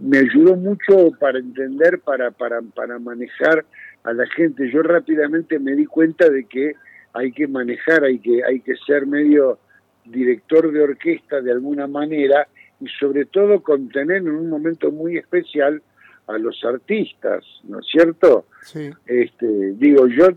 me 0.00 0.18
ayudó 0.18 0.56
mucho 0.56 1.12
para 1.20 1.38
entender, 1.38 2.00
para, 2.00 2.30
para, 2.32 2.62
para 2.62 2.98
manejar 2.98 3.64
a 4.02 4.12
la 4.12 4.26
gente. 4.26 4.70
Yo 4.70 4.82
rápidamente 4.82 5.58
me 5.58 5.74
di 5.74 5.86
cuenta 5.86 6.28
de 6.28 6.44
que 6.44 6.74
hay 7.12 7.32
que 7.32 7.46
manejar, 7.46 8.04
hay 8.04 8.18
que, 8.18 8.42
hay 8.44 8.60
que 8.60 8.74
ser 8.86 9.06
medio 9.06 9.58
director 10.04 10.70
de 10.72 10.82
orquesta 10.82 11.40
de 11.40 11.52
alguna 11.52 11.86
manera 11.86 12.48
y 12.80 12.86
sobre 13.00 13.24
todo 13.24 13.62
contener 13.62 14.18
en 14.18 14.30
un 14.30 14.50
momento 14.50 14.90
muy 14.90 15.16
especial 15.16 15.82
a 16.26 16.38
los 16.38 16.62
artistas, 16.64 17.44
¿no 17.64 17.80
es 17.80 17.86
cierto? 17.86 18.46
Sí. 18.62 18.90
Este, 19.06 19.46
digo, 19.74 20.08
yo, 20.08 20.28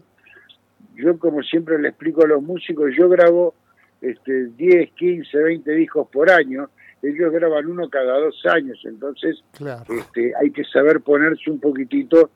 yo 1.01 1.17
como 1.17 1.41
siempre 1.43 1.79
le 1.79 1.89
explico 1.89 2.23
a 2.23 2.27
los 2.27 2.41
músicos, 2.41 2.91
yo 2.97 3.09
grabo 3.09 3.53
este, 4.01 4.47
10, 4.47 4.91
15, 4.91 5.37
20 5.37 5.71
discos 5.71 6.07
por 6.09 6.29
año, 6.29 6.69
ellos 7.01 7.31
graban 7.31 7.65
uno 7.67 7.89
cada 7.89 8.19
dos 8.19 8.41
años, 8.45 8.79
entonces 8.83 9.41
Claro. 9.53 9.85
este, 9.93 10.33
hay 10.35 10.51
que 10.51 10.63
saber 10.65 11.01
ponerse 11.01 11.49
un 11.49 11.59
poquitito 11.59 12.29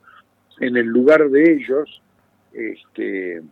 en 0.60 0.76
el 0.76 0.86
lugar 0.86 1.28
de 1.28 1.52
ellos 1.52 2.02
este, 2.52 3.42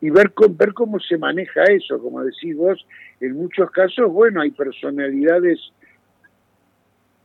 y 0.00 0.10
ver, 0.10 0.32
ver 0.50 0.72
cómo 0.74 0.98
se 0.98 1.16
maneja 1.16 1.62
eso, 1.64 1.98
como 2.00 2.22
decís 2.22 2.56
vos, 2.56 2.84
en 3.20 3.34
muchos 3.34 3.70
casos, 3.70 4.10
bueno, 4.12 4.40
hay 4.40 4.50
personalidades, 4.50 5.60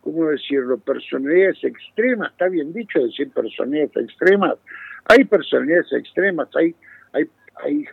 ¿cómo 0.02 0.28
decirlo? 0.28 0.78
Personalidades 0.78 1.64
extremas, 1.64 2.32
está 2.32 2.48
bien 2.48 2.72
dicho 2.72 3.00
decir 3.00 3.32
personalidades 3.32 3.96
extremas, 3.98 4.56
hay 5.06 5.24
personalidades 5.26 5.92
extremas, 5.94 6.50
hay, 6.56 6.76
hay, 7.14 7.30
hay 7.64 7.86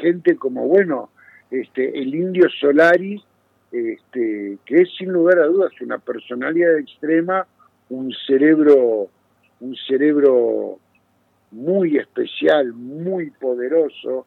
gente 0.00 0.36
como, 0.36 0.66
bueno, 0.66 1.10
este, 1.50 1.98
el 1.98 2.14
indio 2.14 2.48
Solari, 2.60 3.22
este, 3.72 4.58
que 4.64 4.82
es 4.82 4.88
sin 4.96 5.12
lugar 5.12 5.38
a 5.40 5.46
dudas 5.46 5.72
una 5.80 5.98
personalidad 5.98 6.78
extrema, 6.78 7.46
un 7.90 8.12
cerebro, 8.26 9.08
un 9.60 9.76
cerebro 9.88 10.78
muy 11.50 11.96
especial, 11.98 12.72
muy 12.72 13.30
poderoso, 13.30 14.26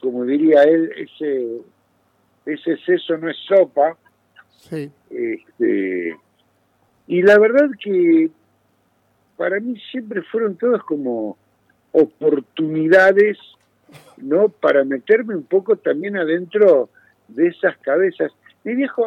como 0.00 0.24
diría 0.24 0.62
él, 0.64 0.92
ese, 0.96 1.58
ese 2.44 2.76
seso 2.84 3.16
no 3.18 3.30
es 3.30 3.36
sopa, 3.48 3.96
Sí. 4.58 4.90
este, 5.10 6.16
y 7.06 7.22
la 7.22 7.38
verdad 7.38 7.68
que 7.82 8.30
para 9.36 9.60
mí 9.60 9.78
siempre 9.92 10.22
fueron 10.22 10.56
todos 10.56 10.82
como 10.84 11.36
oportunidades, 11.96 13.38
¿no? 14.18 14.50
Para 14.50 14.84
meterme 14.84 15.34
un 15.34 15.44
poco 15.44 15.76
también 15.76 16.16
adentro 16.16 16.90
de 17.28 17.48
esas 17.48 17.76
cabezas. 17.78 18.32
Mi 18.64 18.74
viejo, 18.74 19.06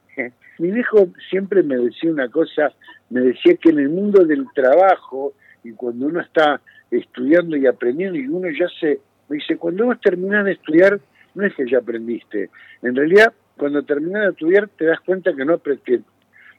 mi 0.58 0.70
viejo 0.70 1.08
siempre 1.28 1.62
me 1.62 1.76
decía 1.76 2.10
una 2.10 2.28
cosa, 2.30 2.72
me 3.10 3.20
decía 3.20 3.56
que 3.56 3.68
en 3.68 3.80
el 3.80 3.90
mundo 3.90 4.24
del 4.24 4.46
trabajo 4.54 5.34
y 5.62 5.72
cuando 5.72 6.06
uno 6.06 6.20
está 6.20 6.62
estudiando 6.90 7.56
y 7.58 7.66
aprendiendo 7.66 8.18
y 8.18 8.26
uno 8.26 8.48
ya 8.58 8.68
se, 8.80 9.00
me 9.28 9.36
dice, 9.36 9.58
cuando 9.58 9.84
vos 9.84 10.00
terminás 10.00 10.46
de 10.46 10.52
estudiar, 10.52 10.98
no 11.34 11.46
es 11.46 11.54
que 11.54 11.68
ya 11.68 11.78
aprendiste, 11.78 12.48
en 12.82 12.96
realidad 12.96 13.34
cuando 13.58 13.82
terminás 13.82 14.22
de 14.22 14.30
estudiar 14.30 14.68
te 14.68 14.86
das 14.86 15.00
cuenta 15.00 15.34
que 15.34 15.44
no 15.44 15.60
que 15.62 16.00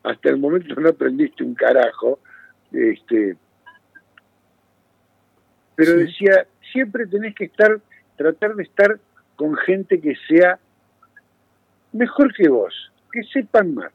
hasta 0.03 0.29
el 0.29 0.37
momento 0.37 0.75
no 0.75 0.89
aprendiste 0.89 1.43
un 1.43 1.55
carajo, 1.55 2.19
este, 2.71 3.35
pero 5.75 5.93
Sí. 5.93 5.97
decía, 6.05 6.45
siempre 6.71 7.07
tenés 7.07 7.35
que 7.35 7.45
estar, 7.45 7.79
tratar 8.17 8.55
de 8.55 8.63
estar 8.63 8.99
con 9.35 9.55
gente 9.57 9.99
que 9.99 10.15
sea 10.27 10.59
mejor 11.93 12.33
que 12.33 12.47
vos, 12.47 12.91
que 13.11 13.23
sepan 13.23 13.73
más, 13.73 13.91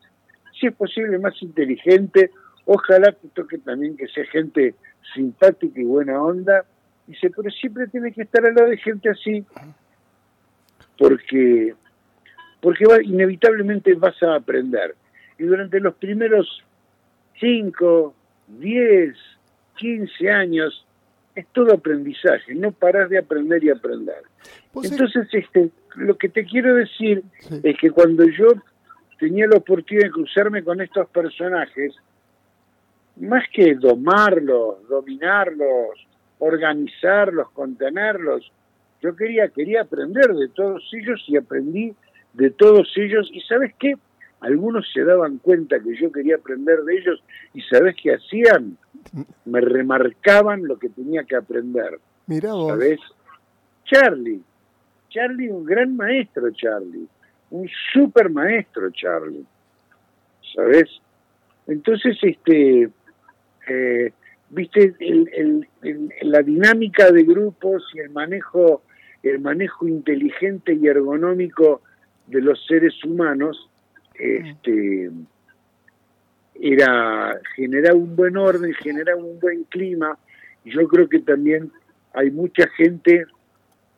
si 0.59 0.67
es 0.67 0.75
posible 0.75 1.19
más 1.19 1.41
inteligente, 1.43 2.31
ojalá 2.65 3.13
te 3.13 3.29
toque 3.29 3.59
también 3.59 3.97
que 3.97 4.09
sea 4.09 4.25
gente 4.27 4.75
simpática 5.15 5.81
y 5.81 5.85
buena 5.85 6.21
onda, 6.21 6.65
dice, 7.07 7.31
pero 7.31 7.51
siempre 7.51 7.87
tienes 7.89 8.15
que 8.15 8.23
estar 8.23 8.45
al 8.45 8.55
lado 8.55 8.69
de 8.69 8.79
gente 8.79 9.09
así, 9.11 9.45
porque 10.99 11.75
porque 12.61 12.87
va, 12.87 13.03
inevitablemente 13.03 13.95
vas 13.95 14.21
a 14.23 14.35
aprender. 14.35 14.97
Y 15.39 15.45
durante 15.45 15.79
los 15.79 15.95
primeros 15.95 16.65
5, 17.39 18.15
10, 18.49 19.17
15 19.77 20.31
años 20.31 20.86
es 21.37 21.47
todo 21.53 21.75
aprendizaje, 21.75 22.55
no 22.55 22.73
paras 22.73 23.09
de 23.11 23.19
aprender 23.19 23.63
y 23.63 23.71
aprender. 23.71 24.23
Entonces, 24.83 25.29
este, 25.33 25.71
lo 25.95 26.17
que 26.17 26.29
te 26.29 26.45
quiero 26.45 26.75
decir 26.75 27.23
Sí. 27.41 27.61
es 27.63 27.77
que 27.79 27.91
cuando 27.91 28.25
yo 28.25 28.55
tenía 29.19 29.47
la 29.47 29.59
oportunidad 29.59 30.07
de 30.07 30.11
cruzarme 30.13 30.65
con 30.65 30.81
estos 30.81 31.09
personajes, 31.11 31.95
más 33.17 33.45
que 33.53 33.75
domarlos, 33.75 34.87
dominarlos, 34.89 36.07
organizarlos, 36.39 37.51
contenerlos, 37.53 38.51
yo 39.03 39.15
quería, 39.15 39.49
quería 39.49 39.83
aprender 39.83 40.35
de 40.35 40.49
todos 40.49 40.83
ellos 40.93 41.23
y 41.29 41.37
aprendí 41.37 41.95
de 42.33 42.51
todos 42.51 42.91
ellos. 42.97 43.29
¿Y 43.33 43.41
sabes 43.43 43.75
qué? 43.79 43.95
Algunos 44.41 44.91
se 44.93 45.03
daban 45.05 45.39
cuenta 45.39 45.81
que 45.81 45.97
yo 45.97 46.11
quería 46.13 46.37
aprender 46.37 46.81
de 46.83 46.97
ellos 46.99 47.23
y 47.55 47.63
¿sabes 47.63 47.95
qué 48.03 48.15
hacían? 48.15 48.77
Me 49.45 49.61
remarcaban 49.61 50.65
lo 50.67 50.79
que 50.79 50.89
tenía 50.89 51.25
que 51.25 51.37
aprender. 51.37 51.99
Mirá 52.27 52.53
vos. 52.53 52.69
¿sabes? 52.69 53.01
Charlie, 53.85 54.43
Charlie, 55.11 55.49
un 55.49 55.65
gran 55.65 55.97
maestro, 55.97 56.51
Charlie, 56.51 57.07
un 57.51 57.69
super 57.93 58.29
maestro, 58.31 58.91
Charlie, 58.91 59.45
¿sabes? 60.55 60.89
Entonces, 61.69 62.17
este, 62.23 62.91
eh, 63.69 64.13
viste, 64.51 64.95
el- 65.01 65.29
el- 65.33 65.69
el- 65.83 66.13
la 66.23 66.43
dinámica 66.43 67.11
de 67.11 67.23
grupos 67.25 67.85
y 67.95 68.01
el 68.01 68.11
manejo, 68.11 68.83
el 69.23 69.41
manejo 69.41 69.87
inteligente 69.89 70.75
y 70.75 70.87
ergonómico 70.87 71.83
de 72.27 72.41
los 72.41 72.65
seres 72.67 72.95
humanos, 73.05 73.69
este, 74.15 75.11
era 76.61 77.39
generar 77.55 77.95
un 77.95 78.17
buen 78.17 78.37
orden, 78.37 78.73
generar 78.75 79.17
un 79.17 79.39
buen 79.41 79.65
clima. 79.65 80.19
Yo 80.65 80.87
creo 80.89 81.09
que 81.09 81.21
también 81.21 81.71
hay 82.13 82.31
mucha 82.31 82.69
gente 82.69 83.27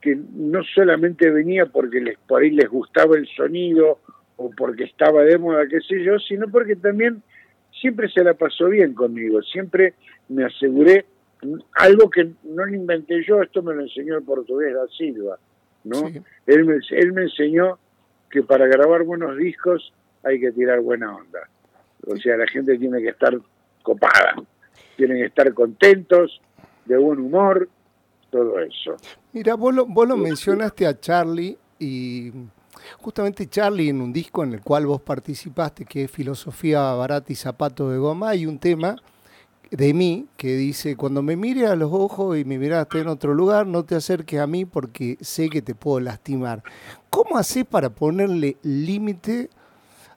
que 0.01 0.18
no 0.35 0.62
solamente 0.75 1.31
venía 1.31 1.66
porque 1.66 2.01
les, 2.01 2.18
por 2.18 2.42
ahí 2.42 2.51
les 2.51 2.68
gustaba 2.68 3.16
el 3.16 3.27
sonido 3.29 3.99
o 4.37 4.51
porque 4.51 4.85
estaba 4.85 5.23
de 5.23 5.38
moda, 5.38 5.66
qué 5.68 5.81
sé 5.81 6.03
yo, 6.05 6.18
sino 6.18 6.49
porque 6.49 6.77
también 6.77 7.23
siempre 7.81 8.09
se 8.09 8.23
la 8.23 8.35
pasó 8.35 8.68
bien 8.68 8.94
conmigo, 8.94 9.42
siempre 9.42 9.94
me 10.29 10.44
aseguré 10.44 11.07
algo 11.75 12.11
que 12.11 12.31
no 12.44 12.64
lo 12.64 12.75
inventé 12.75 13.23
yo, 13.25 13.42
esto 13.42 13.62
me 13.62 13.75
lo 13.75 13.83
enseñó 13.83 14.16
el 14.16 14.25
portugués 14.25 14.75
da 14.75 14.87
Silva, 14.97 15.38
¿no? 15.85 16.09
Sí. 16.09 16.21
Él, 16.47 16.64
me, 16.64 16.77
él 16.90 17.12
me 17.12 17.23
enseñó 17.23 17.79
que 18.31 18.42
para 18.42 18.66
grabar 18.66 19.05
buenos 19.05 19.37
discos 19.37 19.92
hay 20.23 20.40
que 20.40 20.53
tirar 20.53 20.81
buena 20.81 21.14
onda. 21.14 21.49
O 22.07 22.17
sea, 22.17 22.37
la 22.37 22.47
gente 22.47 22.79
tiene 22.79 23.01
que 23.01 23.09
estar 23.09 23.37
copada, 23.83 24.35
tienen 24.97 25.19
que 25.19 25.27
estar 25.27 25.53
contentos, 25.55 26.41
de 26.85 26.97
buen 26.97 27.21
humor, 27.21 27.69
todo 28.31 28.59
eso. 28.61 28.97
Mira, 29.33 29.55
vos 29.55 29.75
lo, 29.75 29.87
vos 29.87 30.09
lo 30.09 30.17
mencionaste 30.17 30.87
a 30.87 30.99
Charlie 30.99 31.57
y 31.79 32.33
justamente 32.99 33.47
Charlie 33.47 33.91
en 33.91 34.01
un 34.01 34.13
disco 34.13 34.43
en 34.43 34.55
el 34.55 34.61
cual 34.61 34.87
vos 34.87 35.01
participaste, 35.01 35.85
que 35.85 36.05
es 36.05 36.11
Filosofía 36.11 36.93
Barata 36.93 37.33
y 37.33 37.37
Zapato 37.37 37.91
de 37.91 37.99
Goma, 37.99 38.31
hay 38.31 38.47
un 38.47 38.59
tema 38.59 38.97
de 39.71 39.93
mí 39.93 40.27
que 40.37 40.57
dice, 40.57 40.97
cuando 40.97 41.23
me 41.23 41.37
mires 41.37 41.69
a 41.69 41.77
los 41.77 41.93
ojos 41.93 42.39
y 42.39 42.45
me 42.45 42.59
miraste 42.59 43.01
en 43.01 43.09
otro 43.09 43.35
lugar, 43.35 43.67
no 43.67 43.85
te 43.85 43.97
acerques 43.97 44.41
a 44.41 44.47
mí 44.47 44.65
porque 44.65 45.19
sé 45.21 45.51
que 45.51 45.61
te 45.61 45.75
puedo 45.75 46.01
lastimar. 46.01 46.63
¿Cómo 47.11 47.37
haces 47.37 47.67
para 47.67 47.91
ponerle 47.91 48.57
límite 48.63 49.51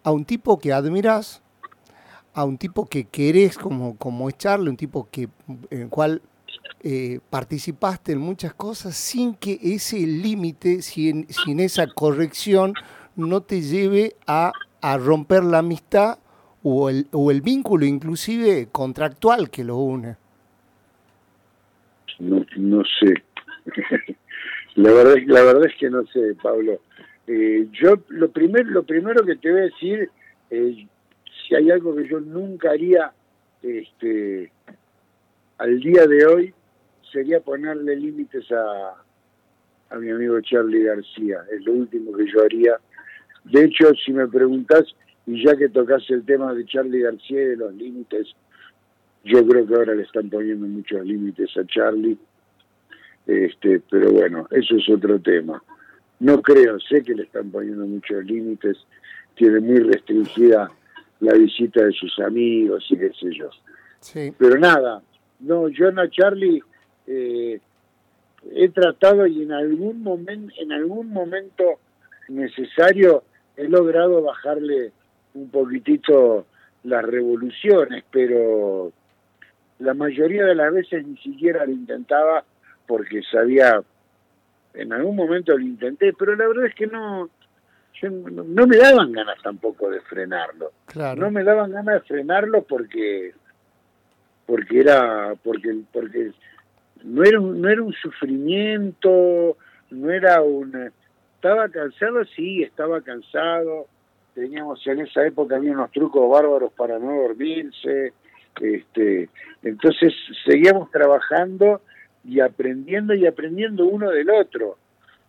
a 0.03 0.11
un 0.11 0.25
tipo 0.25 0.57
que 0.57 0.73
admiras, 0.73 1.40
a 2.33 2.45
un 2.45 2.57
tipo 2.57 2.87
que 2.87 3.05
querés 3.05 3.57
como, 3.57 3.97
como 3.97 4.29
es 4.29 4.35
un 4.45 4.77
tipo 4.77 5.07
que, 5.11 5.27
en 5.69 5.81
el 5.81 5.89
cual 5.89 6.21
eh, 6.83 7.19
participaste 7.29 8.13
en 8.13 8.19
muchas 8.19 8.53
cosas 8.53 8.95
sin 8.95 9.35
que 9.35 9.59
ese 9.61 9.99
límite, 9.99 10.81
sin, 10.81 11.27
sin 11.29 11.59
esa 11.59 11.87
corrección, 11.87 12.73
no 13.15 13.41
te 13.41 13.61
lleve 13.61 14.15
a, 14.25 14.51
a 14.81 14.97
romper 14.97 15.43
la 15.43 15.59
amistad 15.59 16.17
o 16.63 16.89
el, 16.89 17.07
o 17.11 17.31
el 17.31 17.41
vínculo 17.41 17.85
inclusive 17.85 18.67
contractual 18.71 19.49
que 19.49 19.63
lo 19.63 19.77
une. 19.77 20.15
No, 22.19 22.45
no 22.55 22.83
sé. 22.99 23.13
la 24.75 24.91
verdad, 24.91 25.15
la 25.25 25.43
verdad 25.43 25.65
es 25.65 25.75
que 25.79 25.89
no 25.89 26.05
sé, 26.07 26.35
Pablo. 26.41 26.79
Eh, 27.27 27.67
yo 27.71 27.95
lo 28.09 28.29
primero, 28.29 28.69
lo 28.69 28.83
primero 28.83 29.23
que 29.25 29.35
te 29.35 29.51
voy 29.51 29.61
a 29.61 29.63
decir, 29.63 30.09
eh, 30.49 30.87
si 31.51 31.57
hay 31.57 31.69
algo 31.69 31.93
que 31.93 32.07
yo 32.07 32.21
nunca 32.21 32.71
haría, 32.71 33.11
este, 33.61 34.49
al 35.57 35.81
día 35.81 36.07
de 36.07 36.25
hoy, 36.25 36.53
sería 37.11 37.41
ponerle 37.41 37.97
límites 37.97 38.49
a, 38.53 38.95
a 39.89 39.95
mi 39.97 40.11
amigo 40.11 40.39
Charlie 40.39 40.83
García. 40.83 41.43
Es 41.51 41.65
lo 41.65 41.73
último 41.73 42.13
que 42.15 42.25
yo 42.31 42.41
haría. 42.41 42.77
De 43.43 43.65
hecho, 43.65 43.93
si 43.95 44.13
me 44.13 44.29
preguntas, 44.29 44.95
y 45.25 45.43
ya 45.43 45.57
que 45.57 45.67
tocas 45.67 46.09
el 46.09 46.23
tema 46.23 46.53
de 46.53 46.63
Charlie 46.63 47.01
García 47.01 47.41
y 47.41 47.47
de 47.47 47.57
los 47.57 47.73
límites, 47.73 48.33
yo 49.25 49.45
creo 49.45 49.67
que 49.67 49.75
ahora 49.75 49.93
le 49.93 50.03
están 50.03 50.29
poniendo 50.29 50.65
muchos 50.67 51.05
límites 51.05 51.49
a 51.57 51.65
Charlie, 51.65 52.17
este, 53.27 53.81
pero 53.89 54.09
bueno, 54.09 54.47
eso 54.51 54.77
es 54.77 54.87
otro 54.87 55.19
tema. 55.19 55.61
No 56.21 56.41
creo, 56.41 56.79
sé 56.79 57.03
que 57.03 57.13
le 57.13 57.23
están 57.23 57.51
poniendo 57.51 57.85
muchos 57.85 58.23
límites, 58.23 58.77
tiene 59.35 59.59
muy 59.59 59.79
restringida 59.79 60.71
la 61.21 61.33
visita 61.33 61.85
de 61.85 61.91
sus 61.93 62.19
amigos 62.19 62.85
y 62.89 62.97
qué 62.97 63.11
sé 63.13 63.33
yo. 63.33 63.49
Sí. 63.99 64.33
Pero 64.37 64.57
nada, 64.57 65.01
no, 65.39 65.69
yo 65.69 65.91
no, 65.91 66.05
Charlie, 66.07 66.61
eh, 67.07 67.59
he 68.53 68.69
tratado 68.69 69.25
y 69.27 69.43
en 69.43 69.51
algún 69.51 70.03
momento, 70.03 70.53
en 70.57 70.71
algún 70.71 71.11
momento 71.13 71.79
necesario 72.27 73.23
he 73.55 73.67
logrado 73.67 74.23
bajarle 74.23 74.91
un 75.33 75.49
poquitito 75.49 76.45
las 76.83 77.03
revoluciones, 77.03 78.03
pero 78.11 78.91
la 79.79 79.93
mayoría 79.93 80.45
de 80.45 80.55
las 80.55 80.73
veces 80.73 81.05
ni 81.05 81.17
siquiera 81.17 81.65
lo 81.65 81.71
intentaba 81.71 82.43
porque 82.87 83.21
sabía, 83.31 83.81
en 84.73 84.93
algún 84.93 85.15
momento 85.15 85.55
lo 85.55 85.63
intenté, 85.63 86.13
pero 86.13 86.35
la 86.35 86.47
verdad 86.47 86.65
es 86.65 86.75
que 86.75 86.87
no, 86.87 87.29
no, 88.03 88.67
me 88.67 88.77
daban 88.77 89.11
ganas 89.11 89.37
tampoco 89.43 89.89
de 89.89 90.01
frenarlo. 90.01 90.71
No 91.17 91.31
me 91.31 91.43
daban 91.43 91.71
ganas 91.71 92.01
de 92.01 92.07
frenarlo 92.07 92.63
porque 92.63 93.33
porque 94.45 94.79
era 94.79 95.35
porque 95.43 95.81
porque 95.91 96.31
no 97.03 97.23
era 97.23 97.39
un, 97.39 97.61
no 97.61 97.69
era 97.69 97.81
un 97.81 97.93
sufrimiento, 97.93 99.57
no 99.91 100.11
era 100.11 100.41
un 100.41 100.91
estaba 101.35 101.69
cansado, 101.69 102.23
sí, 102.35 102.63
estaba 102.63 103.01
cansado. 103.01 103.87
Teníamos 104.35 104.85
en 104.87 105.01
esa 105.01 105.25
época 105.25 105.55
había 105.55 105.71
unos 105.71 105.91
trucos 105.91 106.29
bárbaros 106.29 106.71
para 106.73 106.99
no 106.99 107.21
dormirse. 107.21 108.13
Este, 108.59 109.29
entonces 109.63 110.13
seguíamos 110.45 110.91
trabajando 110.91 111.81
y 112.23 112.39
aprendiendo 112.39 113.13
y 113.13 113.25
aprendiendo 113.25 113.85
uno 113.85 114.11
del 114.11 114.29
otro. 114.29 114.77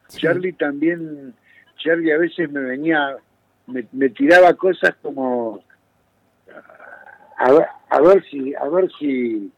Charlie 0.09 0.53
también 0.53 1.35
Charlie 1.83 2.13
a 2.13 2.19
veces 2.19 2.51
me 2.51 2.61
venía, 2.61 3.17
me, 3.67 4.09
tiraba 4.11 4.55
cosas 4.55 4.95
como 5.03 5.63
a, 7.37 8.01
ver 8.01 8.25
si, 8.31 8.55
a 8.55 8.69
ver 8.69 8.89
si, 8.99 9.51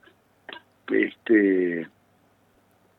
este, 0.90 1.86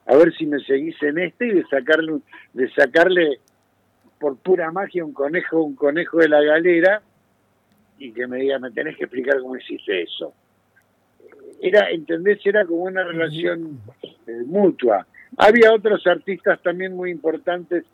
a 0.06 0.16
ver 0.16 0.34
si 0.36 0.46
me 0.46 0.60
seguís 0.60 1.02
en 1.02 1.18
este 1.20 1.48
y 1.48 1.52
de 1.54 1.66
sacarle, 1.66 2.20
de 2.54 2.70
sacarle 2.72 3.40
por 4.20 4.38
pura 4.38 4.72
magia 4.72 5.04
un 5.04 5.14
conejo, 5.14 5.64
un 5.64 5.76
conejo 5.76 6.20
de 6.20 6.30
la 6.30 6.42
galera 6.42 7.02
y 7.98 8.12
que 8.12 8.28
me 8.28 8.38
diga, 8.38 8.60
me 8.60 8.72
tenés 8.72 8.98
que 8.98 9.06
explicar 9.06 9.42
cómo 9.42 9.58
hiciste 9.58 10.04
eso. 10.04 10.34
Era, 11.62 11.90
¿entendés? 11.90 12.40
Era 12.46 12.66
como 12.66 12.84
una 12.84 13.04
relación 13.04 13.80
eh, 14.28 14.44
mutua. 14.46 15.08
Había 15.38 15.74
otros 15.74 16.06
artistas 16.06 16.62
también 16.62 16.96
muy 16.96 17.10
importantes 17.10 17.86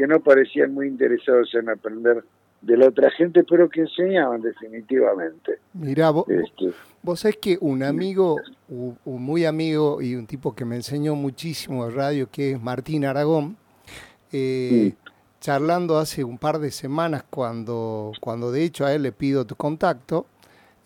que 0.00 0.06
no 0.06 0.18
parecían 0.20 0.72
muy 0.72 0.88
interesados 0.88 1.54
en 1.54 1.68
aprender 1.68 2.24
de 2.62 2.74
la 2.74 2.88
otra 2.88 3.10
gente, 3.10 3.44
pero 3.44 3.68
que 3.68 3.82
enseñaban 3.82 4.40
definitivamente. 4.40 5.58
Mirá, 5.74 6.08
vos, 6.08 6.24
este, 6.26 6.72
vos 7.02 7.20
sabés 7.20 7.36
que 7.36 7.58
un 7.60 7.82
amigo, 7.82 8.40
un, 8.70 8.96
muy 9.04 9.44
amigo 9.44 10.00
y 10.00 10.14
un 10.14 10.26
tipo 10.26 10.54
que 10.54 10.64
me 10.64 10.76
enseñó 10.76 11.16
muchísimo 11.16 11.84
de 11.84 11.92
radio, 11.92 12.30
que 12.32 12.52
es 12.52 12.62
Martín 12.62 13.04
Aragón, 13.04 13.58
eh, 14.32 14.94
charlando 15.38 15.98
hace 15.98 16.24
un 16.24 16.38
par 16.38 16.60
de 16.60 16.70
semanas, 16.70 17.22
cuando, 17.28 18.12
cuando 18.22 18.52
de 18.52 18.64
hecho 18.64 18.86
a 18.86 18.94
él 18.94 19.02
le 19.02 19.12
pido 19.12 19.44
tu 19.44 19.54
contacto, 19.54 20.24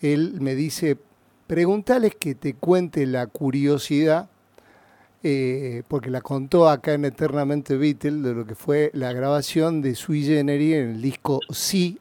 él 0.01 0.39
me 0.41 0.57
dice, 0.57 0.99
pregúntales 1.47 2.17
que 2.17 2.35
te 2.35 2.55
cuente 2.55 3.07
la 3.07 3.29
curiosidad 3.29 4.29
eh, 5.27 5.83
porque 5.89 6.11
la 6.11 6.21
contó 6.21 6.69
acá 6.69 6.93
en 6.93 7.07
Eternamente 7.07 7.79
Beatle, 7.79 8.21
de 8.21 8.35
lo 8.35 8.47
que 8.47 8.55
fue 8.55 8.91
la 8.93 9.13
grabación 9.15 9.81
de 9.81 9.95
Sui 9.95 10.23
Generis 10.23 10.75
en 10.75 10.91
el 10.91 11.03
disco 11.03 11.41
Sí, 11.51 11.99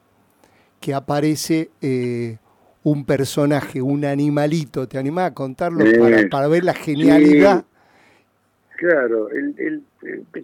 que 0.82 0.94
aparece 0.94 1.72
eh, 1.82 2.38
un 2.84 3.06
personaje, 3.06 3.82
un 3.82 4.04
animalito. 4.04 4.88
¿Te 4.90 4.98
animás 4.98 5.32
a 5.32 5.34
contarlo 5.34 5.86
para, 6.30 6.48
ver 6.50 6.66
la 6.66 6.74
genialidad? 6.74 7.64
Claro, 8.76 9.30
el, 9.30 9.84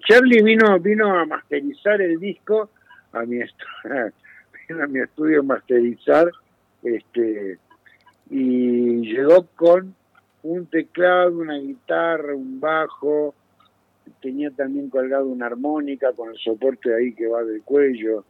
Charlie 0.08 0.42
vino, 0.42 0.80
vino 0.80 1.20
a 1.20 1.26
masterizar 1.26 2.02
el 2.02 2.18
disco 2.18 2.70
a 3.12 3.26
mi, 3.26 3.42
a 3.92 4.88
mi 4.88 5.00
estudio 5.00 5.44
masterizar 5.44 6.32
este 6.82 7.60
y 8.30 9.02
llegó 9.02 9.48
con 9.56 9.96
un 10.44 10.66
teclado, 10.68 11.38
una 11.38 11.58
guitarra, 11.58 12.34
un 12.36 12.60
bajo, 12.60 13.34
tenía 14.22 14.52
también 14.52 14.90
colgado 14.90 15.28
una 15.28 15.48
armónica 15.48 16.14
con 16.14 16.30
el 16.30 16.38
soporte 16.38 16.94
ahí 16.94 17.14
que 17.14 17.28
va 17.28 17.44
del 17.44 17.62
cuello. 17.64 18.26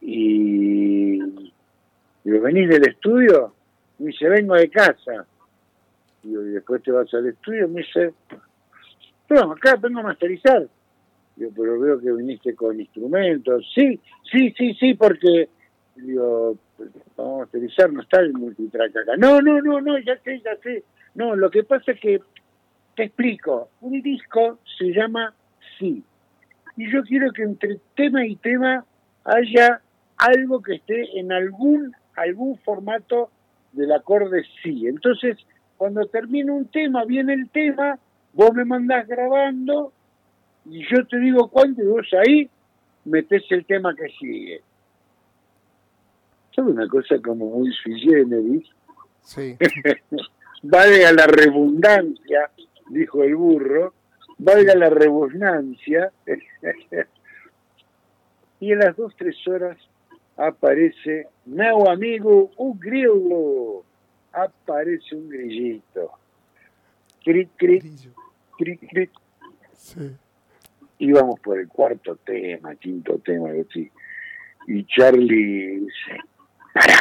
Y 0.00 1.18
digo, 2.24 2.40
¿venís 2.42 2.68
del 2.68 2.88
estudio? 2.88 3.54
Me 3.98 4.08
dice, 4.08 4.28
vengo 4.28 4.54
de 4.54 4.68
casa. 4.68 5.26
y 6.22 6.32
después 6.32 6.82
te 6.82 6.92
vas 6.92 7.12
al 7.14 7.26
estudio. 7.26 7.68
Me 7.68 7.80
dice, 7.80 8.12
no, 9.30 9.52
acá 9.52 9.76
vengo 9.76 10.00
a 10.00 10.04
masterizar. 10.04 10.66
Yo, 11.36 11.48
pero 11.54 11.78
veo 11.78 12.00
que 12.00 12.12
viniste 12.12 12.54
con 12.54 12.80
instrumentos. 12.80 13.70
Sí, 13.74 14.00
sí, 14.30 14.54
sí, 14.56 14.74
sí, 14.74 14.94
porque 14.94 15.48
digo, 15.96 16.56
vamos 17.16 17.34
a 17.34 17.38
masterizar, 17.40 17.92
no 17.92 18.02
está 18.02 18.20
el 18.20 18.32
multitrack 18.32 18.96
acá. 18.96 19.16
No, 19.18 19.40
no, 19.40 19.60
no, 19.60 19.80
no, 19.80 19.98
ya 19.98 20.16
sé, 20.18 20.40
ya 20.40 20.56
sé. 20.62 20.82
No, 21.16 21.34
lo 21.34 21.50
que 21.50 21.64
pasa 21.64 21.92
es 21.92 22.00
que, 22.00 22.20
te 22.94 23.04
explico, 23.04 23.70
un 23.80 24.00
disco 24.02 24.58
se 24.78 24.92
llama 24.92 25.34
Sí. 25.78 26.04
Y 26.76 26.92
yo 26.92 27.02
quiero 27.02 27.32
que 27.32 27.42
entre 27.42 27.80
tema 27.94 28.24
y 28.26 28.36
tema 28.36 28.84
haya 29.24 29.80
algo 30.18 30.62
que 30.62 30.74
esté 30.74 31.18
en 31.18 31.32
algún, 31.32 31.94
algún 32.16 32.58
formato 32.58 33.30
del 33.72 33.92
acorde 33.92 34.44
Sí. 34.62 34.86
Entonces, 34.86 35.38
cuando 35.78 36.06
termina 36.06 36.52
un 36.52 36.66
tema, 36.66 37.04
viene 37.04 37.32
el 37.32 37.48
tema, 37.48 37.98
vos 38.34 38.52
me 38.54 38.66
mandás 38.66 39.06
grabando 39.08 39.92
y 40.66 40.84
yo 40.86 41.06
te 41.06 41.18
digo 41.18 41.48
cuándo 41.48 41.82
y 41.82 41.86
vos 41.86 42.06
ahí 42.12 42.50
metés 43.06 43.42
el 43.50 43.64
tema 43.64 43.94
que 43.94 44.08
sigue. 44.18 44.60
Es 46.52 46.58
una 46.58 46.86
cosa 46.88 47.16
como 47.22 47.46
muy 47.46 47.72
sui 47.72 48.00
generis. 48.00 48.68
Sí. 49.22 49.56
valga 50.68 51.12
la 51.12 51.26
redundancia, 51.26 52.50
dijo 52.88 53.22
el 53.22 53.36
burro, 53.36 53.94
valga 54.38 54.74
la 54.74 54.90
redundancia, 54.90 56.12
y 58.60 58.72
en 58.72 58.78
las 58.78 58.96
dos, 58.96 59.14
tres 59.16 59.36
horas 59.46 59.76
aparece, 60.36 61.28
meu 61.46 61.88
amigo, 61.88 62.50
un 62.56 62.78
grillo, 62.78 63.84
aparece 64.32 65.14
un 65.14 65.28
grillito. 65.28 66.10
Cric, 67.24 67.50
cric, 67.56 67.84
cric, 68.56 68.88
cric. 68.88 69.10
Y 70.98 71.12
vamos 71.12 71.40
por 71.40 71.58
el 71.58 71.68
cuarto 71.68 72.16
tema, 72.16 72.74
quinto 72.76 73.18
tema, 73.18 73.50
así. 73.50 73.90
Y 74.68 74.84
Charlie 74.86 75.80
dice, 75.80 76.20
pará, 76.72 76.98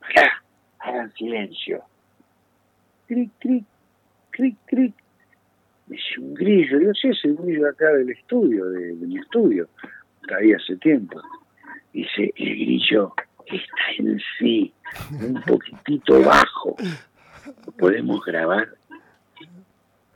pará, 0.00 0.42
hagan 0.78 1.12
silencio 1.14 1.84
cric, 3.10 3.30
cric, 3.40 3.64
cric, 4.30 4.56
cric. 4.66 4.94
Es 5.90 6.18
un 6.18 6.34
grillo, 6.34 6.80
yo 6.80 6.94
sé, 6.94 7.08
es 7.08 7.24
el 7.24 7.34
grillo 7.34 7.68
acá 7.68 7.92
del 7.92 8.10
estudio, 8.10 8.66
de, 8.66 8.92
mi 8.94 9.18
estudio, 9.18 9.68
está 10.22 10.36
ahí 10.36 10.52
hace 10.52 10.76
tiempo. 10.76 11.20
Dice, 11.92 12.32
el 12.36 12.54
grillo 12.54 13.12
está 13.46 13.82
en 13.98 14.20
sí, 14.38 14.72
un 15.20 15.42
poquitito 15.42 16.22
bajo. 16.22 16.76
¿Lo 17.66 17.72
podemos 17.72 18.24
grabar? 18.24 18.68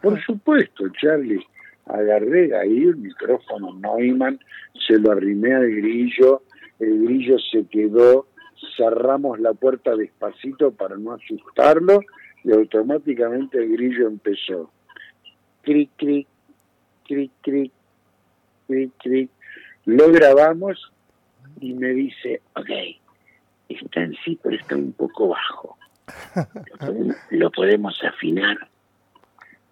Por 0.01 0.23
supuesto, 0.23 0.85
Charlie. 1.01 1.45
Agarré 1.87 2.57
ahí 2.57 2.85
el 2.85 2.97
micrófono 2.97 3.75
Neumann, 3.75 4.39
se 4.87 4.99
lo 4.99 5.11
arrimé 5.11 5.53
al 5.53 5.69
grillo, 5.69 6.43
el 6.79 7.05
grillo 7.05 7.37
se 7.51 7.67
quedó, 7.67 8.29
cerramos 8.77 9.41
la 9.41 9.53
puerta 9.53 9.95
despacito 9.97 10.71
para 10.71 10.97
no 10.97 11.13
asustarlo 11.13 12.01
y 12.45 12.53
automáticamente 12.53 13.59
el 13.59 13.73
grillo 13.73 14.07
empezó. 14.07 14.71
Cric, 15.63 15.91
cric, 15.97 16.29
cric, 17.07 17.33
cric, 17.41 17.73
cric, 18.69 18.93
cric. 18.99 19.31
Lo 19.87 20.11
grabamos 20.13 20.93
y 21.61 21.73
me 21.73 21.89
dice, 21.89 22.43
ok, 22.55 22.71
está 23.69 24.03
en 24.03 24.15
sí, 24.25 24.39
pero 24.43 24.57
está 24.57 24.77
un 24.77 24.93
poco 24.93 25.29
bajo. 25.29 25.79
¿Lo 27.31 27.51
podemos, 27.51 27.99
afinar? 28.05 28.69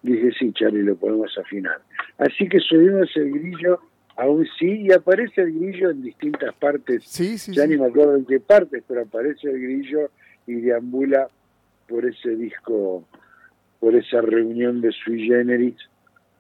Dije, 0.03 0.33
sí, 0.39 0.53
Charlie, 0.53 0.83
lo 0.83 0.97
podemos 0.97 1.37
afinar. 1.39 1.81
Así 2.18 2.49
que 2.49 2.59
subimos 2.59 3.14
el 3.16 3.33
grillo 3.33 3.81
a 4.16 4.27
un 4.27 4.47
sí 4.59 4.83
y 4.83 4.93
aparece 4.93 5.43
el 5.43 5.53
grillo 5.53 5.91
en 5.91 6.03
distintas 6.03 6.55
partes. 6.55 7.05
Sí, 7.05 7.37
sí, 7.39 7.55
ya 7.55 7.66
ni 7.66 7.77
me 7.77 7.87
acuerdo 7.87 8.16
en 8.16 8.25
qué 8.25 8.41
partes, 8.41 8.83
pero 8.89 9.03
aparece 9.03 9.51
el 9.51 9.61
grillo 9.61 10.11
y 10.47 10.55
deambula 10.55 11.29
por 11.89 12.05
ese 12.07 12.37
disco, 12.37 13.05
por 13.80 13.95
esa 13.95 14.20
reunión 14.20 14.80
de 14.80 14.93
sui 14.93 15.26
generis 15.26 15.76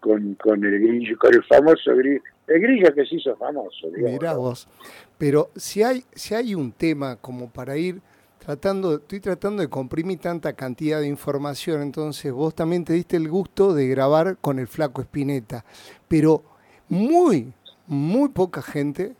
con, 0.00 0.34
con 0.34 0.64
el 0.64 0.80
grillo, 0.80 1.16
con 1.18 1.34
el 1.34 1.44
famoso 1.44 1.94
grillo, 1.94 2.22
El 2.46 2.60
grillo 2.60 2.94
que 2.94 3.06
se 3.06 3.16
hizo 3.16 3.36
famoso. 3.36 3.88
Mirá 3.96 4.34
vos. 4.34 4.68
Pero 5.16 5.50
si 5.54 5.82
hay, 5.82 6.04
si 6.12 6.34
hay 6.34 6.54
un 6.54 6.72
tema 6.72 7.16
como 7.16 7.50
para 7.50 7.76
ir 7.76 8.00
tratando, 8.38 8.96
estoy 8.96 9.20
tratando 9.20 9.62
de 9.62 9.68
comprimir 9.68 10.18
tanta 10.18 10.54
cantidad 10.54 11.00
de 11.00 11.06
información, 11.06 11.80
entonces 11.82 12.32
vos 12.32 12.54
también 12.54 12.84
te 12.84 12.92
diste 12.94 13.16
el 13.16 13.28
gusto 13.28 13.72
de 13.72 13.86
grabar 13.86 14.36
con 14.40 14.58
el 14.58 14.66
flaco 14.66 15.00
Espineta, 15.00 15.64
pero 16.08 16.42
muy, 16.88 17.52
muy 17.86 18.30
poca 18.30 18.60
gente 18.60 19.14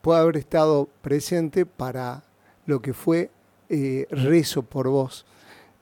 puede 0.00 0.20
haber 0.20 0.36
estado 0.36 0.88
presente 1.02 1.66
para 1.66 2.22
lo 2.66 2.80
que 2.80 2.92
fue 2.92 3.30
eh, 3.70 4.06
Rezo 4.10 4.62
por 4.62 4.88
vos. 4.88 5.24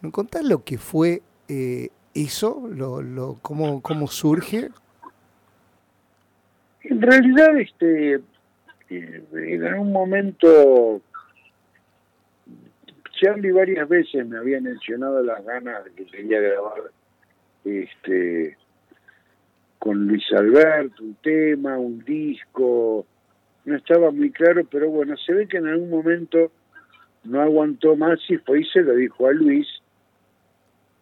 ¿Me 0.03 0.13
contás 0.13 0.45
lo 0.45 0.63
que 0.63 0.79
fue 0.79 1.23
eh, 1.49 1.89
eso? 2.15 2.69
Lo, 2.71 3.03
lo, 3.03 3.39
cómo, 3.43 3.83
¿Cómo 3.83 4.07
surge? 4.07 4.69
En 6.83 7.03
realidad, 7.03 7.59
este, 7.59 8.21
eh, 8.91 9.25
en 9.33 9.75
un 9.75 9.93
momento 9.93 11.03
Charlie 13.21 13.53
varias 13.53 13.89
veces 13.89 14.27
me 14.27 14.39
había 14.39 14.61
mencionado 14.61 15.23
las 15.23 15.45
ganas 15.45 15.85
de 15.85 15.91
que 15.93 16.07
quería 16.07 16.41
grabar 16.41 16.91
este 17.65 18.57
con 19.79 20.07
Luis 20.07 20.25
Alberto 20.33 21.03
un 21.03 21.15
tema, 21.17 21.79
un 21.79 22.05
disco, 22.05 23.07
no 23.65 23.77
estaba 23.77 24.11
muy 24.11 24.31
claro, 24.31 24.63
pero 24.71 24.91
bueno, 24.91 25.17
se 25.17 25.33
ve 25.33 25.47
que 25.47 25.59
en 25.59 25.69
algún 25.69 25.91
momento 25.91 26.51
no 27.25 27.41
aguantó 27.41 27.97
más 27.97 28.19
y 28.29 28.37
fue 28.39 28.61
y 28.61 28.65
se 28.65 28.81
lo 28.81 28.95
dijo 28.95 29.27
a 29.27 29.33
Luis. 29.33 29.67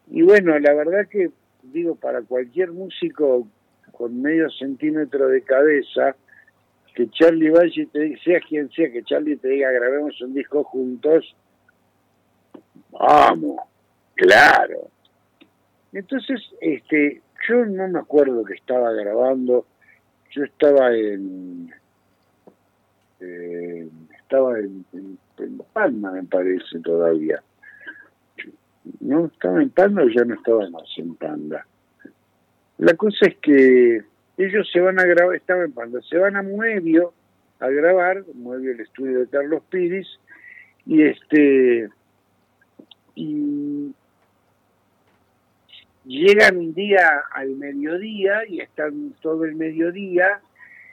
Y 0.08 0.22
bueno, 0.22 0.58
la 0.58 0.74
verdad 0.74 1.08
que 1.08 1.30
digo, 1.62 1.96
para 1.96 2.22
cualquier 2.22 2.72
músico 2.72 3.46
con 3.92 4.20
medio 4.20 4.48
centímetro 4.50 5.28
de 5.28 5.42
cabeza, 5.42 6.14
que 6.94 7.08
Charlie 7.10 7.50
Valle, 7.50 7.88
te, 7.92 8.16
sea 8.18 8.40
quien 8.40 8.70
sea, 8.70 8.90
que 8.90 9.02
Charlie 9.02 9.36
te 9.36 9.48
diga 9.48 9.70
grabemos 9.70 10.20
un 10.20 10.34
disco 10.34 10.64
juntos, 10.64 11.34
Vamos, 12.98 13.60
claro. 14.14 14.88
Entonces, 15.92 16.40
este, 16.60 17.20
yo 17.48 17.64
no 17.66 17.88
me 17.88 17.98
acuerdo 17.98 18.44
que 18.44 18.54
estaba 18.54 18.92
grabando, 18.92 19.66
yo 20.30 20.44
estaba 20.44 20.94
en, 20.94 21.72
estaba 23.20 24.58
en, 24.58 25.18
Palma, 25.72 26.12
me 26.12 26.24
parece, 26.24 26.80
todavía. 26.80 27.43
No, 29.01 29.26
estaba 29.26 29.62
en 29.62 29.70
Palma 29.70 30.03
o 30.03 30.09
ya 30.09 30.24
no 30.24 30.34
estaba 30.34 30.68
más 30.70 30.89
en 30.97 31.14
Panda. 31.16 31.66
La 32.78 32.95
cosa 32.95 33.26
es 33.26 33.37
que 33.39 34.03
ellos 34.39 34.68
se 34.72 34.80
van 34.80 35.01
a 35.01 35.05
grabar, 35.05 35.34
estaba 35.34 35.64
en 35.64 35.72
Panda, 35.72 36.01
se 36.03 36.18
van 36.18 36.37
a 36.37 36.43
Muevio 36.43 37.12
a 37.59 37.68
grabar, 37.68 38.22
Muevio 38.34 38.72
el 38.72 38.80
estudio 38.80 39.20
de 39.20 39.28
Carlos 39.28 39.62
Piris, 39.70 40.07
y 40.84 41.03
este 41.03 41.89
y 43.14 43.95
llegan 46.05 46.59
un 46.59 46.74
día 46.74 47.24
al 47.32 47.57
mediodía 47.57 48.47
y 48.47 48.61
están 48.61 49.14
todo 49.22 49.45
el 49.45 49.57
mediodía 49.57 50.41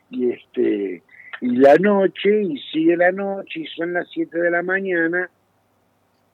y 0.09 0.31
este 0.31 1.03
y 1.43 1.57
la 1.57 1.75
noche 1.75 2.41
y 2.41 2.57
sigue 2.71 2.95
la 2.95 3.11
noche 3.11 3.59
y 3.59 3.67
son 3.67 3.91
las 3.91 4.07
7 4.11 4.39
de 4.39 4.49
la 4.49 4.63
mañana 4.63 5.29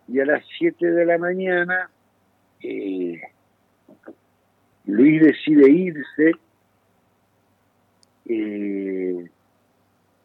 y 0.08 0.20
a 0.20 0.26
las 0.26 0.44
7 0.60 0.86
de 0.86 1.04
la 1.04 1.18
mañana 1.18 1.90
eh, 2.62 3.20
Luis 4.86 5.20
decide 5.24 5.72
irse 5.72 6.32
eh, 8.28 9.26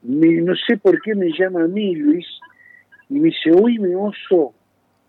no 0.02 0.54
sé 0.54 0.76
por 0.76 1.00
qué 1.00 1.14
me 1.14 1.32
llama 1.32 1.64
a 1.64 1.66
mí 1.66 1.96
Luis 1.96 2.26
y 3.08 3.20
me 3.20 3.28
dice, 3.28 3.52
oye 3.52 3.96
oso, 3.96 4.52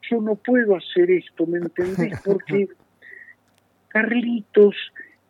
yo 0.09 0.21
no 0.21 0.35
puedo 0.35 0.75
hacer 0.75 1.11
esto, 1.11 1.45
¿me 1.47 1.57
entendés? 1.57 2.21
Porque 2.25 2.69
Carlitos 3.89 4.75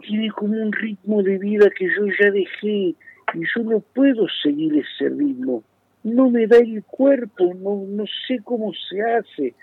tiene 0.01 0.29
como 0.29 0.61
un 0.61 0.71
ritmo 0.71 1.23
de 1.23 1.39
vida 1.39 1.67
que 1.75 1.85
yo 1.85 2.05
ya 2.19 2.29
dejé 2.29 2.95
y 3.35 3.41
yo 3.55 3.63
no 3.63 3.79
puedo 3.79 4.27
seguir 4.43 4.73
ese 4.77 5.09
ritmo. 5.09 5.63
No 6.03 6.29
me 6.29 6.47
da 6.47 6.57
el 6.57 6.83
cuerpo, 6.83 7.53
no, 7.55 7.83
no 7.87 8.05
sé 8.27 8.39
cómo 8.43 8.71
se 8.73 9.01
hace. 9.01 9.53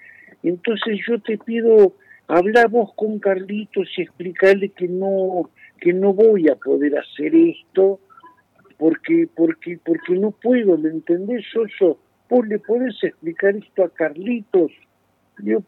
Entonces 0.43 1.01
yo 1.07 1.20
te 1.20 1.39
pido, 1.39 1.95
hablar 2.29 2.68
vos 2.68 2.93
con 2.95 3.18
Carlitos 3.18 3.89
y 3.97 4.03
explicarle 4.03 4.70
que 4.70 4.89
no, 4.89 5.51
que 5.81 5.93
no 5.93 6.12
voy 6.12 6.49
a 6.49 6.57
poder 6.57 6.99
hacer 6.99 7.35
esto 7.35 8.01
porque, 8.77 9.29
porque, 9.35 9.79
porque 9.85 10.14
no 10.14 10.33
puedo, 10.33 10.77
¿me 10.77 10.91
entendés, 10.91 11.45
Yo, 11.79 11.99
Vos 12.29 12.49
le 12.49 12.59
podés 12.59 12.97
explicar 13.03 13.55
esto 13.57 13.85
a 13.85 13.91
Carlitos 13.91 14.73
yo, 15.39 15.62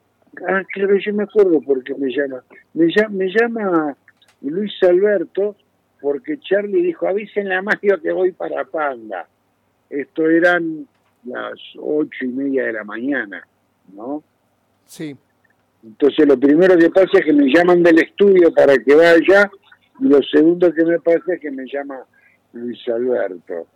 ah, 0.49 0.63
claro, 0.73 0.97
yo 0.97 1.15
me 1.15 1.25
acuerdo 1.25 1.61
porque 1.61 1.95
me 1.95 2.11
llama. 2.11 2.43
Me 2.75 2.87
llama, 2.89 3.15
me 3.15 3.29
llama 3.29 3.97
Luis 4.43 4.73
Alberto 4.83 5.57
porque 6.05 6.39
Charlie 6.39 6.83
dijo, 6.83 7.09
avisen 7.09 7.49
la 7.49 7.63
magia 7.63 7.99
que 8.03 8.13
voy 8.13 8.33
para 8.33 8.63
Panda. 8.67 9.27
Esto 9.89 10.29
eran 10.29 10.87
las 11.25 11.59
ocho 11.79 12.27
y 12.27 12.29
media 12.29 12.65
de 12.65 12.75
la 12.75 12.85
mañana, 12.85 13.43
¿no? 13.95 14.23
Sí. 14.85 15.17
Entonces 15.83 16.29
lo 16.29 16.39
primero 16.39 16.77
que 16.77 16.91
pasa 16.91 17.09
es 17.15 17.25
que 17.25 17.33
me 17.33 17.51
llaman 17.51 17.83
del 17.83 18.01
estudio 18.01 18.53
para 18.53 18.77
que 18.77 18.95
vaya 18.95 19.51
y 19.99 20.05
lo 20.05 20.23
segundo 20.25 20.75
que 20.75 20.85
me 20.85 21.01
pasa 21.01 21.33
es 21.33 21.41
que 21.41 21.51
me 21.51 21.65
llama 21.65 22.05
Luis 22.53 22.87
Alberto. 22.87 23.67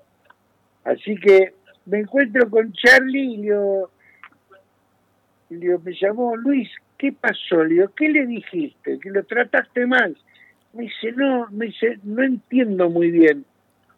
Así 0.84 1.16
que 1.16 1.54
me 1.86 2.00
encuentro 2.00 2.50
con 2.50 2.70
Charlie 2.74 3.36
y 3.36 3.46
yo 3.46 3.88
le 5.48 5.78
me 5.78 5.94
llamó 5.98 6.36
Luis, 6.36 6.68
¿qué 6.98 7.10
pasó? 7.10 7.64
Le 7.64 7.76
digo, 7.76 7.88
¿qué 7.96 8.10
le 8.10 8.26
dijiste? 8.26 8.98
¿Que 8.98 9.08
lo 9.08 9.24
trataste 9.24 9.86
mal? 9.86 10.14
Me 10.72 10.84
dice, 10.84 11.12
no, 11.12 11.48
me 11.50 11.66
dice, 11.66 11.98
no 12.04 12.22
entiendo 12.22 12.90
muy 12.90 13.10
bien. 13.10 13.44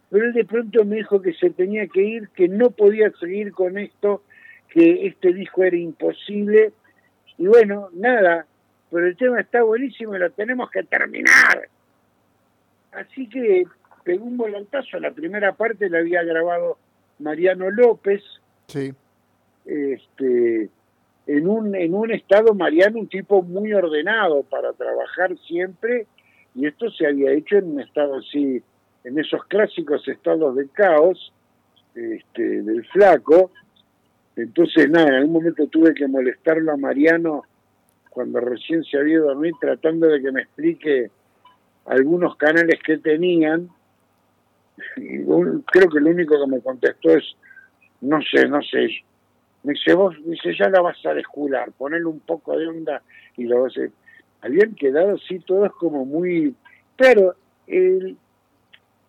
Pero 0.09 0.25
él 0.25 0.33
de 0.33 0.45
pronto 0.45 0.83
me 0.85 0.97
dijo 0.97 1.21
que 1.21 1.33
se 1.33 1.49
tenía 1.49 1.87
que 1.87 2.03
ir, 2.03 2.29
que 2.29 2.47
no 2.47 2.71
podía 2.71 3.11
seguir 3.19 3.51
con 3.51 3.77
esto, 3.77 4.23
que 4.69 5.07
este 5.07 5.33
disco 5.33 5.63
era 5.63 5.77
imposible. 5.77 6.73
Y 7.37 7.47
bueno, 7.47 7.89
nada, 7.93 8.45
pero 8.89 9.07
el 9.07 9.15
tema 9.15 9.39
está 9.39 9.63
buenísimo 9.63 10.15
y 10.15 10.19
lo 10.19 10.29
tenemos 10.31 10.69
que 10.69 10.83
terminar. 10.83 11.69
Así 12.91 13.27
que 13.27 13.63
pegó 14.03 14.25
un 14.25 14.37
volantazo. 14.37 14.99
La 14.99 15.11
primera 15.11 15.53
parte 15.53 15.89
la 15.89 15.99
había 15.99 16.23
grabado 16.23 16.77
Mariano 17.19 17.69
López. 17.69 18.21
Sí. 18.67 18.93
Este, 19.65 20.69
en 21.27 21.47
un, 21.47 21.75
en 21.75 21.93
un 21.93 22.11
estado, 22.11 22.53
Mariano, 22.53 22.99
un 22.99 23.07
tipo 23.07 23.41
muy 23.41 23.73
ordenado 23.73 24.43
para 24.43 24.73
trabajar 24.73 25.37
siempre, 25.47 26.07
y 26.55 26.65
esto 26.65 26.89
se 26.91 27.07
había 27.07 27.31
hecho 27.31 27.57
en 27.57 27.71
un 27.71 27.81
estado 27.81 28.15
así, 28.15 28.61
en 29.03 29.19
esos 29.19 29.43
clásicos 29.45 30.07
estados 30.07 30.55
de 30.55 30.67
caos, 30.69 31.33
este, 31.95 32.61
del 32.61 32.85
flaco. 32.87 33.51
Entonces, 34.35 34.89
nada, 34.89 35.09
en 35.09 35.13
algún 35.15 35.33
momento 35.33 35.67
tuve 35.67 35.93
que 35.93 36.07
molestarlo 36.07 36.71
a 36.71 36.77
Mariano 36.77 37.43
cuando 38.09 38.39
recién 38.39 38.83
se 38.83 38.97
había 38.97 39.19
dormido, 39.19 39.57
tratando 39.59 40.07
de 40.07 40.21
que 40.21 40.31
me 40.31 40.41
explique 40.41 41.09
algunos 41.85 42.35
canales 42.35 42.79
que 42.85 42.97
tenían. 42.97 43.69
Y 44.97 45.23
creo 45.23 45.89
que 45.89 45.99
lo 45.99 46.09
único 46.09 46.35
que 46.39 46.51
me 46.51 46.61
contestó 46.61 47.11
es, 47.11 47.35
no 48.01 48.19
sé, 48.21 48.47
no 48.47 48.61
sé, 48.61 49.03
me 49.63 49.73
dice, 49.73 49.93
vos, 49.93 50.15
dice, 50.25 50.55
ya 50.57 50.69
la 50.69 50.81
vas 50.81 50.97
a 51.05 51.13
descular, 51.13 51.71
ponerle 51.73 52.07
un 52.07 52.19
poco 52.21 52.57
de 52.57 52.67
onda 52.67 53.01
y 53.37 53.43
lo 53.43 53.63
vas 53.63 53.77
a... 53.77 53.81
Habían 54.41 54.75
quedado 54.75 55.15
así 55.15 55.39
todos 55.39 55.71
como 55.75 56.05
muy... 56.05 56.55
Claro, 56.95 57.35
el, 57.67 58.17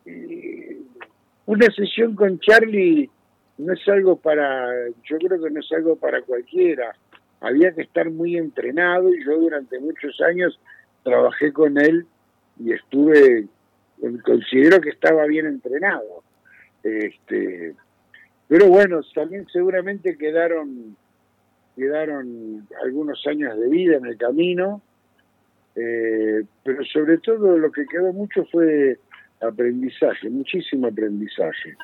eh, 0.06 0.78
una 1.46 1.66
sesión 1.74 2.14
con 2.14 2.38
Charlie 2.40 3.10
no 3.58 3.72
es 3.72 3.88
algo 3.88 4.16
para, 4.16 4.88
yo 5.04 5.18
creo 5.18 5.42
que 5.42 5.50
no 5.50 5.60
es 5.60 5.72
algo 5.72 5.96
para 5.96 6.22
cualquiera. 6.22 6.94
Había 7.40 7.72
que 7.72 7.82
estar 7.82 8.10
muy 8.10 8.36
entrenado 8.36 9.12
y 9.12 9.24
yo 9.24 9.38
durante 9.38 9.78
muchos 9.80 10.20
años 10.20 10.58
trabajé 11.02 11.52
con 11.52 11.78
él 11.78 12.06
y 12.58 12.72
estuve, 12.72 13.46
considero 14.24 14.80
que 14.80 14.90
estaba 14.90 15.26
bien 15.26 15.46
entrenado. 15.46 16.22
Este, 16.82 17.74
pero 18.48 18.68
bueno, 18.68 19.00
también 19.14 19.46
seguramente 19.52 20.16
quedaron, 20.16 20.96
quedaron 21.76 22.66
algunos 22.84 23.26
años 23.26 23.58
de 23.58 23.68
vida 23.68 23.96
en 23.96 24.06
el 24.06 24.16
camino, 24.16 24.82
eh, 25.74 26.44
pero 26.62 26.84
sobre 26.84 27.18
todo 27.18 27.58
lo 27.58 27.72
que 27.72 27.86
quedó 27.86 28.12
mucho 28.12 28.44
fue 28.50 28.98
aprendizaje, 29.40 30.30
muchísimo 30.30 30.86
aprendizaje. 30.86 31.74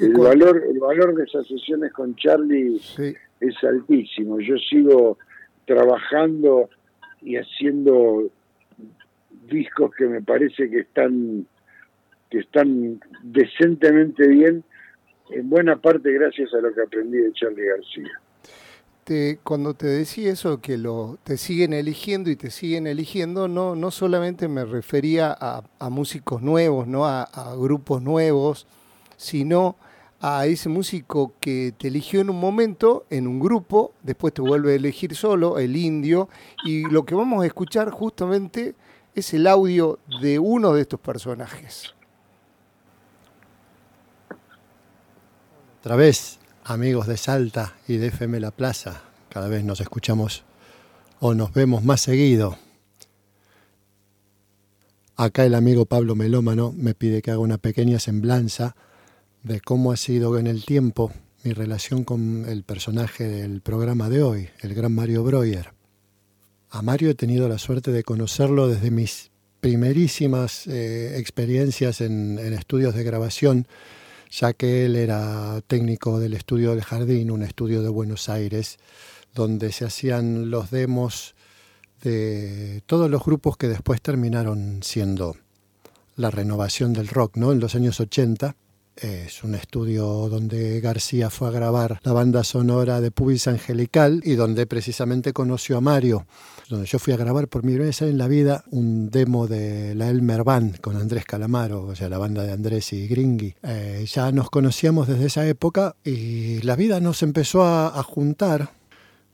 el, 0.00 0.12
valor, 0.12 0.62
el 0.70 0.78
valor 0.78 1.14
de 1.16 1.24
esas 1.24 1.46
sesiones 1.46 1.92
con 1.92 2.14
Charlie 2.16 2.80
es 3.40 3.64
altísimo. 3.64 4.40
Yo 4.40 4.56
sigo 4.58 5.18
trabajando 5.66 6.68
y 7.22 7.36
haciendo 7.36 8.30
discos 9.48 9.94
que 9.96 10.06
me 10.06 10.22
parece 10.22 10.70
que 10.70 10.80
están 10.80 11.46
que 12.30 12.38
están 12.40 13.00
decentemente 13.22 14.26
bien, 14.26 14.64
en 15.30 15.48
buena 15.48 15.76
parte 15.76 16.12
gracias 16.12 16.52
a 16.54 16.58
lo 16.58 16.74
que 16.74 16.82
aprendí 16.82 17.18
de 17.18 17.32
Charlie 17.32 17.66
García. 17.66 18.20
Te, 19.04 19.38
cuando 19.42 19.74
te 19.74 19.86
decía 19.86 20.32
eso, 20.32 20.60
que 20.62 20.80
te 21.24 21.36
siguen 21.36 21.74
eligiendo 21.74 22.30
y 22.30 22.36
te 22.36 22.50
siguen 22.50 22.86
eligiendo, 22.86 23.48
no, 23.48 23.76
no 23.76 23.90
solamente 23.90 24.48
me 24.48 24.64
refería 24.64 25.36
a, 25.38 25.90
músicos 25.90 26.40
nuevos, 26.40 26.86
¿no? 26.86 27.04
A, 27.04 27.24
a, 27.24 27.54
grupos 27.54 28.00
nuevos, 28.00 28.66
sino 29.18 29.76
a 30.20 30.46
ese 30.46 30.70
músico 30.70 31.34
que 31.38 31.74
te 31.76 31.88
eligió 31.88 32.22
en 32.22 32.30
un 32.30 32.40
momento, 32.40 33.04
en 33.10 33.26
un 33.26 33.40
grupo, 33.40 33.92
después 34.02 34.32
te 34.32 34.40
vuelve 34.40 34.72
a 34.72 34.76
elegir 34.76 35.14
solo, 35.14 35.58
el 35.58 35.76
indio, 35.76 36.30
y 36.64 36.84
lo 36.84 37.04
que 37.04 37.14
vamos 37.14 37.42
a 37.42 37.46
escuchar 37.46 37.90
justamente 37.90 38.74
es 39.14 39.34
el 39.34 39.46
audio 39.46 39.98
de 40.22 40.38
uno 40.38 40.72
de 40.72 40.80
estos 40.80 40.98
personajes. 40.98 41.94
Otra 45.80 45.96
vez, 45.96 46.38
amigos 46.64 47.06
de 47.06 47.16
Salta 47.16 47.76
y 47.86 47.98
de 47.98 48.08
FM 48.08 48.40
La 48.40 48.50
Plaza, 48.50 49.02
cada 49.28 49.48
vez 49.48 49.64
nos 49.64 49.80
escuchamos 49.80 50.44
o 51.20 51.34
nos 51.34 51.52
vemos 51.52 51.84
más 51.84 52.00
seguido. 52.00 52.58
Acá 55.16 55.44
el 55.44 55.54
amigo 55.54 55.84
Pablo 55.86 56.16
Melómano 56.16 56.74
me 56.76 56.94
pide 56.94 57.22
que 57.22 57.30
haga 57.30 57.40
una 57.40 57.58
pequeña 57.58 57.98
semblanza 57.98 58.74
de 59.42 59.60
cómo 59.60 59.92
ha 59.92 59.96
sido 59.96 60.38
en 60.38 60.46
el 60.46 60.64
tiempo 60.64 61.12
mi 61.44 61.52
relación 61.52 62.04
con 62.04 62.46
el 62.48 62.64
personaje 62.64 63.28
del 63.28 63.60
programa 63.60 64.08
de 64.08 64.22
hoy, 64.22 64.48
el 64.60 64.74
gran 64.74 64.92
Mario 64.94 65.22
Breuer. 65.22 65.72
A 66.70 66.82
Mario 66.82 67.10
he 67.10 67.14
tenido 67.14 67.48
la 67.48 67.58
suerte 67.58 67.92
de 67.92 68.02
conocerlo 68.02 68.66
desde 68.66 68.90
mis 68.90 69.30
primerísimas 69.60 70.66
eh, 70.66 71.18
experiencias 71.18 72.00
en, 72.00 72.38
estudios 72.38 72.94
de 72.94 73.04
grabación, 73.04 73.66
ya 74.34 74.52
que 74.52 74.84
él 74.84 74.96
era 74.96 75.60
técnico 75.66 76.18
del 76.18 76.34
estudio 76.34 76.70
del 76.70 76.82
Jardín, 76.82 77.30
un 77.30 77.42
estudio 77.42 77.82
de 77.82 77.88
Buenos 77.88 78.28
Aires, 78.28 78.78
donde 79.32 79.70
se 79.70 79.84
hacían 79.84 80.50
los 80.50 80.70
demos 80.70 81.36
de 82.02 82.82
todos 82.86 83.08
los 83.08 83.24
grupos 83.24 83.56
que 83.56 83.68
después 83.68 84.02
terminaron 84.02 84.82
siendo 84.82 85.36
la 86.16 86.30
renovación 86.30 86.92
del 86.92 87.08
rock, 87.08 87.36
¿no? 87.36 87.52
En 87.52 87.60
los 87.60 87.76
años 87.76 88.00
80 88.00 88.56
es 88.96 89.44
un 89.44 89.54
estudio 89.54 90.28
donde 90.28 90.80
García 90.80 91.30
fue 91.30 91.48
a 91.48 91.52
grabar 91.52 92.00
la 92.02 92.12
banda 92.12 92.42
sonora 92.42 93.00
de 93.00 93.10
Pubis 93.12 93.46
Angelical 93.46 94.20
y 94.24 94.34
donde 94.34 94.66
precisamente 94.66 95.32
conoció 95.32 95.78
a 95.78 95.80
Mario, 95.80 96.26
donde 96.68 96.86
yo 96.86 96.98
fui 96.98 97.12
a 97.12 97.16
grabar 97.16 97.48
por 97.48 97.64
mi 97.64 97.76
vez 97.76 98.02
en 98.02 98.18
la 98.18 98.28
vida 98.28 98.64
un 98.70 99.10
demo 99.10 99.46
de 99.46 99.94
la 99.94 100.08
Elmer 100.08 100.44
Band 100.44 100.80
con 100.80 100.96
Andrés 100.96 101.24
Calamaro, 101.24 101.82
o 101.82 101.94
sea, 101.94 102.08
la 102.08 102.18
banda 102.18 102.42
de 102.42 102.52
Andrés 102.52 102.92
y 102.92 103.06
Gringy. 103.06 103.54
Eh, 103.62 104.06
ya 104.10 104.32
nos 104.32 104.50
conocíamos 104.50 105.08
desde 105.08 105.26
esa 105.26 105.46
época 105.46 105.96
y 106.04 106.60
la 106.62 106.76
vida 106.76 107.00
nos 107.00 107.22
empezó 107.22 107.64
a, 107.64 108.02
juntar. 108.02 108.70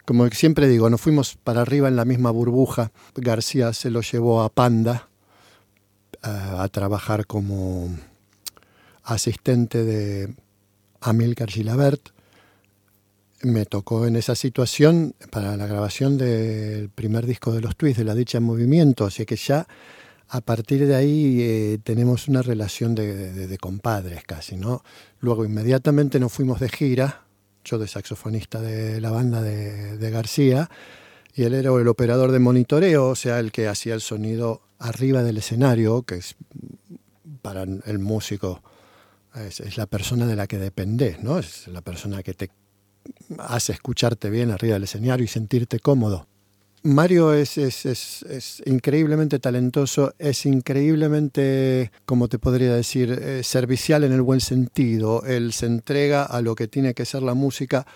Como 0.04 0.28
siempre 0.28 0.68
digo, 0.68 0.90
nos 0.90 1.00
fuimos 1.00 1.36
para 1.36 1.62
arriba 1.62 1.88
en 1.88 1.96
la 1.96 2.04
misma 2.04 2.30
burbuja. 2.30 2.90
García 3.14 3.72
se 3.72 3.90
lo 3.90 4.00
llevó 4.00 4.42
a 4.42 4.48
Panda 4.48 5.08
eh, 6.22 6.28
a 6.28 6.68
trabajar 6.68 7.26
como 7.26 7.90
asistente 9.04 9.84
de 9.84 10.34
Amilcar 11.00 11.48
Gilabert. 11.48 12.10
Me 13.42 13.64
tocó 13.64 14.06
en 14.06 14.16
esa 14.16 14.34
situación 14.34 15.14
para 15.30 15.56
la 15.56 15.66
grabación 15.66 16.18
del 16.18 16.90
primer 16.90 17.24
disco 17.24 17.52
de 17.52 17.62
los 17.62 17.74
Twists, 17.74 17.98
de 17.98 18.04
La 18.04 18.14
Dicha 18.14 18.36
en 18.38 18.44
Movimiento, 18.44 19.06
así 19.06 19.24
que 19.24 19.36
ya 19.36 19.66
a 20.28 20.40
partir 20.42 20.86
de 20.86 20.94
ahí 20.94 21.38
eh, 21.40 21.78
tenemos 21.82 22.28
una 22.28 22.42
relación 22.42 22.94
de, 22.94 23.58
compadres 23.58 24.24
casi, 24.24 24.56
¿no? 24.56 24.82
Luego 25.20 25.44
inmediatamente 25.44 26.20
nos 26.20 26.32
fuimos 26.32 26.60
de 26.60 26.68
gira, 26.68 27.22
yo 27.64 27.78
de 27.78 27.88
saxofonista 27.88 28.60
de 28.60 29.00
la 29.00 29.10
banda 29.10 29.40
de, 29.40 30.10
García, 30.10 30.70
y 31.34 31.44
él 31.44 31.54
era 31.54 31.72
el 31.72 31.88
operador 31.88 32.32
de 32.32 32.38
monitoreo, 32.40 33.08
o 33.08 33.16
sea, 33.16 33.40
el 33.40 33.52
que 33.52 33.68
hacía 33.68 33.94
el 33.94 34.02
sonido 34.02 34.60
arriba 34.78 35.22
del 35.22 35.38
escenario, 35.38 36.02
que 36.02 36.16
es 36.16 36.36
para 37.40 37.62
el 37.62 37.98
músico 37.98 38.62
es, 39.34 39.76
la 39.76 39.86
persona 39.86 40.26
de 40.26 40.36
la 40.36 40.46
que 40.46 40.58
dependes, 40.58 41.22
¿no? 41.22 41.38
Es 41.38 41.68
la 41.68 41.80
persona 41.80 42.22
que 42.22 42.34
te 42.34 42.50
hace 43.38 43.72
escucharte 43.72 44.30
bien 44.30 44.50
arriba 44.50 44.74
del 44.74 44.84
escenario 44.84 45.24
y 45.24 45.28
sentirte 45.28 45.78
cómodo. 45.78 46.26
Mario 46.82 47.34
es, 47.34 47.58
es, 47.58 47.84
es, 47.84 48.62
increíblemente 48.64 49.38
talentoso, 49.38 50.14
es 50.18 50.46
increíblemente, 50.46 51.92
como 52.06 52.28
te 52.28 52.38
podría 52.38 52.74
decir, 52.74 53.10
eh, 53.12 53.42
servicial 53.42 54.02
en 54.02 54.12
el 54.12 54.22
buen 54.22 54.40
sentido. 54.40 55.22
Él 55.26 55.52
se 55.52 55.66
entrega 55.66 56.24
a 56.24 56.40
lo 56.40 56.54
que 56.54 56.68
tiene 56.68 56.94
que 56.94 57.04
ser 57.04 57.22
la 57.22 57.34
música, 57.34 57.86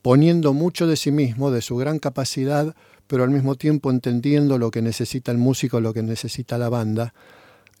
poniendo 0.00 0.54
mucho 0.54 0.86
de 0.86 0.96
sí 0.96 1.12
mismo, 1.12 1.50
de 1.50 1.60
su 1.60 1.76
gran 1.76 1.98
capacidad, 1.98 2.74
pero 3.06 3.24
al 3.24 3.30
mismo 3.30 3.56
tiempo 3.56 3.90
entendiendo 3.90 4.56
lo 4.56 4.70
que 4.70 4.80
necesita 4.80 5.30
el 5.32 5.38
músico, 5.38 5.80
lo 5.80 5.92
que 5.92 6.02
necesita 6.02 6.56
la 6.56 6.70
banda. 6.70 7.12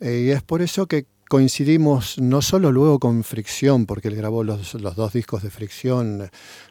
Eh, 0.00 0.24
y 0.26 0.30
es 0.30 0.42
por 0.42 0.60
eso 0.60 0.86
que 0.86 1.06
coincidimos 1.30 2.18
no 2.18 2.42
solo 2.42 2.72
luego 2.72 2.98
con 2.98 3.22
Fricción, 3.22 3.86
porque 3.86 4.08
él 4.08 4.16
grabó 4.16 4.42
los, 4.42 4.72
dos 4.72 5.12
discos 5.12 5.44
de 5.44 5.50
Fricción, 5.50 6.28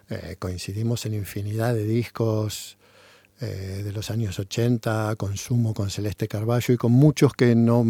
eh, 0.09 0.35
coincidimos 0.37 1.05
en 1.05 1.13
infinidad 1.13 1.73
de 1.73 1.85
discos 1.85 2.77
eh, 3.39 3.83
de 3.85 3.93
los 3.93 4.11
años 4.11 4.37
80, 4.37 5.15
Consumo 5.15 5.73
con 5.73 5.89
Celeste 5.89 6.27
Carballo 6.27 6.73
y 6.73 6.77
con 6.77 6.91
muchos 6.91 7.31
que 7.31 7.55
no, 7.55 7.85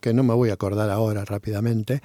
que 0.00 0.14
no 0.14 0.22
me 0.22 0.32
voy 0.32 0.48
a 0.48 0.54
acordar 0.54 0.88
ahora 0.88 1.26
rápidamente, 1.26 2.00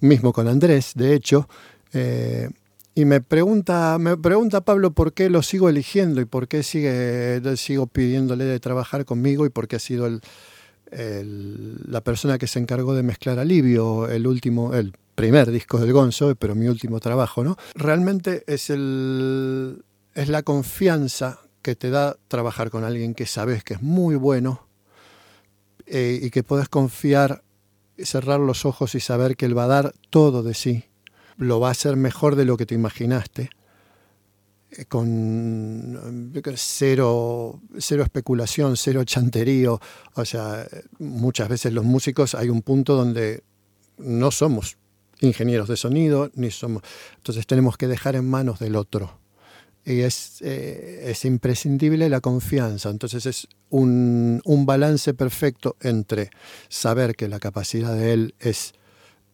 mismo 0.00 0.34
con 0.34 0.48
Andrés, 0.48 0.92
de 0.94 1.14
hecho. 1.14 1.48
Eh, 1.94 2.50
y 2.94 3.06
me 3.06 3.22
pregunta, 3.22 3.96
me 3.98 4.18
pregunta 4.18 4.60
Pablo 4.60 4.90
por 4.90 5.14
qué 5.14 5.30
lo 5.30 5.40
sigo 5.40 5.70
eligiendo 5.70 6.20
y 6.20 6.26
por 6.26 6.46
qué 6.46 6.62
sigue, 6.62 7.40
sigo 7.56 7.86
pidiéndole 7.86 8.44
de 8.44 8.60
trabajar 8.60 9.06
conmigo 9.06 9.46
y 9.46 9.48
por 9.48 9.66
qué 9.66 9.76
ha 9.76 9.78
sido 9.78 10.04
el, 10.04 10.20
la 10.94 12.02
persona 12.02 12.38
que 12.38 12.46
se 12.46 12.58
encargó 12.58 12.94
de 12.94 13.02
mezclar 13.02 13.38
Alivio, 13.38 14.08
el 14.08 14.26
último, 14.26 14.74
el 14.74 14.92
primer 15.14 15.50
disco 15.50 15.78
del 15.78 15.92
Gonzo, 15.92 16.34
pero 16.36 16.54
mi 16.54 16.66
último 16.66 17.00
trabajo, 17.00 17.44
¿no? 17.44 17.56
Realmente 17.74 18.44
es, 18.46 18.70
el, 18.70 19.84
es 20.14 20.28
la 20.28 20.42
confianza 20.42 21.40
que 21.62 21.76
te 21.76 21.90
da 21.90 22.16
trabajar 22.28 22.70
con 22.70 22.84
alguien 22.84 23.14
que 23.14 23.26
sabes 23.26 23.64
que 23.64 23.74
es 23.74 23.82
muy 23.82 24.16
bueno 24.16 24.66
eh, 25.86 26.18
y 26.22 26.30
que 26.30 26.42
puedes 26.42 26.68
confiar, 26.68 27.42
cerrar 27.98 28.40
los 28.40 28.66
ojos 28.66 28.94
y 28.94 29.00
saber 29.00 29.36
que 29.36 29.46
él 29.46 29.56
va 29.56 29.64
a 29.64 29.68
dar 29.68 29.94
todo 30.10 30.42
de 30.42 30.54
sí, 30.54 30.84
lo 31.36 31.60
va 31.60 31.68
a 31.68 31.72
hacer 31.72 31.96
mejor 31.96 32.36
de 32.36 32.44
lo 32.44 32.56
que 32.56 32.66
te 32.66 32.74
imaginaste 32.74 33.50
con 34.88 36.32
cero, 36.56 37.60
cero 37.78 38.02
especulación, 38.02 38.76
cero 38.76 39.04
chanterío. 39.04 39.80
O 40.14 40.24
sea, 40.24 40.66
muchas 40.98 41.48
veces 41.48 41.72
los 41.72 41.84
músicos 41.84 42.34
hay 42.34 42.48
un 42.48 42.62
punto 42.62 42.94
donde 42.94 43.42
no 43.98 44.30
somos 44.30 44.76
ingenieros 45.20 45.68
de 45.68 45.76
sonido, 45.76 46.30
ni 46.34 46.50
somos. 46.50 46.82
Entonces 47.16 47.46
tenemos 47.46 47.76
que 47.76 47.86
dejar 47.86 48.16
en 48.16 48.28
manos 48.28 48.58
del 48.58 48.76
otro. 48.76 49.18
Y 49.84 50.00
es, 50.00 50.40
eh, 50.42 51.04
es 51.06 51.24
imprescindible 51.24 52.08
la 52.08 52.20
confianza. 52.20 52.90
Entonces 52.90 53.26
es 53.26 53.48
un, 53.68 54.40
un, 54.44 54.64
balance 54.64 55.12
perfecto 55.12 55.76
entre 55.80 56.30
saber 56.68 57.16
que 57.16 57.28
la 57.28 57.40
capacidad 57.40 57.94
de 57.94 58.12
él 58.12 58.34
es 58.38 58.74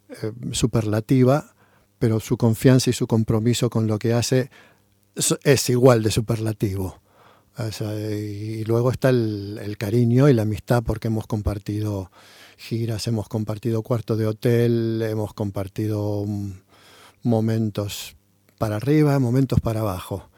eh, 0.09 0.33
superlativa, 0.53 1.55
pero 1.99 2.19
su 2.21 2.39
confianza 2.39 2.91
y 2.91 2.95
su 2.95 3.07
compromiso 3.07 3.69
con 3.69 3.87
lo 3.87 3.99
que 3.99 4.15
hace 4.15 4.51
es 5.43 5.71
igual 5.71 6.03
de 6.03 6.11
superlativo. 6.11 7.01
y 7.81 8.65
luego 8.65 8.91
está 8.91 9.09
el, 9.11 9.77
cariño 9.79 10.29
y 10.29 10.35
la 10.35 10.43
amistad 10.43 10.83
porque 10.85 11.09
hemos 11.09 11.27
compartido 11.27 12.11
giras, 12.57 13.07
hemos 13.09 13.29
compartido 13.29 13.83
cuarto 13.83 14.17
de 14.17 14.27
hotel, 14.27 15.03
hemos 15.03 15.35
compartido 15.35 16.25
momentos 17.23 18.17
para 18.59 18.77
arriba, 18.77 19.19
momentos 19.19 19.61
para 19.61 19.81
abajo. 19.81 20.31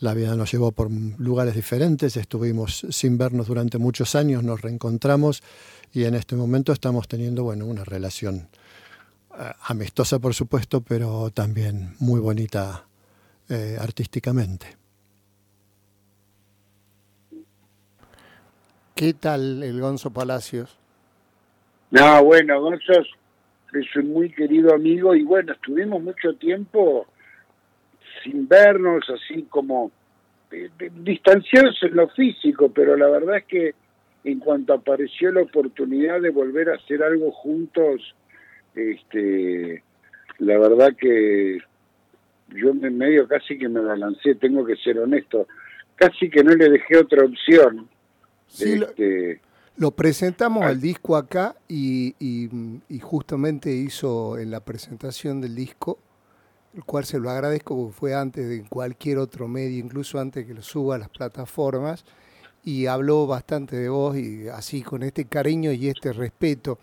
La 0.00 0.14
vida 0.14 0.36
nos 0.36 0.52
llevó 0.52 0.70
por 0.70 0.90
lugares 0.90 1.56
diferentes, 1.56 2.16
estuvimos 2.16 2.86
sin 2.90 3.18
vernos 3.18 3.48
durante 3.48 3.78
muchos 3.78 4.14
años, 4.14 4.44
nos 4.44 4.60
reencontramos 4.60 5.42
y 5.92 6.04
en 6.04 6.14
este 6.14 6.36
momento 6.36 6.72
estamos 6.72 7.08
teniendo 7.08 7.42
bueno, 7.42 7.66
una 7.66 7.82
relación 7.82 8.48
eh, 9.36 9.52
amistosa 9.62 10.20
por 10.20 10.34
supuesto, 10.34 10.80
pero 10.82 11.30
también 11.30 11.96
muy 11.98 12.20
bonita 12.20 12.87
eh, 13.48 13.76
artísticamente. 13.80 14.66
¿Qué 18.94 19.14
tal 19.14 19.62
el 19.62 19.80
Gonzo 19.80 20.12
Palacios? 20.12 20.76
No, 21.90 22.24
bueno, 22.24 22.60
Gonzo 22.60 22.92
es 23.72 23.96
un 23.96 24.12
muy 24.12 24.30
querido 24.30 24.74
amigo 24.74 25.14
y 25.14 25.22
bueno, 25.22 25.52
estuvimos 25.52 26.02
mucho 26.02 26.34
tiempo 26.34 27.06
sin 28.22 28.48
vernos, 28.48 29.04
así 29.08 29.44
como 29.44 29.92
eh, 30.50 30.70
distanciados 30.96 31.82
en 31.82 31.96
lo 31.96 32.08
físico, 32.08 32.70
pero 32.74 32.96
la 32.96 33.08
verdad 33.08 33.38
es 33.38 33.44
que 33.44 33.74
en 34.24 34.40
cuanto 34.40 34.74
apareció 34.74 35.30
la 35.32 35.42
oportunidad 35.42 36.20
de 36.20 36.30
volver 36.30 36.70
a 36.70 36.74
hacer 36.74 37.02
algo 37.02 37.30
juntos, 37.30 38.14
este, 38.74 39.82
la 40.38 40.58
verdad 40.58 40.94
que 40.98 41.58
yo 42.54 42.70
en 42.70 42.98
medio 42.98 43.26
casi 43.28 43.58
que 43.58 43.68
me 43.68 43.80
balancé, 43.80 44.34
tengo 44.34 44.64
que 44.64 44.76
ser 44.76 44.98
honesto, 44.98 45.46
casi 45.96 46.30
que 46.30 46.42
no 46.42 46.54
le 46.54 46.68
dejé 46.68 46.96
otra 46.96 47.24
opción. 47.24 47.88
Sí, 48.46 48.74
este, 48.74 49.40
lo, 49.76 49.90
presentamos 49.90 50.64
al 50.64 50.80
disco 50.80 51.16
acá 51.16 51.56
y, 51.68 52.14
y, 52.18 52.98
justamente 53.00 53.70
hizo 53.70 54.38
en 54.38 54.50
la 54.50 54.60
presentación 54.60 55.40
del 55.40 55.54
disco, 55.54 55.98
el 56.74 56.84
cual 56.84 57.04
se 57.04 57.18
lo 57.18 57.30
agradezco 57.30 57.76
porque 57.76 57.92
fue 57.92 58.14
antes 58.14 58.48
de 58.48 58.64
cualquier 58.68 59.18
otro 59.18 59.48
medio, 59.48 59.78
incluso 59.78 60.18
antes 60.18 60.46
que 60.46 60.54
lo 60.54 60.62
suba 60.62 60.94
a 60.94 60.98
las 60.98 61.10
plataformas, 61.10 62.04
y 62.64 62.86
habló 62.86 63.26
bastante 63.26 63.76
de 63.76 63.88
vos 63.88 64.16
y 64.16 64.48
así 64.48 64.82
con 64.82 65.02
este 65.02 65.26
cariño 65.26 65.72
y 65.72 65.88
este 65.88 66.12
respeto. 66.12 66.78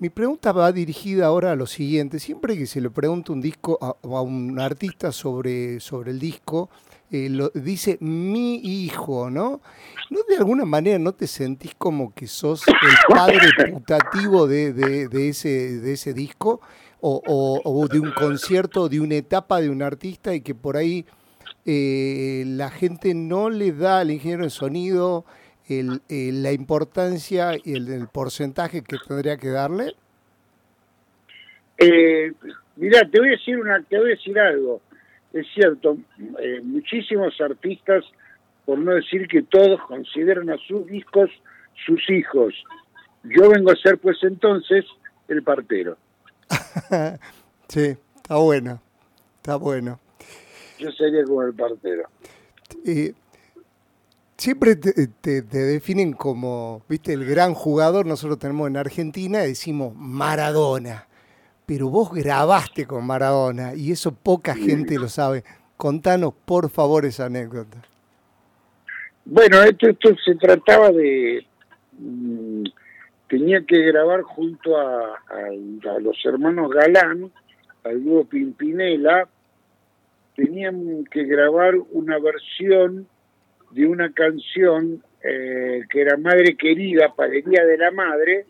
Mi 0.00 0.10
pregunta 0.10 0.50
va 0.50 0.72
dirigida 0.72 1.26
ahora 1.26 1.52
a 1.52 1.56
lo 1.56 1.66
siguiente. 1.66 2.18
Siempre 2.18 2.58
que 2.58 2.66
se 2.66 2.80
le 2.80 2.90
pregunta 2.90 3.32
un 3.32 3.40
disco 3.40 3.78
a, 3.80 4.20
un 4.22 4.58
artista 4.58 5.12
sobre, 5.12 5.78
sobre 5.78 6.10
el 6.10 6.18
disco, 6.18 6.68
eh, 7.12 7.28
lo, 7.30 7.50
dice 7.50 7.96
mi 8.00 8.56
hijo, 8.56 9.30
¿no? 9.30 9.60
¿No 10.10 10.18
de 10.28 10.36
alguna 10.36 10.64
manera 10.64 10.98
no 10.98 11.12
te 11.12 11.28
sentís 11.28 11.74
como 11.78 12.12
que 12.12 12.26
sos 12.26 12.66
el 12.66 13.14
padre 13.14 13.48
putativo 13.70 14.48
de, 14.48 14.72
de, 14.72 15.28
ese, 15.28 15.78
de 15.78 15.92
ese 15.92 16.12
disco? 16.12 16.60
O, 17.06 17.60
o, 17.62 17.86
de 17.86 18.00
un 18.00 18.12
concierto, 18.12 18.88
de 18.88 18.98
una 18.98 19.16
etapa 19.16 19.60
de 19.60 19.68
un 19.68 19.82
artista 19.82 20.34
y 20.34 20.40
que 20.40 20.54
por 20.54 20.78
ahí 20.78 21.04
eh, 21.66 22.44
la 22.46 22.70
gente 22.70 23.12
no 23.12 23.50
le 23.50 23.72
da 23.72 23.98
al 23.98 24.10
ingeniero 24.10 24.44
de 24.44 24.50
sonido 24.50 25.26
el, 25.68 26.42
la 26.42 26.52
importancia 26.52 27.52
y 27.62 27.74
el, 27.74 28.08
porcentaje 28.12 28.82
que 28.82 28.96
tendría 29.06 29.36
que 29.36 29.48
darle? 29.48 29.94
Eh, 31.78 32.32
mira, 32.76 33.08
te 33.10 33.18
voy 33.18 33.28
a 33.28 33.32
decir 33.32 33.58
una, 33.58 33.82
te 33.82 33.98
voy 33.98 34.12
a 34.12 34.14
decir 34.16 34.38
algo. 34.38 34.80
Es 35.32 35.46
cierto, 35.54 35.96
eh, 36.40 36.60
muchísimos 36.62 37.40
artistas, 37.40 38.04
por 38.64 38.78
no 38.78 38.94
decir 38.94 39.26
que 39.26 39.42
todos, 39.42 39.80
consideran 39.88 40.50
a 40.50 40.56
sus 40.58 40.86
discos 40.86 41.30
sus 41.86 42.08
hijos. 42.10 42.54
Yo 43.24 43.50
vengo 43.50 43.70
a 43.70 43.76
ser, 43.76 43.98
pues 43.98 44.18
entonces, 44.22 44.84
el 45.28 45.42
partero. 45.42 45.96
sí, 47.68 47.96
está 48.16 48.36
bueno, 48.36 48.80
está 49.36 49.56
bueno. 49.56 49.98
Yo 50.78 50.90
sería 50.92 51.24
como 51.24 51.42
el 51.42 51.54
partero. 51.54 52.08
Eh, 52.84 53.14
siempre 54.44 54.76
te, 54.76 55.40
definen 55.42 56.12
como, 56.12 56.82
viste, 56.86 57.14
el 57.14 57.24
gran 57.24 57.54
jugador. 57.54 58.04
Nosotros 58.04 58.38
tenemos 58.38 58.68
en 58.68 58.76
Argentina, 58.76 59.38
decimos 59.38 59.94
Maradona. 59.96 61.06
Pero 61.64 61.88
vos 61.88 62.12
grabaste 62.12 62.86
con 62.86 63.06
Maradona 63.06 63.74
y 63.74 63.90
eso 63.90 64.14
poca 64.14 64.54
gente 64.54 64.98
lo 64.98 65.08
sabe. 65.08 65.44
Contanos, 65.78 66.34
por 66.44 66.68
favor, 66.68 67.06
esa 67.06 67.24
anécdota. 67.24 67.78
Bueno, 69.24 69.62
esto, 69.62 69.88
esto 69.88 70.10
se 70.22 70.34
trataba 70.34 70.90
de... 70.90 71.46
Mm, 71.98 72.64
tenía 73.28 73.64
que 73.64 73.78
grabar 73.78 74.20
junto 74.20 74.76
a, 74.76 75.22
a, 75.30 75.98
los 76.00 76.18
hermanos 76.26 76.70
Galán, 76.70 77.32
al 77.82 78.04
dúo 78.04 78.26
Pimpinela, 78.26 79.26
tenían 80.36 81.06
que 81.10 81.24
grabar 81.24 81.76
una 81.92 82.18
versión 82.18 83.08
de 83.74 83.86
una 83.86 84.12
canción 84.12 85.02
eh, 85.22 85.82
que 85.90 86.00
era 86.00 86.16
Madre 86.16 86.56
Querida 86.56 87.12
para 87.14 87.34
el 87.34 87.42
Día 87.42 87.64
de 87.64 87.76
la 87.76 87.90
Madre, 87.90 88.46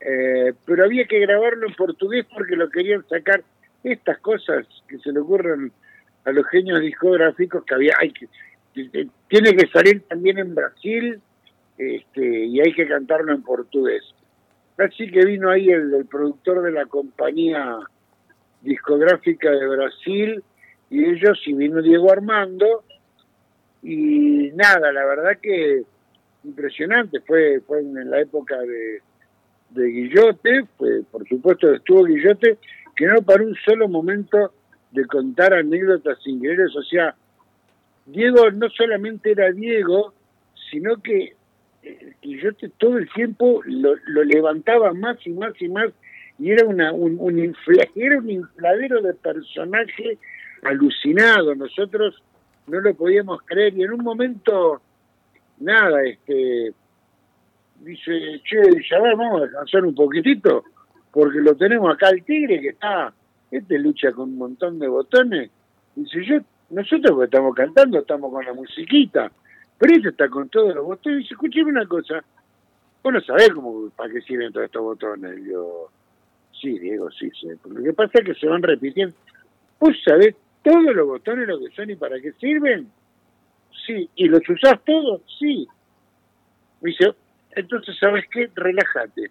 eh, 0.00 0.54
pero 0.64 0.84
había 0.84 1.04
que 1.06 1.20
grabarlo 1.20 1.68
en 1.68 1.74
portugués 1.74 2.24
porque 2.34 2.56
lo 2.56 2.70
querían 2.70 3.06
sacar 3.08 3.42
estas 3.84 4.18
cosas 4.18 4.66
que 4.88 4.98
se 4.98 5.12
le 5.12 5.20
ocurren 5.20 5.70
a 6.24 6.32
los 6.32 6.46
genios 6.48 6.80
discográficos 6.80 7.64
que 7.64 7.74
había, 7.74 7.92
hay 8.00 8.10
que, 8.12 8.26
tiene 9.28 9.54
que 9.54 9.68
salir 9.68 10.02
también 10.08 10.38
en 10.38 10.54
Brasil 10.54 11.20
este, 11.76 12.44
y 12.46 12.60
hay 12.60 12.72
que 12.72 12.88
cantarlo 12.88 13.34
en 13.34 13.42
portugués. 13.42 14.02
Así 14.78 15.10
que 15.10 15.26
vino 15.26 15.50
ahí 15.50 15.68
el, 15.68 15.92
el 15.92 16.06
productor 16.06 16.62
de 16.62 16.72
la 16.72 16.86
compañía 16.86 17.80
discográfica 18.62 19.50
de 19.50 19.66
Brasil 19.66 20.42
y 20.88 21.04
ellos, 21.04 21.38
y 21.44 21.52
vino 21.52 21.82
Diego 21.82 22.10
Armando, 22.10 22.84
y 23.82 24.50
nada, 24.54 24.92
la 24.92 25.04
verdad 25.04 25.38
que 25.40 25.82
impresionante, 26.44 27.20
fue, 27.20 27.60
fue 27.66 27.80
en 27.80 28.10
la 28.10 28.20
época 28.20 28.58
de, 28.60 29.00
de 29.70 29.86
Guillote, 29.86 30.64
fue, 30.76 31.02
por 31.10 31.26
supuesto 31.28 31.72
estuvo 31.72 32.04
Guillote, 32.04 32.58
que 32.96 33.06
no 33.06 33.22
paró 33.22 33.44
un 33.46 33.56
solo 33.64 33.88
momento 33.88 34.52
de 34.90 35.04
contar 35.06 35.54
anécdotas 35.54 36.18
increíbles, 36.26 36.74
o 36.76 36.82
sea, 36.82 37.14
Diego 38.06 38.50
no 38.50 38.68
solamente 38.70 39.30
era 39.30 39.50
Diego, 39.52 40.12
sino 40.70 40.96
que 41.00 41.34
eh, 41.82 42.14
Guillote 42.20 42.70
todo 42.78 42.98
el 42.98 43.08
tiempo 43.10 43.62
lo, 43.64 43.94
levantaba 44.24 44.92
más 44.92 45.16
y 45.26 45.30
más 45.30 45.52
y 45.60 45.68
más, 45.68 45.90
y 46.38 46.50
era, 46.50 46.66
una, 46.66 46.92
un, 46.92 47.16
un 47.20 47.38
era 47.94 48.18
un 48.18 48.30
infladero 48.30 49.00
de 49.00 49.14
personaje 49.14 50.18
alucinado, 50.62 51.54
nosotros 51.54 52.22
no 52.66 52.80
lo 52.80 52.94
podíamos 52.94 53.42
creer. 53.42 53.76
Y 53.76 53.82
en 53.82 53.92
un 53.92 54.04
momento, 54.04 54.80
nada, 55.58 56.02
este, 56.04 56.72
dice, 57.80 58.40
che, 58.44 58.60
ya 58.88 58.98
vamos 59.00 59.40
a 59.40 59.44
descansar 59.44 59.84
un 59.84 59.94
poquitito, 59.94 60.64
porque 61.10 61.40
lo 61.40 61.54
tenemos 61.56 61.92
acá 61.92 62.10
el 62.10 62.24
tigre 62.24 62.60
que 62.60 62.68
está, 62.68 63.12
este 63.50 63.78
lucha 63.78 64.12
con 64.12 64.30
un 64.30 64.38
montón 64.38 64.78
de 64.78 64.88
botones, 64.88 65.50
dice, 65.94 66.24
yo, 66.24 66.38
nosotros 66.70 67.18
que 67.18 67.24
estamos 67.24 67.54
cantando 67.54 67.98
estamos 67.98 68.32
con 68.32 68.44
la 68.44 68.54
musiquita, 68.54 69.30
pero 69.78 69.94
este 69.94 70.08
está 70.10 70.28
con 70.28 70.48
todos 70.48 70.74
los 70.74 70.84
botones, 70.84 71.18
dice, 71.18 71.34
escúcheme 71.34 71.70
una 71.70 71.86
cosa, 71.86 72.24
vos 73.02 73.12
no 73.12 73.20
sabés 73.20 73.50
cómo, 73.50 73.90
para 73.90 74.12
qué 74.12 74.20
sirven 74.22 74.52
todos 74.52 74.66
estos 74.66 74.82
botones, 74.82 75.44
yo, 75.44 75.88
sí, 76.58 76.78
Diego, 76.78 77.10
sí, 77.10 77.30
sí, 77.38 77.48
porque 77.60 77.78
lo 77.78 77.84
que 77.84 77.92
pasa 77.92 78.12
es 78.20 78.24
que 78.24 78.34
se 78.34 78.46
van 78.46 78.62
repitiendo, 78.62 79.14
vos 79.78 79.94
sabés 80.04 80.36
todos 80.62 80.94
los 80.94 81.06
botones 81.06 81.48
lo 81.48 81.58
que 81.58 81.70
son 81.74 81.90
y 81.90 81.96
para 81.96 82.20
qué 82.20 82.32
sirven? 82.32 82.90
Sí. 83.86 84.08
¿Y 84.14 84.28
los 84.28 84.48
usás 84.48 84.80
todos? 84.84 85.22
Sí. 85.38 85.66
Me 86.80 86.90
dice, 86.90 87.12
entonces, 87.52 87.96
¿sabes 87.98 88.24
qué? 88.30 88.50
Relájate. 88.54 89.30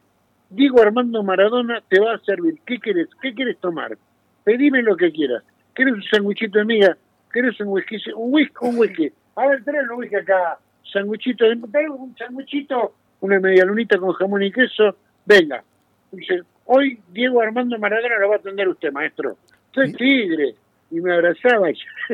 Digo 0.50 0.82
Armando 0.82 1.24
Maradona 1.24 1.82
te 1.88 2.00
va 2.00 2.16
a 2.16 2.20
servir. 2.20 2.60
¿Qué 2.66 2.80
quieres? 2.80 3.08
¿Qué 3.22 3.34
quieres 3.34 3.58
tomar? 3.60 3.98
Pedime 4.44 4.82
lo 4.82 4.98
que 4.98 5.12
quieras. 5.12 5.44
¿Quieres 5.74 5.94
un 5.94 6.04
sanguichito 6.04 6.60
de 6.60 6.66
miga? 6.66 6.98
¿Quieres 7.30 7.60
un 7.62 7.70
whisky? 7.70 7.98
Un 8.14 8.34
whisky, 8.34 8.56
un 8.62 8.78
whisky. 8.78 9.12
A 9.36 9.48
ver, 9.48 9.64
trae 9.64 9.84
un 9.84 10.00
whisky 10.00 10.16
acá. 10.16 10.60
Sanguichito, 10.92 11.46
de... 11.46 11.56
un 11.90 12.16
sanguichito, 12.18 12.94
una 13.22 13.40
media 13.40 13.64
lunita 13.64 13.98
con 13.98 14.12
jamón 14.14 14.44
y 14.44 14.52
queso. 14.52 14.98
Venga. 15.26 15.64
Dice, 16.12 16.42
hoy 16.66 17.00
Diego 17.14 17.42
Armando 17.42 17.80
Maradona 17.80 18.20
lo 18.20 18.28
va 18.28 18.36
a 18.36 18.40
atender 18.40 18.68
usted, 18.68 18.92
maestro. 18.92 19.38
Soy 19.74 19.94
tigre 19.94 20.56
y 20.92 21.02
me 21.02 21.14
abrazaba. 21.14 21.70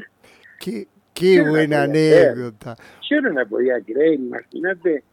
Qué, 0.60 0.88
qué 1.14 1.42
buena 1.42 1.84
anécdota. 1.84 2.76
Yo 3.10 3.22
no 3.22 3.30
la 3.30 3.46
podía 3.46 3.80
creer, 3.82 4.16
imagínate, 4.16 5.04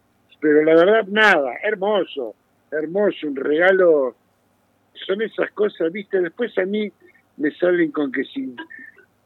pero 0.40 0.62
la 0.62 0.74
verdad 0.74 1.06
nada, 1.08 1.52
hermoso, 1.62 2.34
hermoso, 2.70 3.26
un 3.26 3.36
regalo. 3.36 4.16
Son 5.06 5.20
esas 5.20 5.50
cosas, 5.52 5.92
viste, 5.92 6.20
después 6.20 6.56
a 6.56 6.64
mí 6.64 6.90
me 7.36 7.50
salen 7.52 7.90
con 7.90 8.10
que 8.10 8.24
si 8.24 8.54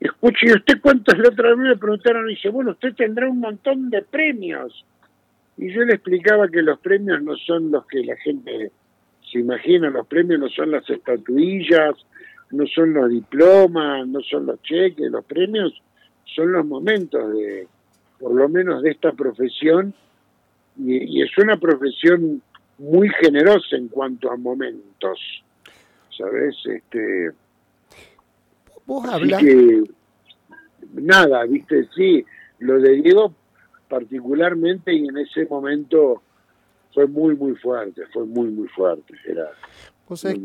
escuche, 0.01 0.47
¿y 0.49 0.53
usted 0.53 0.81
cuántos 0.81 1.17
la 1.19 1.29
otra 1.29 1.51
vez 1.51 1.59
me 1.59 1.77
preguntaron? 1.77 2.29
Y 2.29 2.35
dice, 2.35 2.49
bueno, 2.49 2.73
usted 2.73 2.95
tendrá 2.95 3.29
un 3.29 3.41
montón 3.41 3.91
de 3.91 4.03
premios. 4.03 4.85
Y 5.57 5.73
yo 5.73 5.83
le 5.83 5.95
explicaba 5.95 6.49
que 6.49 6.63
los 6.63 6.79
premios 6.81 7.23
no 7.23 7.37
son 7.37 7.71
los 7.71 7.87
que 7.87 8.05
la 8.05 8.17
gente 8.17 8.71
se 9.31 9.39
imagina, 9.39 9.91
los 9.91 10.07
premios 10.07 10.41
no 10.41 10.49
son 10.49 10.71
las 10.71 10.89
estatuillas, 10.89 11.95
no 12.51 12.67
son 12.67 12.95
los 12.95 13.11
diplomas, 13.11 14.07
no 14.07 14.21
son 14.21 14.47
los 14.47 14.63
cheques, 14.63 15.11
los 15.11 15.25
premios, 15.25 15.73
son 16.25 16.53
los 16.53 16.65
momentos 16.67 17.33
de, 17.33 17.67
por 18.19 18.35
lo 18.35 18.49
menos 18.49 18.83
de 18.83 18.91
esta 18.91 19.13
profesión, 19.13 19.95
y, 20.77 21.23
es 21.23 21.37
una 21.39 21.57
profesión 21.57 22.41
muy 22.79 23.09
generosa 23.21 23.77
en 23.77 23.89
cuanto 23.89 24.31
a 24.31 24.37
momentos, 24.37 25.19
¿sabes? 26.17 26.57
Este, 26.65 27.31
Vos 28.87 29.07
hablas... 29.09 29.43
Que, 29.43 29.83
nada, 30.95 31.45
viste, 31.45 31.89
sí, 31.95 32.25
lo 32.61 32.79
de 32.81 33.03
Diego 33.03 33.35
particularmente 33.89 34.93
y 34.93 35.07
en 35.07 35.19
ese 35.19 35.47
momento 35.47 36.23
fue 36.93 37.07
muy, 37.07 37.35
muy 37.37 37.55
fuerte, 37.57 38.03
fue 38.13 38.25
muy, 38.25 38.49
muy 38.49 38.69
fuerte. 38.69 39.15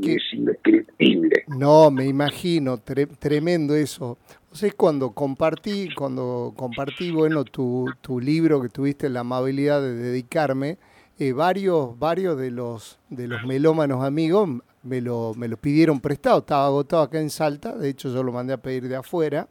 Que, 0.02 0.16
es 0.16 1.48
No, 1.48 1.90
me 1.90 2.06
imagino, 2.06 2.78
tremendo 2.78 3.76
eso. 3.76 4.18
O 4.52 4.56
sea, 4.56 4.72
cuando 4.74 5.12
compartí, 5.12 5.90
cuando 5.96 6.54
compartí, 6.56 7.12
bueno, 7.12 7.46
tu, 7.46 7.86
tu 8.02 8.20
libro 8.20 8.62
que 8.62 8.70
tuviste 8.70 9.10
la 9.10 9.22
amabilidad 9.22 9.82
de 9.82 9.96
dedicarme, 9.96 10.78
eh, 11.18 11.32
varios, 11.32 11.98
varios 11.98 12.38
de 12.38 12.52
los 12.52 13.00
de 13.10 13.28
los 13.28 13.44
melómanos 13.46 14.04
amigos 14.04 14.50
me 14.84 15.00
lo, 15.00 15.34
me 15.36 15.48
lo 15.48 15.58
pidieron 15.58 16.00
prestado, 16.00 16.40
estaba 16.40 16.66
agotado 16.66 17.04
acá 17.04 17.20
en 17.20 17.30
Salta, 17.30 17.76
de 17.76 17.90
hecho 17.90 18.14
yo 18.14 18.22
lo 18.22 18.32
mandé 18.32 18.54
a 18.54 18.58
pedir 18.58 18.88
de 18.88 18.98
afuera, 18.98 19.48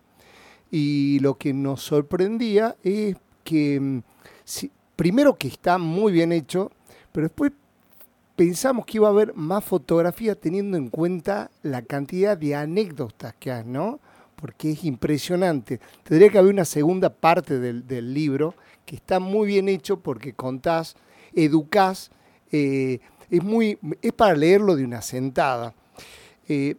y 0.70 1.18
lo 1.20 1.34
que 1.38 1.52
nos 1.52 1.82
sorprendía 1.82 2.76
es 2.82 3.16
que, 3.44 3.80
mm, 3.80 4.02
primero 4.96 5.36
que 5.36 5.48
está 5.48 5.78
muy 5.78 6.12
bien 6.12 6.32
hecho, 6.32 6.70
pero 7.12 7.28
después 7.28 7.52
pensamos 8.37 8.87
que 8.87 8.99
iba 8.99 9.09
a 9.09 9.11
haber 9.11 9.35
más 9.35 9.64
fotografía 9.64 10.35
teniendo 10.35 10.76
en 10.76 10.89
cuenta 10.89 11.51
la 11.62 11.83
cantidad 11.83 12.37
de 12.37 12.55
anécdotas 12.55 13.35
que 13.39 13.53
hay, 13.53 13.64
¿no? 13.64 14.01
Porque 14.37 14.72
es 14.72 14.85
impresionante. 14.85 15.80
Tendría 16.03 16.30
que 16.30 16.39
haber 16.39 16.53
una 16.53 16.64
segunda 16.64 17.11
parte 17.11 17.59
del, 17.59 18.14
libro 18.14 18.55
que 18.85 18.97
está 18.97 19.20
muy 19.20 19.47
bien 19.47 19.68
hecho 19.68 20.01
porque 20.01 20.33
contás, 20.33 20.97
educás, 21.35 22.11
eh, 22.51 23.01
es, 23.30 23.43
muy, 23.43 23.78
es 24.01 24.12
para 24.12 24.35
leerlo 24.35 24.74
de 24.74 24.85
una 24.85 25.03
sentada. 25.03 25.74
Eh, 26.49 26.74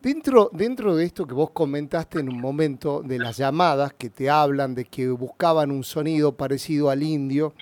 dentro, 0.00 0.50
dentro 0.52 0.94
de 0.94 1.04
esto 1.04 1.26
que 1.26 1.34
vos 1.34 1.50
comentaste 1.50 2.20
en 2.20 2.28
un 2.28 2.40
momento 2.40 3.02
de 3.02 3.18
las 3.18 3.36
llamadas 3.36 3.92
que 3.94 4.10
te 4.10 4.30
hablan 4.30 4.74
de 4.74 4.84
que 4.84 5.08
buscaban 5.08 5.70
un 5.70 5.82
sonido 5.82 6.36
parecido 6.36 6.90
al 6.90 7.02
indio, 7.02 7.54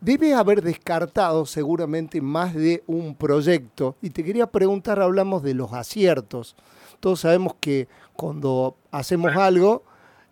debe 0.00 0.34
haber 0.34 0.62
descartado 0.62 1.46
seguramente 1.46 2.20
más 2.20 2.54
de 2.54 2.82
un 2.86 3.14
proyecto. 3.14 3.96
Y 4.02 4.10
te 4.10 4.24
quería 4.24 4.46
preguntar, 4.46 5.00
hablamos 5.00 5.42
de 5.42 5.54
los 5.54 5.72
aciertos. 5.72 6.56
Todos 7.00 7.20
sabemos 7.20 7.54
que 7.60 7.88
cuando 8.14 8.76
hacemos 8.90 9.36
algo, 9.36 9.82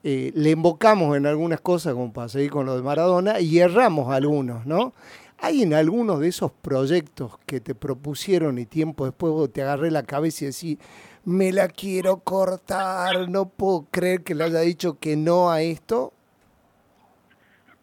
eh, 0.02 0.32
le 0.34 0.50
invocamos 0.50 1.16
en 1.16 1.26
algunas 1.26 1.60
cosas, 1.60 1.94
como 1.94 2.12
para 2.12 2.28
seguir 2.28 2.50
con 2.50 2.66
lo 2.66 2.76
de 2.76 2.82
Maradona, 2.82 3.40
y 3.40 3.58
erramos 3.58 4.12
algunos, 4.12 4.66
¿no? 4.66 4.92
¿Hay 5.38 5.62
en 5.62 5.74
algunos 5.74 6.20
de 6.20 6.28
esos 6.28 6.50
proyectos 6.50 7.32
que 7.44 7.60
te 7.60 7.74
propusieron 7.74 8.58
y 8.58 8.64
tiempo 8.64 9.04
después 9.04 9.52
te 9.52 9.62
agarré 9.62 9.90
la 9.90 10.02
cabeza 10.02 10.44
y 10.44 10.48
decís, 10.48 10.78
me 11.24 11.52
la 11.52 11.68
quiero 11.68 12.18
cortar, 12.18 13.28
no 13.28 13.48
puedo 13.48 13.86
creer 13.90 14.22
que 14.22 14.34
le 14.34 14.44
haya 14.44 14.60
dicho 14.60 14.98
que 14.98 15.16
no 15.16 15.50
a 15.50 15.60
esto? 15.60 16.12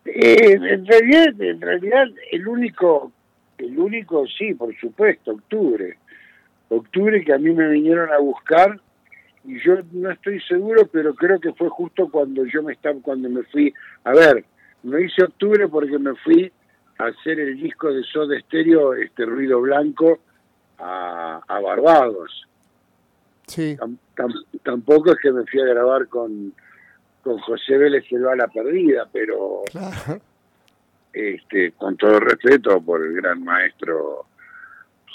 Eh, 0.05 0.53
en 0.53 0.85
realidad, 0.85 1.41
en 1.41 1.61
realidad 1.61 2.07
el 2.31 2.47
único, 2.47 3.11
el 3.57 3.77
único 3.77 4.25
sí, 4.27 4.53
por 4.53 4.75
supuesto, 4.77 5.31
octubre. 5.31 5.97
Octubre 6.69 7.23
que 7.23 7.33
a 7.33 7.37
mí 7.37 7.51
me 7.51 7.69
vinieron 7.69 8.11
a 8.11 8.17
buscar 8.17 8.79
y 9.45 9.59
yo 9.59 9.75
no 9.91 10.09
estoy 10.11 10.39
seguro, 10.41 10.87
pero 10.91 11.13
creo 11.13 11.39
que 11.39 11.53
fue 11.53 11.69
justo 11.69 12.09
cuando 12.09 12.45
yo 12.45 12.63
me 12.63 12.73
estaba, 12.73 12.99
cuando 13.01 13.29
me 13.29 13.43
fui. 13.43 13.73
A 14.03 14.11
ver, 14.11 14.45
no 14.83 14.97
hice 14.99 15.23
octubre 15.23 15.67
porque 15.67 15.97
me 15.99 16.15
fui 16.15 16.51
a 16.97 17.05
hacer 17.05 17.39
el 17.39 17.61
disco 17.61 17.91
de 17.91 18.03
Soda 18.03 18.39
Stereo, 18.39 18.93
este 18.93 19.25
Ruido 19.25 19.61
Blanco, 19.61 20.19
a, 20.79 21.59
Barbados. 21.61 22.47
Sí. 23.47 23.77
tampoco 24.63 25.11
es 25.11 25.17
que 25.21 25.31
me 25.31 25.45
fui 25.45 25.61
a 25.61 25.65
grabar 25.65 26.07
con 26.07 26.53
con 27.23 27.39
José 27.39 27.77
Vélez 27.77 28.05
se 28.07 28.19
va 28.19 28.35
la 28.35 28.47
perdida, 28.47 29.07
pero 29.11 29.63
este, 31.13 31.71
con 31.71 31.95
todo 31.97 32.19
respeto 32.19 32.81
por 32.81 33.03
el 33.03 33.13
gran 33.13 33.43
maestro 33.43 34.25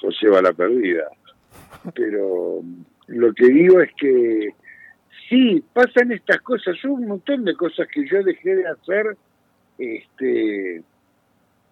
José 0.00 0.28
va 0.28 0.42
la 0.42 0.52
perdida. 0.52 1.04
Pero 1.94 2.62
lo 3.08 3.34
que 3.34 3.46
digo 3.46 3.80
es 3.80 3.90
que 4.00 4.54
sí, 5.28 5.62
pasan 5.72 6.12
estas 6.12 6.40
cosas, 6.40 6.82
un 6.84 7.06
montón 7.06 7.44
de 7.44 7.54
cosas 7.54 7.86
que 7.92 8.08
yo 8.08 8.22
dejé 8.22 8.56
de 8.56 8.66
hacer 8.66 9.16
este 9.76 10.82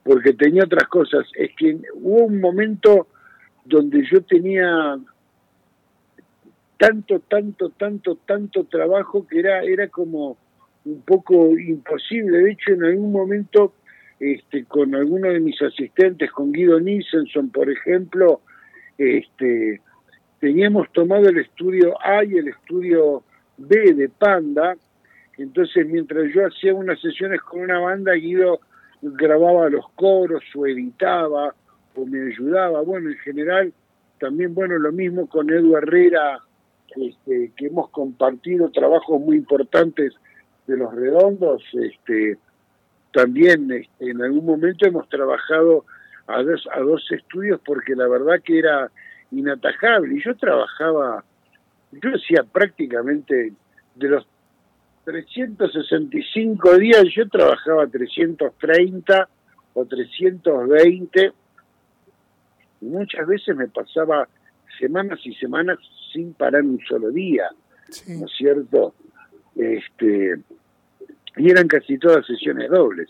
porque 0.05 0.35
tenía 0.35 0.65
otras 0.65 0.87
cosas. 0.89 1.27
Es 1.35 1.51
que 1.57 1.79
hubo 1.95 2.27
un 2.27 2.41
momento 2.41 3.09
donde 3.65 4.07
yo 4.09 4.23
tenía 4.23 4.97
tanto, 6.79 7.21
tanto, 7.21 7.71
tanto, 7.71 8.17
tanto 8.27 8.65
trabajo 8.65 9.27
que 9.27 9.41
era, 9.41 9.63
era 9.63 9.89
como 9.89 10.37
un 10.85 11.03
poco 11.03 11.59
imposible. 11.59 12.39
De 12.39 12.53
hecho, 12.53 12.73
en 12.73 12.85
algún 12.85 13.13
momento, 13.13 13.75
este, 14.21 14.65
con 14.65 14.95
alguno 14.95 15.29
de 15.29 15.41
mis 15.41 15.61
asistentes, 15.63 16.31
con 16.31 16.53
Guido 16.53 16.79
Nielsen, 16.81 17.51
por 17.51 17.71
ejemplo, 17.71 18.41
este, 18.99 19.81
teníamos 20.41 20.91
tomado 20.93 21.29
el 21.29 21.39
estudio 21.39 21.95
A 22.03 22.25
y 22.25 22.37
el 22.37 22.49
estudio 22.49 23.23
B 23.57 23.95
de 23.95 24.09
Panda. 24.09 24.77
Entonces, 25.39 25.87
mientras 25.87 26.33
yo 26.33 26.47
hacía 26.47 26.75
unas 26.75 27.01
sesiones 27.01 27.41
con 27.41 27.61
una 27.61 27.81
banda, 27.81 28.13
Guido 28.13 28.61
grababa 29.03 29.69
los 29.69 29.89
coros 29.91 30.43
o 30.55 30.67
editaba 30.67 31.55
o 31.95 32.07
me 32.07 32.33
ayudaba. 32.33 32.83
Bueno, 32.83 33.11
en 33.11 33.19
general, 33.19 33.73
también, 34.19 34.55
bueno, 34.55 34.79
lo 34.79 34.93
mismo 34.93 35.27
con 35.29 35.51
Edu 35.51 35.77
Herrera 35.77 36.41
este, 36.97 37.53
que 37.57 37.67
hemos 37.67 37.91
compartido 37.91 38.71
trabajos 38.71 39.21
muy 39.21 39.37
importantes 39.37 40.15
de 40.67 40.77
los 40.77 40.95
redondos, 40.95 41.63
este, 41.73 42.39
también 43.13 43.71
este, 43.71 44.11
en 44.11 44.23
algún 44.23 44.45
momento 44.45 44.87
hemos 44.87 45.09
trabajado 45.09 45.85
a 46.27 46.43
dos, 46.43 46.69
a 46.73 46.81
dos 46.81 47.05
estudios 47.11 47.61
porque 47.65 47.95
la 47.95 48.09
verdad 48.09 48.43
que 48.43 48.59
era 48.59 48.91
inatajable. 49.31 50.17
Y 50.17 50.23
yo 50.23 50.35
trabajaba, 50.37 51.25
yo 51.93 52.11
decía 52.11 52.45
prácticamente 52.51 53.53
de 53.95 54.09
los 54.09 54.27
365 55.05 56.79
días, 56.79 57.05
yo 57.15 57.29
trabajaba 57.29 57.87
330 57.87 59.29
o 59.75 59.85
320 59.85 61.33
y 62.81 62.85
muchas 62.87 63.27
veces 63.27 63.57
me 63.57 63.69
pasaba 63.69 64.29
semanas 64.79 65.21
y 65.25 65.35
semanas 65.35 65.79
sin 66.13 66.35
parar 66.35 66.63
un 66.63 66.81
solo 66.89 67.11
día, 67.11 67.51
¿no 68.09 68.27
es 68.27 68.33
cierto? 68.37 68.95
Este, 69.55 70.37
y 71.37 71.51
eran 71.51 71.69
casi 71.69 71.99
todas 71.99 72.27
sesiones 72.27 72.71
dobles. 72.71 73.09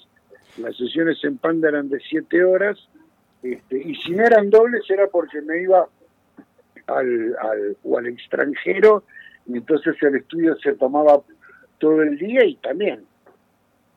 Las 0.59 0.77
sesiones 0.77 1.23
en 1.25 1.39
Panda 1.39 1.69
eran 1.69 1.89
de 1.89 2.01
siete 2.01 2.43
horas, 2.45 2.79
este, 3.43 3.79
y 3.79 3.95
si 3.97 4.13
no 4.13 4.25
eran 4.25 4.51
dobles 4.51 4.83
era 4.89 5.07
porque 5.09 5.41
me 5.43 5.63
iba 5.63 5.87
al, 6.87 7.37
al, 7.41 7.77
o 7.85 7.99
al 7.99 8.07
extranjero, 8.07 9.05
y 9.47 9.59
entonces 9.59 9.95
el 10.03 10.17
estudio 10.17 10.57
se 10.57 10.75
tomaba 10.75 11.21
todo 11.79 12.03
el 12.03 12.19
día 12.19 12.45
y 12.45 12.57
también 12.57 13.05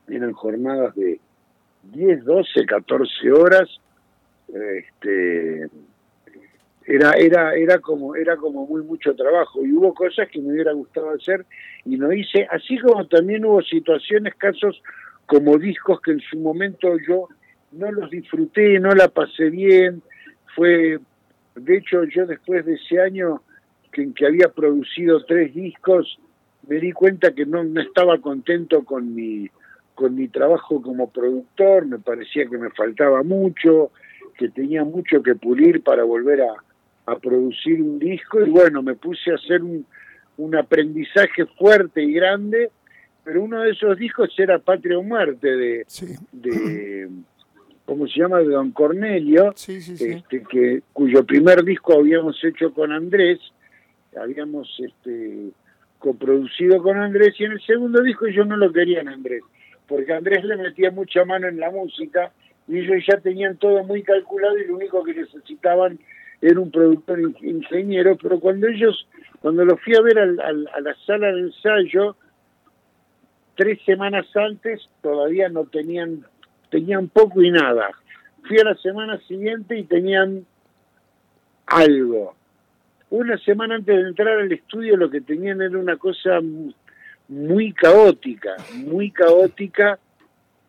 eran 0.08 0.32
jornadas 0.32 0.94
de 0.94 1.20
10, 1.84 2.24
12, 2.24 2.66
14 2.66 3.32
horas, 3.32 3.68
este, 4.48 5.68
era 6.90 7.12
era 7.12 7.54
era 7.54 7.78
como 7.78 8.16
era 8.16 8.36
como 8.36 8.66
muy 8.66 8.82
mucho 8.82 9.14
trabajo. 9.14 9.64
Y 9.64 9.72
hubo 9.72 9.94
cosas 9.94 10.28
que 10.28 10.40
me 10.40 10.52
hubiera 10.52 10.72
gustado 10.72 11.10
hacer 11.10 11.46
y 11.84 11.96
no 11.96 12.12
hice 12.12 12.48
así 12.50 12.78
como 12.78 13.06
también 13.06 13.44
hubo 13.44 13.62
situaciones 13.62 14.34
casos 14.34 14.82
como 15.26 15.56
discos 15.56 16.00
que 16.00 16.10
en 16.10 16.20
su 16.20 16.38
momento 16.38 16.88
yo 17.06 17.28
no 17.72 17.92
los 17.92 18.10
disfruté 18.10 18.80
no 18.80 18.90
la 18.90 19.06
pasé 19.08 19.50
bien. 19.50 20.02
Fue 20.56 20.98
de 21.54 21.76
hecho 21.76 22.02
yo 22.04 22.26
después 22.26 22.66
de 22.66 22.74
ese 22.74 23.00
año 23.00 23.42
que, 23.92 24.02
en 24.02 24.12
que 24.12 24.26
había 24.26 24.48
producido 24.48 25.24
tres 25.24 25.54
discos 25.54 26.18
me 26.66 26.80
di 26.80 26.90
cuenta 26.90 27.32
que 27.32 27.46
no, 27.46 27.62
no 27.62 27.80
estaba 27.80 28.18
contento 28.18 28.84
con 28.84 29.14
mi 29.14 29.48
con 29.94 30.16
mi 30.16 30.26
trabajo 30.26 30.82
como 30.82 31.08
productor. 31.08 31.86
Me 31.86 32.00
parecía 32.00 32.46
que 32.46 32.58
me 32.58 32.70
faltaba 32.70 33.22
mucho 33.22 33.92
que 34.36 34.48
tenía 34.48 34.82
mucho 34.82 35.22
que 35.22 35.34
pulir 35.34 35.82
para 35.82 36.02
volver 36.02 36.40
a, 36.40 36.54
a 37.06 37.16
producir 37.18 37.82
un 37.82 37.98
disco 37.98 38.44
y 38.44 38.50
bueno, 38.50 38.82
me 38.82 38.94
puse 38.94 39.30
a 39.30 39.34
hacer 39.34 39.62
un, 39.62 39.84
un 40.36 40.56
aprendizaje 40.56 41.46
fuerte 41.58 42.02
y 42.02 42.12
grande, 42.12 42.70
pero 43.24 43.42
uno 43.42 43.62
de 43.62 43.70
esos 43.70 43.98
discos 43.98 44.30
era 44.38 44.58
Patria 44.58 44.98
o 44.98 45.02
Muerte 45.02 45.48
de, 45.56 45.86
de 46.32 47.08
¿cómo 47.84 48.06
se 48.06 48.20
llama? 48.20 48.38
de 48.38 48.46
Don 48.46 48.70
Cornelio, 48.70 49.52
este, 49.52 50.22
que, 50.48 50.82
cuyo 50.92 51.24
primer 51.24 51.64
disco 51.64 51.94
habíamos 51.94 52.42
hecho 52.44 52.72
con 52.72 52.92
Andrés, 52.92 53.40
habíamos 54.16 54.68
este, 54.78 55.50
coproducido 55.98 56.80
con 56.82 56.98
Andrés, 56.98 57.34
y 57.38 57.44
en 57.44 57.52
el 57.52 57.60
segundo 57.62 58.00
disco 58.02 58.28
yo 58.28 58.44
no 58.44 58.56
lo 58.56 58.72
quería 58.72 59.00
en 59.00 59.08
Andrés, 59.08 59.42
porque 59.88 60.12
Andrés 60.12 60.44
le 60.44 60.56
metía 60.56 60.92
mucha 60.92 61.24
mano 61.24 61.48
en 61.48 61.58
la 61.58 61.70
música, 61.70 62.32
y 62.68 62.78
ellos 62.78 63.04
ya 63.08 63.18
tenían 63.18 63.56
todo 63.56 63.82
muy 63.82 64.04
calculado 64.04 64.56
y 64.56 64.68
lo 64.68 64.76
único 64.76 65.02
que 65.02 65.14
necesitaban 65.14 65.98
era 66.40 66.60
un 66.60 66.70
productor 66.70 67.20
ingeniero, 67.42 68.16
pero 68.16 68.40
cuando 68.40 68.68
ellos, 68.68 69.06
cuando 69.40 69.64
los 69.64 69.80
fui 69.80 69.94
a 69.94 70.00
ver 70.00 70.18
al, 70.18 70.40
a 70.40 70.80
la 70.80 70.94
sala 71.06 71.32
de 71.32 71.40
ensayo, 71.40 72.16
tres 73.56 73.78
semanas 73.84 74.26
antes 74.34 74.80
todavía 75.02 75.48
no 75.48 75.66
tenían, 75.66 76.24
tenían 76.70 77.08
poco 77.08 77.42
y 77.42 77.50
nada. 77.50 77.90
Fui 78.48 78.58
a 78.58 78.64
la 78.64 78.74
semana 78.76 79.18
siguiente 79.28 79.78
y 79.78 79.84
tenían 79.84 80.46
algo. 81.66 82.34
Una 83.10 83.36
semana 83.38 83.74
antes 83.74 83.94
de 83.94 84.08
entrar 84.08 84.38
al 84.38 84.50
estudio 84.50 84.96
lo 84.96 85.10
que 85.10 85.20
tenían 85.20 85.60
era 85.60 85.76
una 85.76 85.96
cosa 85.96 86.40
muy 87.28 87.72
caótica, 87.72 88.56
muy 88.74 89.10
caótica, 89.10 89.98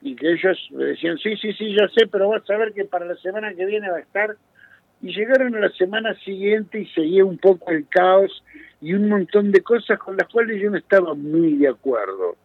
y 0.01 0.15
que 0.15 0.31
ellos 0.31 0.57
me 0.71 0.85
decían, 0.85 1.17
sí, 1.17 1.37
sí, 1.37 1.53
sí, 1.53 1.75
ya 1.75 1.87
sé, 1.89 2.07
pero 2.07 2.29
vas 2.29 2.47
a 2.49 2.57
ver 2.57 2.73
que 2.73 2.85
para 2.85 3.05
la 3.05 3.15
semana 3.15 3.53
que 3.53 3.65
viene 3.65 3.89
va 3.89 3.97
a 3.97 4.01
estar 4.01 4.35
Y 5.01 5.13
llegaron 5.13 5.55
a 5.55 5.59
la 5.59 5.69
semana 5.71 6.13
siguiente 6.19 6.79
y 6.79 6.85
seguía 6.87 7.25
un 7.25 7.37
poco 7.37 7.71
el 7.71 7.87
caos 7.87 8.43
y 8.81 8.93
un 8.93 9.09
montón 9.09 9.51
de 9.51 9.61
cosas 9.61 9.97
con 9.99 10.17
las 10.17 10.27
cuales 10.27 10.61
yo 10.61 10.69
no 10.69 10.77
estaba 10.77 11.13
muy 11.13 11.55
de 11.57 11.69
acuerdo 11.69 12.35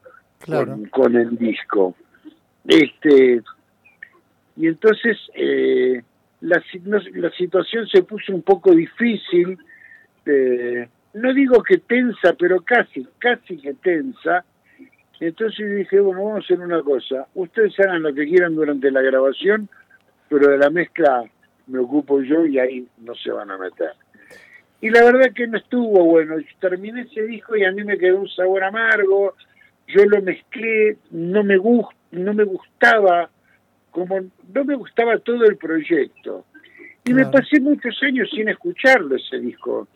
con, 0.91 1.17
el 1.17 1.37
disco. 1.37 1.95
Este 2.67 3.43
y 4.57 4.67
entonces 4.69 5.19
eh, 5.35 6.03
la, 6.41 6.63
la 7.15 7.31
situación 7.31 7.87
se 7.89 8.03
puso 8.03 8.35
un 8.35 8.43
poco 8.43 8.73
difícil, 8.73 9.59
eh, 10.25 10.89
no 11.15 11.33
digo 11.35 11.63
que 11.63 11.79
tensa, 11.79 12.35
pero 12.39 12.61
casi, 12.63 13.07
casi 13.19 13.59
que 13.59 13.75
tensa. 13.75 14.45
Entonces 15.21 15.77
dije, 15.77 16.01
bueno, 16.01 16.25
vamos 16.25 16.43
a 16.43 16.45
hacer 16.45 16.61
una 16.61 16.83
cosa, 16.83 17.27
ustedes 17.35 17.79
hagan 17.81 18.03
lo 18.03 18.15
que 18.15 18.27
quieran 18.27 18.55
durante 18.55 18.91
la 18.91 19.01
grabación, 19.01 19.69
pero 20.29 20.51
de 20.51 20.59
la 20.59 20.69
mezcla 20.69 21.25
me 21.67 21.79
ocupo 21.79 22.21
yo 22.23 22.47
y 22.47 22.59
ahí 22.59 22.87
no 22.99 23.15
se 23.15 23.31
van 23.31 23.51
a 23.51 23.59
meter. 23.59 23.93
Y 24.81 24.91
la 24.91 25.05
verdad 25.05 25.33
que 25.35 25.47
no 25.47 25.59
estuvo 25.59 26.05
bueno, 26.05 26.37
terminé 26.61 27.03
ese 27.03 27.23
disco 27.23 27.57
y 27.57 27.65
a 27.65 27.73
mí 27.73 27.83
me 27.83 27.99
quedó 27.99 28.21
un 28.21 28.29
sabor 28.29 28.63
amargo, 28.63 29.35
yo 29.89 30.05
lo 30.05 30.21
mezclé, 30.21 30.99
no 31.11 31.43
me, 31.43 31.57
gust, 31.57 31.93
no 32.11 32.35
me 32.35 32.45
gustaba 32.45 33.31
como 33.97 34.21
no 34.21 34.65
me 34.67 34.75
gustaba 34.75 35.19
todo 35.21 35.47
el 35.47 35.57
proyecto. 35.57 36.45
Y 37.07 37.15
me 37.15 37.25
pasé 37.25 37.61
muchos 37.61 37.99
años 38.03 38.29
sin 38.31 38.47
escucharlo 38.51 39.17
ese 39.17 39.39
disco. 39.39 39.89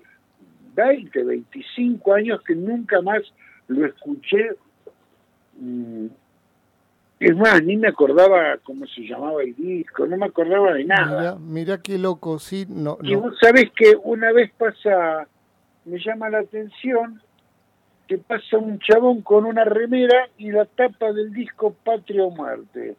20, 0.74 1.22
25 1.22 2.14
años 2.14 2.40
que 2.42 2.54
nunca 2.54 3.02
más 3.02 3.20
lo 3.68 3.84
escuché. 3.84 4.52
Es 7.20 7.36
más, 7.36 7.62
ni 7.62 7.76
me 7.76 7.88
acordaba 7.88 8.56
cómo 8.64 8.86
se 8.86 9.02
llamaba 9.02 9.42
el 9.42 9.54
disco, 9.54 10.06
no 10.06 10.16
me 10.16 10.24
acordaba 10.24 10.72
de 10.72 10.84
nada. 10.84 11.36
Mira, 11.38 11.82
qué 11.82 11.98
loco, 11.98 12.38
sí. 12.38 12.64
No, 12.66 12.96
y 13.02 13.14
vos 13.14 13.36
sabés 13.38 13.70
que 13.76 13.94
una 14.02 14.32
vez 14.32 14.50
pasa, 14.56 15.28
me 15.84 15.98
llama 16.02 16.30
la 16.30 16.38
atención 16.38 17.20
que 18.08 18.16
pasa 18.16 18.56
un 18.56 18.78
chabón 18.78 19.20
con 19.20 19.44
una 19.44 19.64
remera 19.64 20.30
y 20.38 20.50
la 20.50 20.64
tapa 20.64 21.12
del 21.12 21.30
disco 21.30 21.76
Patria 21.84 22.24
o 22.24 22.30
Muerte. 22.30 22.96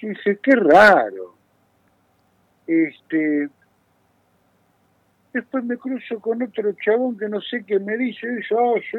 Yo 0.00 0.08
dije, 0.08 0.38
qué 0.42 0.52
raro. 0.56 1.34
Este, 2.66 3.50
después 5.34 5.64
me 5.64 5.76
cruzo 5.76 6.18
con 6.18 6.42
otro 6.42 6.72
chabón 6.82 7.18
que 7.18 7.28
no 7.28 7.42
sé 7.42 7.62
qué 7.66 7.78
me 7.78 7.98
dice, 7.98 8.26
y 8.26 8.36
dice, 8.36 8.54
ah, 8.58 8.80
sí, 8.90 8.96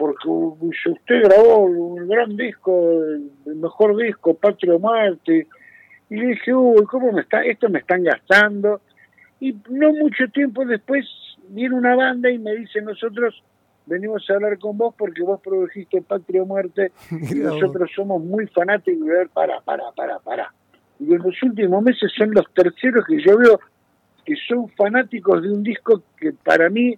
porque 0.00 0.28
usted 0.28 1.22
grabó 1.24 1.66
un 1.66 2.08
gran 2.08 2.34
disco, 2.34 3.02
el 3.44 3.56
mejor 3.56 3.94
disco, 3.98 4.32
Patrio 4.32 4.78
Marte, 4.78 5.46
y 6.08 6.16
le 6.16 6.26
dije, 6.28 6.54
uy, 6.54 6.86
¿cómo 6.86 7.12
me 7.12 7.20
está, 7.20 7.42
esto 7.42 7.68
me 7.68 7.80
están 7.80 8.02
gastando? 8.02 8.80
Y 9.40 9.54
no 9.68 9.92
mucho 9.92 10.26
tiempo 10.32 10.64
después 10.64 11.04
viene 11.50 11.74
una 11.74 11.94
banda 11.96 12.30
y 12.30 12.38
me 12.38 12.56
dice, 12.56 12.80
nosotros 12.80 13.42
venimos 13.84 14.24
a 14.30 14.34
hablar 14.36 14.58
con 14.58 14.78
vos 14.78 14.94
porque 14.96 15.22
vos 15.22 15.38
produjiste 15.42 16.00
Patria 16.00 16.44
o 16.44 16.46
Muerte 16.46 16.92
y 17.10 17.34
nosotros 17.34 17.90
somos 17.94 18.24
muy 18.24 18.46
fanáticos 18.46 19.06
de 19.06 19.12
ver, 19.12 19.28
para, 19.28 19.60
para, 19.60 19.92
para, 19.92 20.18
para. 20.20 20.50
Y 20.98 21.12
en 21.12 21.18
los 21.18 21.42
últimos 21.42 21.82
meses 21.82 22.10
son 22.16 22.32
los 22.32 22.46
terceros 22.54 23.04
que 23.04 23.22
yo 23.22 23.36
veo 23.36 23.60
que 24.24 24.34
son 24.48 24.66
fanáticos 24.70 25.42
de 25.42 25.50
un 25.50 25.62
disco 25.62 26.02
que 26.16 26.32
para 26.32 26.70
mí 26.70 26.96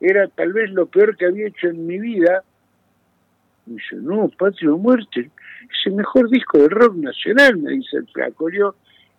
era 0.00 0.28
tal 0.28 0.52
vez 0.52 0.70
lo 0.70 0.86
peor 0.86 1.16
que 1.16 1.26
había 1.26 1.48
hecho 1.48 1.68
en 1.68 1.86
mi 1.86 1.98
vida. 1.98 2.42
Y 3.66 3.74
dice, 3.74 3.96
no, 3.96 4.28
Patria 4.28 4.72
o 4.72 4.78
Muerte 4.78 5.30
es 5.62 5.86
el 5.86 5.94
mejor 5.94 6.30
disco 6.30 6.58
de 6.58 6.68
rock 6.68 6.96
nacional, 6.96 7.56
me 7.56 7.72
dice 7.72 7.98
el 7.98 8.06
flaco. 8.08 8.48
Yo, 8.50 8.74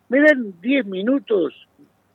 me 0.10 0.22
dan 0.22 0.54
10 0.62 0.86
minutos, 0.86 1.68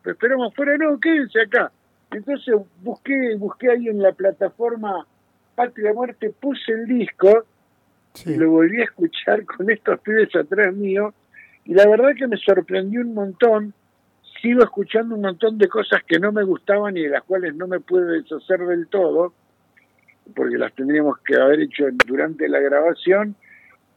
esperamos 0.05 0.55
fuera, 0.55 0.77
no, 0.79 0.99
quédense 0.99 1.41
acá 1.43 1.71
entonces 2.13 2.55
busqué, 2.83 3.35
busqué 3.37 3.71
ahí 3.71 3.89
en 3.89 4.03
la 4.03 4.13
plataforma 4.13 5.07
Patria 5.55 5.93
Muerte, 5.93 6.31
puse 6.31 6.73
el 6.73 6.87
disco 6.87 7.45
y 8.27 8.35
lo 8.37 8.51
volví 8.51 8.81
a 8.81 8.85
escuchar 8.85 9.45
con 9.45 9.71
estos 9.71 9.99
pibes 10.01 10.35
atrás 10.37 10.75
mío 10.75 11.15
y 11.65 11.75
la 11.75 11.89
verdad 11.89 12.11
que 12.17 12.27
me 12.27 12.37
sorprendió 12.37 13.01
un 13.01 13.15
montón. 13.15 13.75
Sigo 14.43 14.63
escuchando 14.63 15.15
un 15.15 15.23
montón 15.23 15.57
de 15.57 15.69
cosas 15.69 16.03
que 16.05 16.19
no 16.19 16.33
me 16.33 16.43
gustaban 16.43 16.97
y 16.97 17.03
de 17.03 17.11
las 17.11 17.23
cuales 17.23 17.55
no 17.55 17.69
me 17.69 17.79
pude 17.79 18.21
deshacer 18.21 18.59
del 18.67 18.89
todo, 18.89 19.33
porque 20.35 20.59
las 20.59 20.75
tendríamos 20.75 21.19
que 21.21 21.37
haber 21.37 21.61
hecho 21.61 21.85
durante 22.07 22.49
la 22.49 22.59
grabación, 22.59 23.37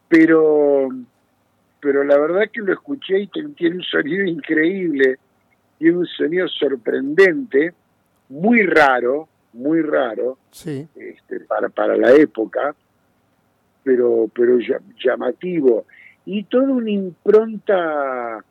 pero 0.07 0.89
pero 1.79 2.03
la 2.03 2.17
verdad 2.17 2.49
que 2.51 2.61
lo 2.61 2.73
escuché 2.73 3.19
y 3.19 3.27
tiene 3.27 3.75
un 3.75 3.83
sonido 3.83 4.25
increíble, 4.25 5.19
tiene 5.77 5.97
un 5.97 6.07
sonido 6.07 6.47
sorprendente 6.47 7.73
muy 8.29 8.63
raro, 8.63 9.27
muy 9.53 9.81
raro 9.81 10.39
sí. 10.49 10.87
este, 10.95 11.41
para, 11.41 11.69
para 11.69 11.95
la 11.95 12.11
época, 12.11 12.73
pero, 13.83 14.29
pero 14.33 14.57
llamativo. 14.97 15.85
Y 16.25 16.45
toda 16.45 16.69
una 16.69 16.89
impronta 16.89 18.43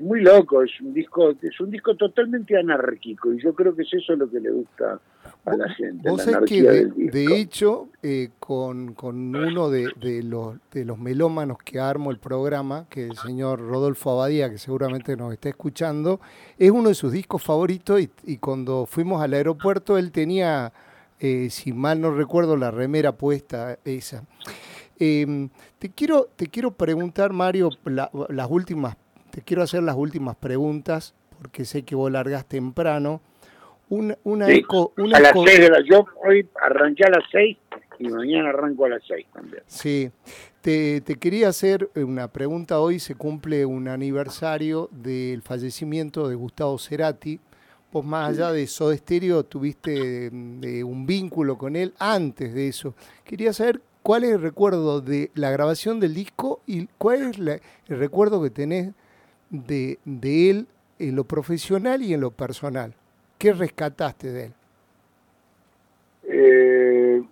muy 0.00 0.20
loco, 0.20 0.62
es 0.62 0.80
un 0.80 0.92
disco, 0.92 1.30
es 1.30 1.60
un 1.60 1.70
disco 1.70 1.96
totalmente 1.96 2.56
anárquico, 2.56 3.32
y 3.32 3.42
yo 3.42 3.54
creo 3.54 3.74
que 3.74 3.82
es 3.82 3.92
eso 3.92 4.14
lo 4.16 4.30
que 4.30 4.40
le 4.40 4.50
gusta 4.50 5.00
a 5.44 5.56
la 5.56 5.68
gente. 5.70 6.08
Vos 6.08 6.22
sabés 6.22 6.48
que 6.48 6.62
de, 6.62 7.36
hecho, 7.40 7.88
eh, 8.02 8.30
con, 8.38 8.94
con, 8.94 9.34
uno 9.34 9.70
de, 9.70 9.88
de, 10.00 10.22
los, 10.22 10.56
de 10.70 10.84
los 10.84 10.98
melómanos 10.98 11.58
que 11.64 11.80
armo 11.80 12.10
el 12.10 12.18
programa, 12.18 12.86
que 12.88 13.06
el 13.06 13.16
señor 13.16 13.60
Rodolfo 13.60 14.10
Abadía, 14.12 14.50
que 14.50 14.58
seguramente 14.58 15.16
nos 15.16 15.32
está 15.32 15.48
escuchando, 15.48 16.20
es 16.58 16.70
uno 16.70 16.88
de 16.88 16.94
sus 16.94 17.12
discos 17.12 17.42
favoritos 17.42 18.00
y, 18.00 18.10
y 18.24 18.38
cuando 18.38 18.86
fuimos 18.86 19.22
al 19.22 19.34
aeropuerto 19.34 19.98
él 19.98 20.12
tenía, 20.12 20.72
eh, 21.20 21.48
si 21.50 21.72
mal 21.72 22.00
no 22.00 22.12
recuerdo, 22.12 22.56
la 22.56 22.70
remera 22.70 23.12
puesta 23.12 23.78
esa. 23.84 24.24
Em, 25.04 25.48
te, 25.80 25.90
quiero, 25.90 26.28
te 26.36 26.46
quiero 26.46 26.70
preguntar, 26.70 27.32
Mario, 27.32 27.70
las 28.28 28.48
últimas, 28.48 28.96
te 29.32 29.40
quiero 29.40 29.62
hacer 29.62 29.82
las 29.82 29.96
últimas 29.96 30.36
preguntas, 30.36 31.14
porque 31.38 31.64
sé 31.64 31.84
que 31.84 31.94
vos 31.94 32.12
largas 32.12 32.44
temprano. 32.46 33.22
Una, 33.88 34.16
una 34.24 34.50
eco, 34.50 34.92
a 34.96 35.20
las 35.20 35.32
seis 35.32 35.58
de 35.58 35.70
la, 35.70 35.80
yo 35.82 36.04
hoy 36.22 36.46
arranqué 36.60 37.04
a 37.04 37.10
las 37.10 37.24
seis 37.32 37.56
y 37.98 38.08
mañana 38.08 38.50
arranco 38.50 38.84
a 38.84 38.90
las 38.90 39.02
seis 39.06 39.26
también. 39.32 39.62
Sí, 39.66 40.10
te, 40.60 41.00
te, 41.00 41.16
quería 41.16 41.48
hacer 41.48 41.88
una 41.94 42.28
pregunta. 42.28 42.78
Hoy 42.80 42.98
se 42.98 43.14
cumple 43.14 43.64
un 43.64 43.88
aniversario 43.88 44.90
del 44.92 45.40
fallecimiento 45.40 46.28
de 46.28 46.34
Gustavo 46.34 46.78
Cerati. 46.78 47.40
Vos 47.90 48.04
más 48.04 48.30
allá 48.30 48.52
de 48.52 48.66
Soda 48.66 48.96
Stereo 48.96 49.44
tuviste 49.44 50.28
un 50.30 51.06
vínculo 51.06 51.56
con 51.56 51.76
él 51.76 51.94
antes 51.98 52.54
de 52.54 52.68
eso. 52.68 52.94
Quería 53.24 53.52
saber 53.52 53.80
cuál 54.02 54.24
es 54.24 54.32
el 54.32 54.42
recuerdo 54.42 55.00
de 55.00 55.30
la 55.34 55.50
grabación 55.50 56.00
del 56.00 56.14
disco 56.14 56.60
y 56.66 56.86
cuál 56.98 57.22
es 57.22 57.38
el 57.38 57.98
recuerdo 57.98 58.42
que 58.42 58.50
tenés 58.50 58.92
de, 59.52 59.98
de 60.04 60.50
él 60.50 60.66
en 60.98 61.14
lo 61.14 61.24
profesional 61.24 62.02
y 62.02 62.14
en 62.14 62.20
lo 62.20 62.32
personal. 62.32 62.94
¿Qué 63.38 63.52
rescataste 63.52 64.32
de 64.32 64.44
él? 64.46 64.52
Eh, 66.24 67.22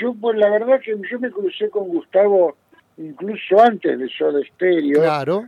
yo, 0.00 0.14
pues 0.14 0.38
la 0.38 0.50
verdad 0.50 0.80
que 0.80 0.96
yo 1.10 1.18
me 1.18 1.30
crucé 1.30 1.70
con 1.70 1.88
Gustavo 1.88 2.56
incluso 2.96 3.60
antes 3.60 3.98
de 3.98 4.08
Soda 4.08 4.40
Stereo. 4.54 5.00
Claro. 5.00 5.46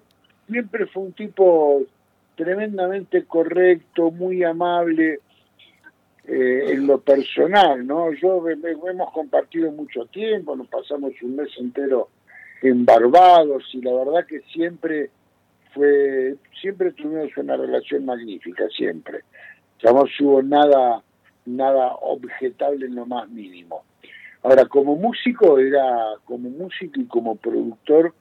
Siempre 0.49 0.87
fue 0.87 1.05
un 1.05 1.13
tipo 1.13 1.83
tremendamente 2.35 3.25
correcto, 3.25 4.11
muy 4.11 4.43
amable 4.43 5.21
eh, 6.27 6.65
en 6.69 6.87
lo 6.87 7.01
personal, 7.01 7.87
¿no? 7.87 8.13
Yo 8.13 8.49
hemos 8.49 9.13
compartido 9.13 9.71
mucho 9.73 10.07
tiempo, 10.07 10.57
nos 10.57 10.69
pasamos 10.69 11.13
un 11.23 11.37
mes 11.37 11.51
entero 11.59 12.09
en 12.63 12.85
Barbados 12.85 13.65
y 13.73 13.83
la 13.83 13.93
verdad 13.93 14.27
que 14.27 14.41
siempre 14.53 15.11
fue, 15.75 16.37
siempre 16.61 16.93
tuvimos 16.93 17.37
una 17.37 17.57
relación 17.57 18.05
magnífica, 18.05 18.69
siempre 18.69 19.21
no 19.85 20.05
hubo 20.21 20.43
nada, 20.43 21.03
nada 21.47 21.95
objetable 22.01 22.87
en 22.87 22.95
lo 22.95 23.07
más 23.07 23.29
mínimo. 23.29 23.85
Ahora, 24.43 24.65
como 24.67 24.97
músico, 24.97 25.59
era 25.59 26.15
como 26.25 26.49
músico 26.51 27.01
y 27.01 27.07
como 27.07 27.37
productor, 27.37 28.15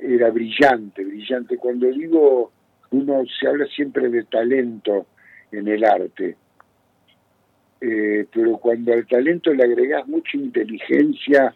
era 0.00 0.30
brillante, 0.30 1.04
brillante. 1.04 1.58
Cuando 1.58 1.86
digo, 1.88 2.52
uno 2.90 3.22
se 3.38 3.46
habla 3.46 3.66
siempre 3.66 4.08
de 4.08 4.24
talento 4.24 5.06
en 5.52 5.68
el 5.68 5.84
arte, 5.84 6.36
eh, 7.82 8.26
pero 8.32 8.56
cuando 8.58 8.92
al 8.92 9.06
talento 9.06 9.52
le 9.52 9.64
agregas 9.64 10.06
mucha 10.06 10.36
inteligencia, 10.36 11.54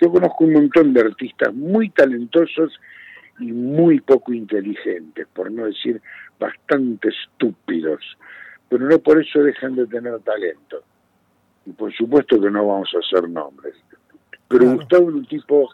yo 0.00 0.10
conozco 0.10 0.44
un 0.44 0.54
montón 0.54 0.92
de 0.94 1.00
artistas 1.00 1.52
muy 1.54 1.90
talentosos 1.90 2.78
y 3.38 3.52
muy 3.52 4.00
poco 4.00 4.32
inteligentes, 4.32 5.26
por 5.32 5.50
no 5.50 5.66
decir 5.66 6.00
bastante 6.38 7.08
estúpidos 7.08 8.00
pero 8.72 8.88
no 8.88 8.98
por 9.00 9.20
eso 9.20 9.42
dejan 9.42 9.74
de 9.76 9.86
tener 9.86 10.18
talento. 10.20 10.82
Y 11.66 11.72
por 11.72 11.92
supuesto 11.92 12.40
que 12.40 12.50
no 12.50 12.66
vamos 12.66 12.90
a 12.94 13.00
hacer 13.00 13.28
nombres. 13.28 13.74
Pero 14.48 14.72
Gustavo 14.72 15.10
es 15.10 15.14
un 15.14 15.26
tipo 15.26 15.68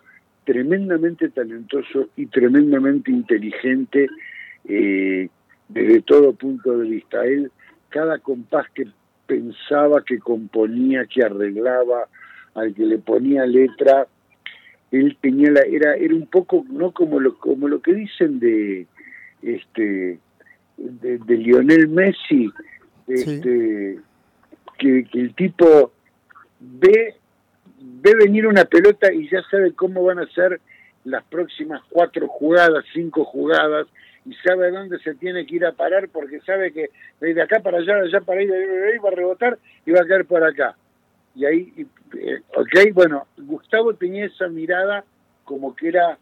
tremendamente 0.44 1.28
talentoso 1.28 2.08
y 2.16 2.26
tremendamente 2.26 3.12
inteligente 3.12 4.08
eh, 4.64 5.28
desde 5.68 6.02
todo 6.02 6.32
punto 6.32 6.76
de 6.76 6.88
vista. 6.88 7.24
Él, 7.24 7.52
cada 7.88 8.18
compás 8.18 8.66
que 8.74 8.88
pensaba, 9.28 10.02
que 10.02 10.18
componía, 10.18 11.06
que 11.06 11.22
arreglaba, 11.22 12.08
al 12.54 12.74
que 12.74 12.84
le 12.84 12.98
ponía 12.98 13.46
letra, 13.46 14.08
él 14.90 15.16
tenía 15.20 15.50
la, 15.50 15.60
era, 15.60 15.94
era 15.94 16.14
un 16.14 16.26
poco, 16.26 16.64
no 16.68 16.92
como 16.92 17.20
lo, 17.20 17.36
como 17.36 17.68
lo 17.68 17.80
que 17.80 17.94
dicen 17.94 18.38
de 18.40 18.86
este 19.42 20.18
de, 20.76 21.36
Lionel 21.36 21.88
Messi, 21.88 22.50
este, 23.06 23.98
que, 24.78 25.04
que 25.04 25.20
el 25.20 25.34
tipo 25.34 25.92
ve 26.60 27.14
ve 27.80 28.14
venir 28.14 28.46
una 28.46 28.64
pelota 28.64 29.12
y 29.12 29.28
ya 29.28 29.42
sabe 29.50 29.72
cómo 29.72 30.04
van 30.04 30.18
a 30.18 30.26
ser 30.28 30.60
las 31.04 31.24
próximas 31.24 31.82
cuatro 31.88 32.28
jugadas, 32.28 32.84
cinco 32.92 33.24
jugadas, 33.24 33.86
y 34.24 34.34
sabe 34.34 34.70
dónde 34.70 34.98
se 34.98 35.14
tiene 35.14 35.46
que 35.46 35.56
ir 35.56 35.64
a 35.64 35.72
parar 35.72 36.08
porque 36.08 36.40
sabe 36.40 36.72
que 36.72 36.90
de 37.20 37.40
acá 37.40 37.60
para 37.60 37.78
allá, 37.78 37.96
de 37.96 38.08
allá 38.08 38.20
para 38.20 38.40
ahí 38.40 38.46
va 39.02 39.08
a 39.08 39.14
rebotar 39.14 39.58
y 39.86 39.90
va 39.92 40.00
a 40.00 40.06
caer 40.06 40.26
por 40.26 40.44
acá. 40.44 40.76
Y 41.38 41.44
ahí, 41.44 41.86
eh, 42.18 42.92
bueno, 42.92 43.28
Gustavo 43.36 43.94
tenía 43.94 44.26
esa 44.26 44.48
mirada 44.48 45.04
como 45.44 45.76
que 45.76 45.86
era, 45.86 46.18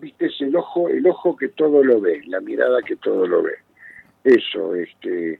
viste, 0.00 0.26
es 0.26 0.40
el 0.40 0.56
ojo, 0.56 0.88
el 0.88 1.06
ojo 1.06 1.36
que 1.36 1.48
todo 1.48 1.84
lo 1.84 2.00
ve, 2.00 2.20
la 2.26 2.40
mirada 2.40 2.82
que 2.82 2.96
todo 2.96 3.28
lo 3.28 3.44
ve. 3.44 3.52
Eso, 4.24 4.74
este, 4.74 5.38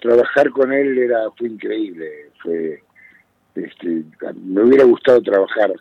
trabajar 0.00 0.50
con 0.50 0.72
él 0.72 0.98
era, 0.98 1.30
fue 1.38 1.46
increíble, 1.50 2.10
fue, 2.42 2.82
este, 3.54 4.02
me 4.42 4.64
hubiera 4.64 4.82
gustado 4.82 5.22
trabajar 5.22 5.72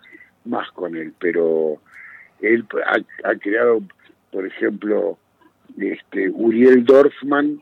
más 0.45 0.69
con 0.73 0.95
él, 0.95 1.11
pero 1.19 1.79
él 2.39 2.67
ha, 3.23 3.35
creado, 3.35 3.81
por 4.31 4.45
ejemplo, 4.45 5.17
este 5.75 6.29
Uriel 6.29 6.85
Dorfman, 6.85 7.59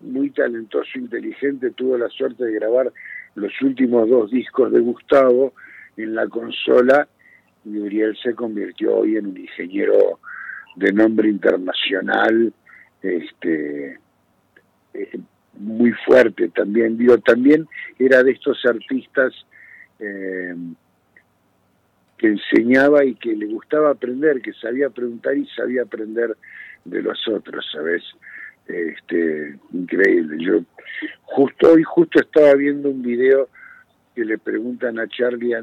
muy 0.00 0.30
talentoso, 0.30 0.98
inteligente, 0.98 1.70
tuvo 1.70 1.98
la 1.98 2.08
suerte 2.08 2.44
de 2.44 2.52
grabar 2.52 2.92
los 3.34 3.52
últimos 3.62 4.08
dos 4.08 4.30
discos 4.30 4.72
de 4.72 4.80
Gustavo 4.80 5.54
en 5.96 6.14
la 6.14 6.26
consola 6.28 7.08
y 7.64 7.78
Uriel 7.78 8.16
se 8.22 8.34
convirtió 8.34 8.96
hoy 8.96 9.16
en 9.16 9.26
un 9.26 9.36
ingeniero 9.36 10.18
de 10.76 10.92
nombre 10.92 11.28
internacional, 11.28 12.52
este 13.02 13.98
eh, 14.94 15.20
muy 15.58 15.92
fuerte 16.06 16.48
también, 16.48 16.96
digo, 16.96 17.18
también 17.18 17.66
era 17.98 18.22
de 18.22 18.32
estos 18.32 18.64
artistas 18.64 19.34
eh, 19.98 20.54
que 22.16 22.26
enseñaba 22.28 23.04
y 23.04 23.14
que 23.14 23.34
le 23.34 23.46
gustaba 23.46 23.90
aprender, 23.90 24.40
que 24.40 24.52
sabía 24.54 24.90
preguntar 24.90 25.36
y 25.36 25.46
sabía 25.48 25.82
aprender 25.82 26.36
de 26.84 27.02
los 27.02 27.18
otros, 27.28 27.66
¿sabes? 27.72 28.02
Este, 28.72 29.58
increíble. 29.72 30.36
Yo 30.44 30.60
justo 31.22 31.72
hoy 31.72 31.82
justo 31.82 32.20
estaba 32.20 32.54
viendo 32.54 32.90
un 32.90 33.02
video 33.02 33.48
que 34.14 34.24
le 34.24 34.38
preguntan 34.38 34.98
a 34.98 35.08
Charlie 35.08 35.54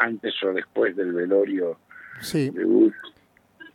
antes 0.00 0.34
o 0.42 0.52
después 0.52 0.96
del 0.96 1.12
velorio 1.12 1.78
sí. 2.20 2.50
de 2.50 2.90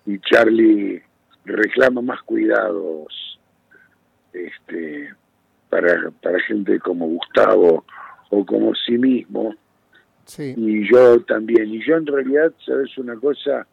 y 0.06 0.20
Charlie 0.20 1.02
reclama 1.46 2.02
más 2.02 2.22
cuidados 2.24 3.40
este 4.34 5.14
para, 5.70 6.10
para 6.22 6.40
gente 6.42 6.80
como 6.80 7.08
Gustavo 7.08 7.86
o 8.30 8.46
como 8.46 8.74
sí 8.74 8.98
mismo 8.98 9.56
y 10.38 10.92
yo 10.92 11.22
también. 11.22 11.74
Y 11.74 11.84
yo 11.86 11.96
en 11.96 12.06
realidad, 12.06 12.54
¿sabes 12.66 12.98
una 12.98 13.16
cosa? 13.16 13.66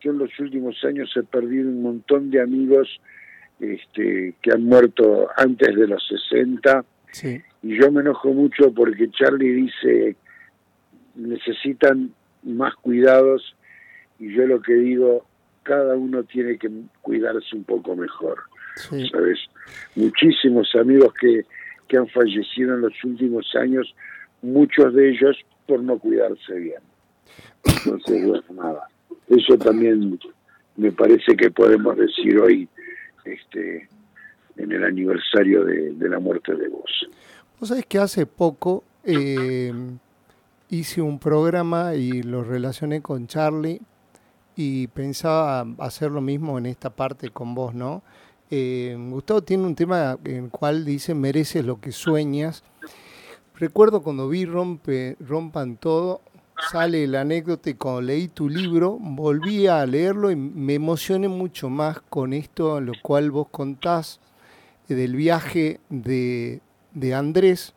Yo 0.00 0.12
en 0.12 0.18
los 0.18 0.38
últimos 0.38 0.76
años 0.84 1.10
he 1.16 1.22
perdido 1.22 1.68
un 1.68 1.82
montón 1.82 2.30
de 2.30 2.40
amigos 2.40 2.88
este, 3.60 4.34
que 4.42 4.52
han 4.52 4.64
muerto 4.64 5.28
antes 5.36 5.74
de 5.74 5.86
los 5.86 6.06
60. 6.06 6.84
Y 7.62 7.80
yo 7.80 7.90
me 7.90 8.02
enojo 8.02 8.32
mucho 8.32 8.72
porque 8.72 9.10
Charlie 9.10 9.52
dice, 9.52 10.16
necesitan 11.14 12.12
más 12.42 12.74
cuidados. 12.76 13.56
Y 14.18 14.34
yo 14.34 14.46
lo 14.46 14.60
que 14.60 14.74
digo, 14.74 15.26
cada 15.62 15.96
uno 15.96 16.22
tiene 16.24 16.58
que 16.58 16.70
cuidarse 17.02 17.56
un 17.56 17.64
poco 17.64 17.96
mejor. 17.96 18.38
¿Sabes? 18.76 19.38
Muchísimos 19.94 20.74
amigos 20.74 21.14
que, 21.18 21.44
que 21.88 21.96
han 21.96 22.08
fallecido 22.08 22.74
en 22.74 22.82
los 22.82 23.04
últimos 23.04 23.54
años, 23.56 23.94
muchos 24.42 24.92
de 24.94 25.10
ellos 25.10 25.36
por 25.66 25.82
no 25.82 25.98
cuidarse 25.98 26.54
bien. 26.54 26.82
Entonces, 27.64 28.26
bueno, 28.26 28.44
nada. 28.54 28.88
Eso 29.28 29.56
también 29.58 30.18
me 30.76 30.92
parece 30.92 31.36
que 31.36 31.50
podemos 31.50 31.96
decir 31.96 32.38
hoy, 32.38 32.68
este, 33.26 33.88
en 34.56 34.72
el 34.72 34.84
aniversario 34.84 35.64
de, 35.64 36.08
la 36.08 36.18
muerte 36.18 36.54
de 36.54 36.68
vos. 36.68 37.08
Vos 37.58 37.68
sabés 37.68 37.86
que 37.86 37.98
hace 37.98 38.26
poco 38.26 38.84
eh, 39.04 39.72
hice 40.68 41.02
un 41.02 41.18
programa 41.18 41.94
y 41.94 42.22
lo 42.22 42.44
relacioné 42.44 43.02
con 43.02 43.26
Charlie 43.26 43.80
y 44.54 44.86
pensaba 44.88 45.66
hacer 45.78 46.10
lo 46.10 46.20
mismo 46.20 46.58
en 46.58 46.66
esta 46.66 46.90
parte 46.90 47.30
con 47.30 47.54
vos, 47.54 47.74
¿no? 47.74 48.02
Eh, 48.50 48.96
Gustavo 49.10 49.42
tiene 49.42 49.64
un 49.64 49.74
tema 49.74 50.16
en 50.24 50.44
el 50.44 50.50
cual 50.50 50.84
dice 50.84 51.14
mereces 51.14 51.64
lo 51.64 51.80
que 51.80 51.90
sueñas 51.90 52.62
Recuerdo 53.58 54.02
cuando 54.02 54.28
vi 54.28 54.44
Rompe, 54.44 55.16
Rompan 55.18 55.78
Todo, 55.78 56.20
sale 56.70 57.06
la 57.06 57.20
anécdota 57.22 57.70
y 57.70 57.74
cuando 57.74 58.00
leí 58.00 58.28
tu 58.28 58.48
libro, 58.48 58.98
volví 59.00 59.66
a 59.66 59.84
leerlo 59.86 60.30
y 60.30 60.36
me 60.36 60.74
emocioné 60.74 61.28
mucho 61.28 61.68
más 61.68 62.00
con 62.08 62.32
esto, 62.32 62.80
lo 62.80 62.92
cual 63.02 63.30
vos 63.30 63.48
contás 63.50 64.20
eh, 64.88 64.94
del 64.94 65.16
viaje 65.16 65.80
de, 65.88 66.60
de 66.92 67.14
Andrés, 67.14 67.74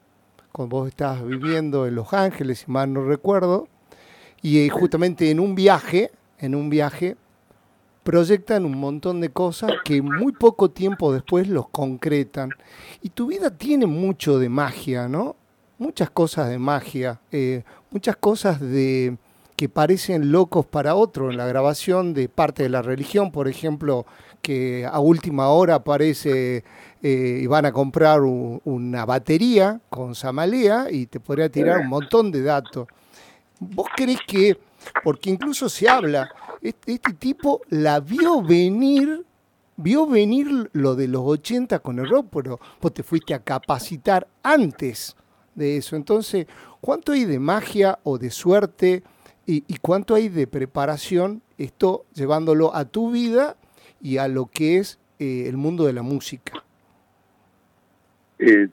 cuando 0.52 0.78
vos 0.78 0.88
estabas 0.88 1.26
viviendo 1.26 1.86
en 1.88 1.96
Los 1.96 2.14
Ángeles, 2.14 2.60
si 2.60 2.72
mal 2.72 2.92
no 2.92 3.04
recuerdo, 3.04 3.68
y 4.42 4.66
eh, 4.66 4.70
justamente 4.70 5.30
en 5.30 5.40
un 5.40 5.56
viaje, 5.56 6.12
en 6.40 6.56
un 6.56 6.70
viaje, 6.70 7.18
proyectan 8.04 8.66
un 8.66 8.78
montón 8.78 9.22
de 9.22 9.30
cosas 9.30 9.72
que 9.84 10.02
muy 10.02 10.32
poco 10.32 10.72
tiempo 10.72 11.14
después 11.14 11.48
los 11.48 11.70
concretan. 11.70 12.50
Y 13.02 13.10
tu 13.10 13.28
vida 13.28 13.52
tiene 13.52 13.86
mucho 13.86 14.40
de 14.40 14.50
magia, 14.50 15.08
¿no? 15.08 15.36
muchas 15.80 16.10
cosas 16.10 16.50
de 16.50 16.60
magia, 16.60 17.22
eh, 17.32 17.64
muchas 17.92 18.16
cosas 18.18 18.60
de 18.60 19.18
que 19.56 19.68
parecen 19.68 20.32
locos 20.32 20.66
para 20.66 20.96
otro 20.96 21.30
en 21.30 21.38
la 21.38 21.46
grabación 21.46 22.14
de 22.14 22.30
parte 22.30 22.64
de 22.64 22.70
la 22.70 22.82
religión, 22.82 23.30
por 23.30 23.50
ejemplo, 23.50 24.06
que 24.42 24.86
a 24.86 25.00
última 25.00 25.50
hora 25.50 25.76
aparece 25.76 26.64
eh, 27.04 27.40
y 27.44 27.46
van 27.46 27.66
a 27.66 27.74
comprar 27.74 28.22
una 28.22 29.06
batería 29.06 29.82
con 29.90 30.16
Samalea 30.16 30.88
y 30.90 31.08
te 31.08 31.20
podría 31.20 31.50
tirar 31.50 31.82
un 31.82 31.88
montón 31.88 32.32
de 32.32 32.42
datos. 32.42 32.88
¿Vos 33.60 33.88
crees 33.96 34.20
que, 34.26 34.58
porque 35.04 35.30
incluso 35.30 35.68
se 35.68 35.90
habla, 35.90 36.30
este, 36.62 36.98
tipo 37.20 37.62
la 37.70 38.00
vio 38.00 38.42
venir 38.42 39.26
vio 39.76 40.06
venir 40.06 40.70
lo 40.74 40.96
de 40.96 41.08
los 41.08 41.22
80 41.24 41.80
con 41.80 42.00
el 42.00 42.10
rock, 42.10 42.28
pero 42.32 42.60
vos 42.82 42.94
te 42.94 43.02
fuiste 43.02 43.34
a 43.34 43.40
capacitar 43.40 44.28
antes 44.44 45.16
de 45.60 45.78
eso. 45.78 45.96
Entonces, 45.96 46.48
¿cuánto 46.82 47.12
hay 47.12 47.26
de 47.26 47.38
magia 47.38 48.00
o 48.04 48.18
de 48.18 48.32
suerte 48.32 49.04
y, 49.46 49.62
cuánto 49.82 50.16
hay 50.16 50.30
de 50.30 50.48
preparación? 50.48 51.44
Esto 51.58 52.06
llevándolo 52.14 52.76
a 52.76 52.86
tu 52.86 53.12
vida 53.12 53.58
y 54.02 54.18
a 54.18 54.28
lo 54.28 54.48
que 54.48 54.78
es 54.78 55.00
eh, 55.20 55.46
el 55.48 55.58
mundo 55.58 55.86
de 55.86 55.94
la 55.94 56.02
música. 56.02 56.64
Eh, 58.40 58.70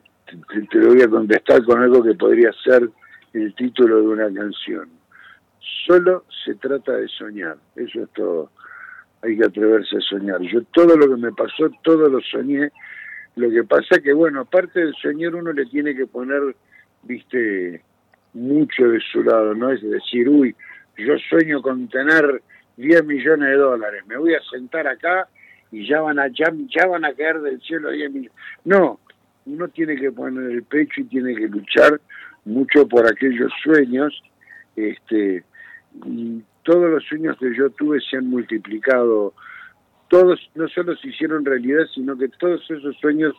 te, 0.70 0.78
voy 0.78 1.02
a 1.02 1.08
contestar 1.08 1.64
con 1.64 1.82
algo 1.82 2.02
que 2.02 2.14
podría 2.14 2.50
ser 2.64 2.88
el 3.32 3.54
título 3.54 4.00
de 4.00 4.08
una 4.08 4.32
canción. 4.32 4.88
Solo 5.86 6.24
se 6.44 6.54
trata 6.54 6.92
de 6.92 7.08
soñar, 7.08 7.56
eso 7.74 8.02
es 8.02 8.08
todo. 8.10 8.50
Hay 9.22 9.36
que 9.36 9.44
atreverse 9.44 9.96
a 9.96 10.00
soñar. 10.00 10.40
Yo 10.42 10.62
todo 10.72 10.96
lo 10.96 11.08
que 11.08 11.20
me 11.20 11.32
pasó, 11.32 11.70
todo 11.82 12.08
lo 12.08 12.20
soñé. 12.20 12.70
Lo 13.34 13.50
que 13.50 13.64
pasa 13.64 14.00
que, 14.00 14.12
bueno, 14.12 14.40
aparte 14.40 14.80
del 14.80 14.94
soñar 14.94 15.34
uno 15.34 15.52
le 15.52 15.66
tiene 15.66 15.94
que 15.94 16.06
poner 16.06 16.54
viste, 17.06 17.82
mucho 18.36 18.88
de 18.88 19.00
su 19.00 19.22
lado, 19.22 19.54
¿no? 19.54 19.72
Es 19.72 19.82
decir, 19.82 20.28
uy, 20.28 20.54
yo 20.98 21.18
sueño 21.30 21.62
con 21.62 21.88
tener 21.88 22.42
10 22.76 23.04
millones 23.04 23.48
de 23.48 23.56
dólares, 23.56 24.04
me 24.06 24.16
voy 24.16 24.34
a 24.34 24.40
sentar 24.50 24.86
acá 24.86 25.28
y 25.72 25.86
ya 25.86 26.00
van 26.00 26.18
a, 26.18 26.28
ya, 26.28 26.86
van 26.86 27.04
a 27.04 27.14
caer 27.14 27.40
del 27.40 27.60
cielo 27.60 27.90
10 27.90 28.10
millones. 28.10 28.32
No, 28.64 29.00
uno 29.46 29.68
tiene 29.68 29.96
que 29.96 30.12
poner 30.12 30.50
el 30.50 30.62
pecho 30.62 31.00
y 31.00 31.04
tiene 31.04 31.34
que 31.34 31.48
luchar 31.48 32.00
mucho 32.44 32.86
por 32.86 33.06
aquellos 33.06 33.52
sueños, 33.62 34.22
este, 34.76 35.42
todos 36.62 36.90
los 36.90 37.04
sueños 37.04 37.36
que 37.38 37.54
yo 37.56 37.70
tuve 37.70 38.00
se 38.00 38.18
han 38.18 38.28
multiplicado, 38.28 39.34
todos 40.08 40.38
no 40.54 40.68
solo 40.68 40.94
se 40.96 41.08
hicieron 41.08 41.44
realidad, 41.44 41.86
sino 41.94 42.16
que 42.16 42.28
todos 42.28 42.62
esos 42.70 42.96
sueños 42.98 43.34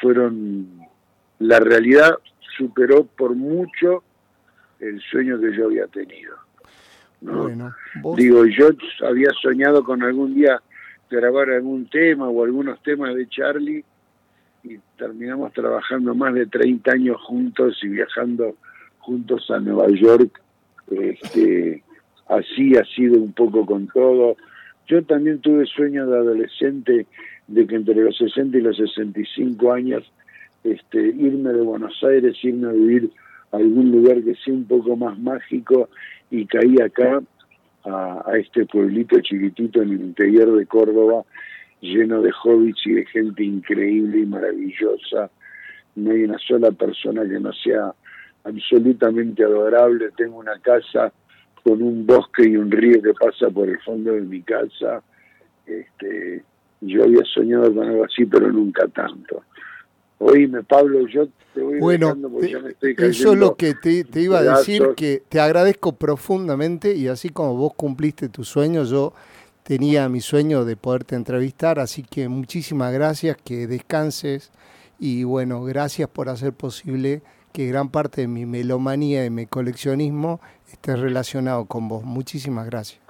fueron 0.00 0.89
la 1.40 1.58
realidad 1.58 2.18
superó 2.56 3.04
por 3.04 3.34
mucho 3.34 4.04
el 4.78 5.00
sueño 5.00 5.40
que 5.40 5.56
yo 5.56 5.66
había 5.66 5.86
tenido. 5.86 6.36
¿no? 7.22 7.74
Digo, 8.16 8.46
yo 8.46 8.70
había 9.06 9.30
soñado 9.42 9.82
con 9.82 10.02
algún 10.02 10.34
día 10.34 10.60
grabar 11.10 11.50
algún 11.50 11.86
tema 11.86 12.28
o 12.28 12.44
algunos 12.44 12.80
temas 12.82 13.14
de 13.14 13.28
Charlie 13.28 13.84
y 14.62 14.78
terminamos 14.96 15.52
trabajando 15.52 16.14
más 16.14 16.34
de 16.34 16.46
30 16.46 16.92
años 16.92 17.20
juntos 17.22 17.78
y 17.82 17.88
viajando 17.88 18.56
juntos 18.98 19.50
a 19.50 19.58
Nueva 19.58 19.88
York. 19.88 20.40
Este, 20.90 21.82
así 22.28 22.76
ha 22.76 22.84
sido 22.84 23.18
un 23.18 23.32
poco 23.32 23.64
con 23.64 23.88
todo. 23.88 24.36
Yo 24.86 25.02
también 25.04 25.40
tuve 25.40 25.64
sueño 25.66 26.06
de 26.06 26.18
adolescente 26.18 27.06
de 27.48 27.66
que 27.66 27.76
entre 27.76 27.94
los 27.94 28.16
60 28.18 28.58
y 28.58 28.60
los 28.60 28.76
65 28.76 29.72
años 29.72 30.10
este, 30.64 30.98
irme 30.98 31.52
de 31.52 31.62
Buenos 31.62 32.02
Aires, 32.02 32.36
irme 32.42 32.68
a 32.68 32.72
vivir 32.72 33.10
a 33.52 33.56
algún 33.56 33.90
lugar 33.90 34.22
que 34.22 34.34
sea 34.36 34.54
un 34.54 34.64
poco 34.64 34.96
más 34.96 35.18
mágico 35.18 35.88
y 36.30 36.46
caí 36.46 36.80
acá 36.80 37.20
a, 37.84 38.32
este 38.36 38.66
pueblito 38.66 39.18
chiquitito 39.20 39.82
en 39.82 39.90
el 39.90 40.00
interior 40.00 40.56
de 40.56 40.66
Córdoba 40.66 41.24
lleno 41.80 42.20
de 42.20 42.30
hobbits 42.44 42.86
y 42.86 42.92
de 42.92 43.06
gente 43.06 43.42
increíble 43.42 44.18
y 44.20 44.26
maravillosa. 44.26 45.30
No 45.96 46.10
hay 46.10 46.24
una 46.24 46.38
sola 46.38 46.70
persona 46.72 47.22
que 47.22 47.40
no 47.40 47.52
sea 47.52 47.94
absolutamente 48.44 49.42
adorable. 49.42 50.10
Tengo 50.16 50.38
una 50.38 50.58
casa 50.58 51.12
con 51.62 51.82
un 51.82 52.06
bosque 52.06 52.48
y 52.48 52.56
un 52.56 52.70
río 52.70 53.00
que 53.02 53.14
pasa 53.14 53.48
por 53.50 53.68
el 53.68 53.78
fondo 53.80 54.12
de 54.12 54.20
mi 54.20 54.42
casa. 54.42 55.02
Este, 55.66 56.42
yo 56.82 57.04
había 57.04 57.24
soñado 57.24 57.74
con 57.74 57.88
algo 57.88 58.04
así, 58.04 58.26
pero 58.26 58.50
nunca 58.52 58.86
tanto. 58.88 59.42
Oíme, 60.22 60.62
Pablo, 60.62 61.06
yo 61.08 61.28
te 61.54 61.62
voy 61.62 61.78
bueno, 61.80 62.14
porque 62.14 62.50
ya 62.50 62.58
me 62.60 62.70
estoy 62.70 62.94
Eso 62.98 63.32
es 63.32 63.38
lo 63.38 63.56
que 63.56 63.72
te, 63.72 64.04
te 64.04 64.20
iba 64.20 64.38
a 64.38 64.42
decir, 64.42 64.90
que 64.94 65.22
te 65.26 65.40
agradezco 65.40 65.92
profundamente 65.92 66.94
y 66.94 67.08
así 67.08 67.30
como 67.30 67.56
vos 67.56 67.72
cumpliste 67.74 68.28
tu 68.28 68.44
sueño, 68.44 68.84
yo 68.84 69.14
tenía 69.62 70.10
mi 70.10 70.20
sueño 70.20 70.66
de 70.66 70.76
poderte 70.76 71.16
entrevistar, 71.16 71.78
así 71.78 72.02
que 72.02 72.28
muchísimas 72.28 72.92
gracias, 72.92 73.38
que 73.42 73.66
descanses 73.66 74.52
y 74.98 75.24
bueno, 75.24 75.64
gracias 75.64 76.06
por 76.10 76.28
hacer 76.28 76.52
posible 76.52 77.22
que 77.54 77.68
gran 77.68 77.88
parte 77.88 78.20
de 78.20 78.28
mi 78.28 78.44
melomanía 78.44 79.24
y 79.24 79.30
mi 79.30 79.46
coleccionismo 79.46 80.38
esté 80.70 80.96
relacionado 80.96 81.64
con 81.64 81.88
vos. 81.88 82.04
Muchísimas 82.04 82.66
gracias. 82.66 83.00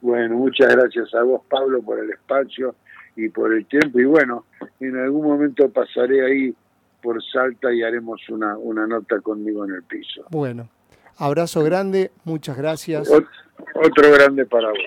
Bueno, 0.00 0.34
muchas 0.34 0.68
gracias 0.74 1.14
a 1.14 1.22
vos, 1.22 1.42
Pablo, 1.48 1.80
por 1.80 2.00
el 2.00 2.10
espacio 2.10 2.74
y 3.16 3.28
por 3.28 3.52
el 3.52 3.66
tiempo. 3.66 4.00
Y 4.00 4.04
bueno, 4.04 4.44
en 4.80 4.96
algún 4.98 5.26
momento 5.26 5.68
pasaré 5.70 6.24
ahí 6.24 6.54
por 7.02 7.22
Salta 7.24 7.72
y 7.72 7.82
haremos 7.82 8.20
una, 8.28 8.56
una 8.56 8.86
nota 8.86 9.20
conmigo 9.20 9.64
en 9.64 9.74
el 9.74 9.82
piso. 9.82 10.24
Bueno, 10.30 10.68
abrazo 11.16 11.62
grande, 11.64 12.10
muchas 12.24 12.56
gracias. 12.56 13.10
otro 13.10 14.12
grande 14.12 14.46
para 14.46 14.68
vos. 14.68 14.78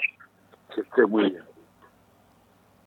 Que 0.73 0.81
esté 0.81 1.05
muy 1.05 1.31
bien. 1.31 1.52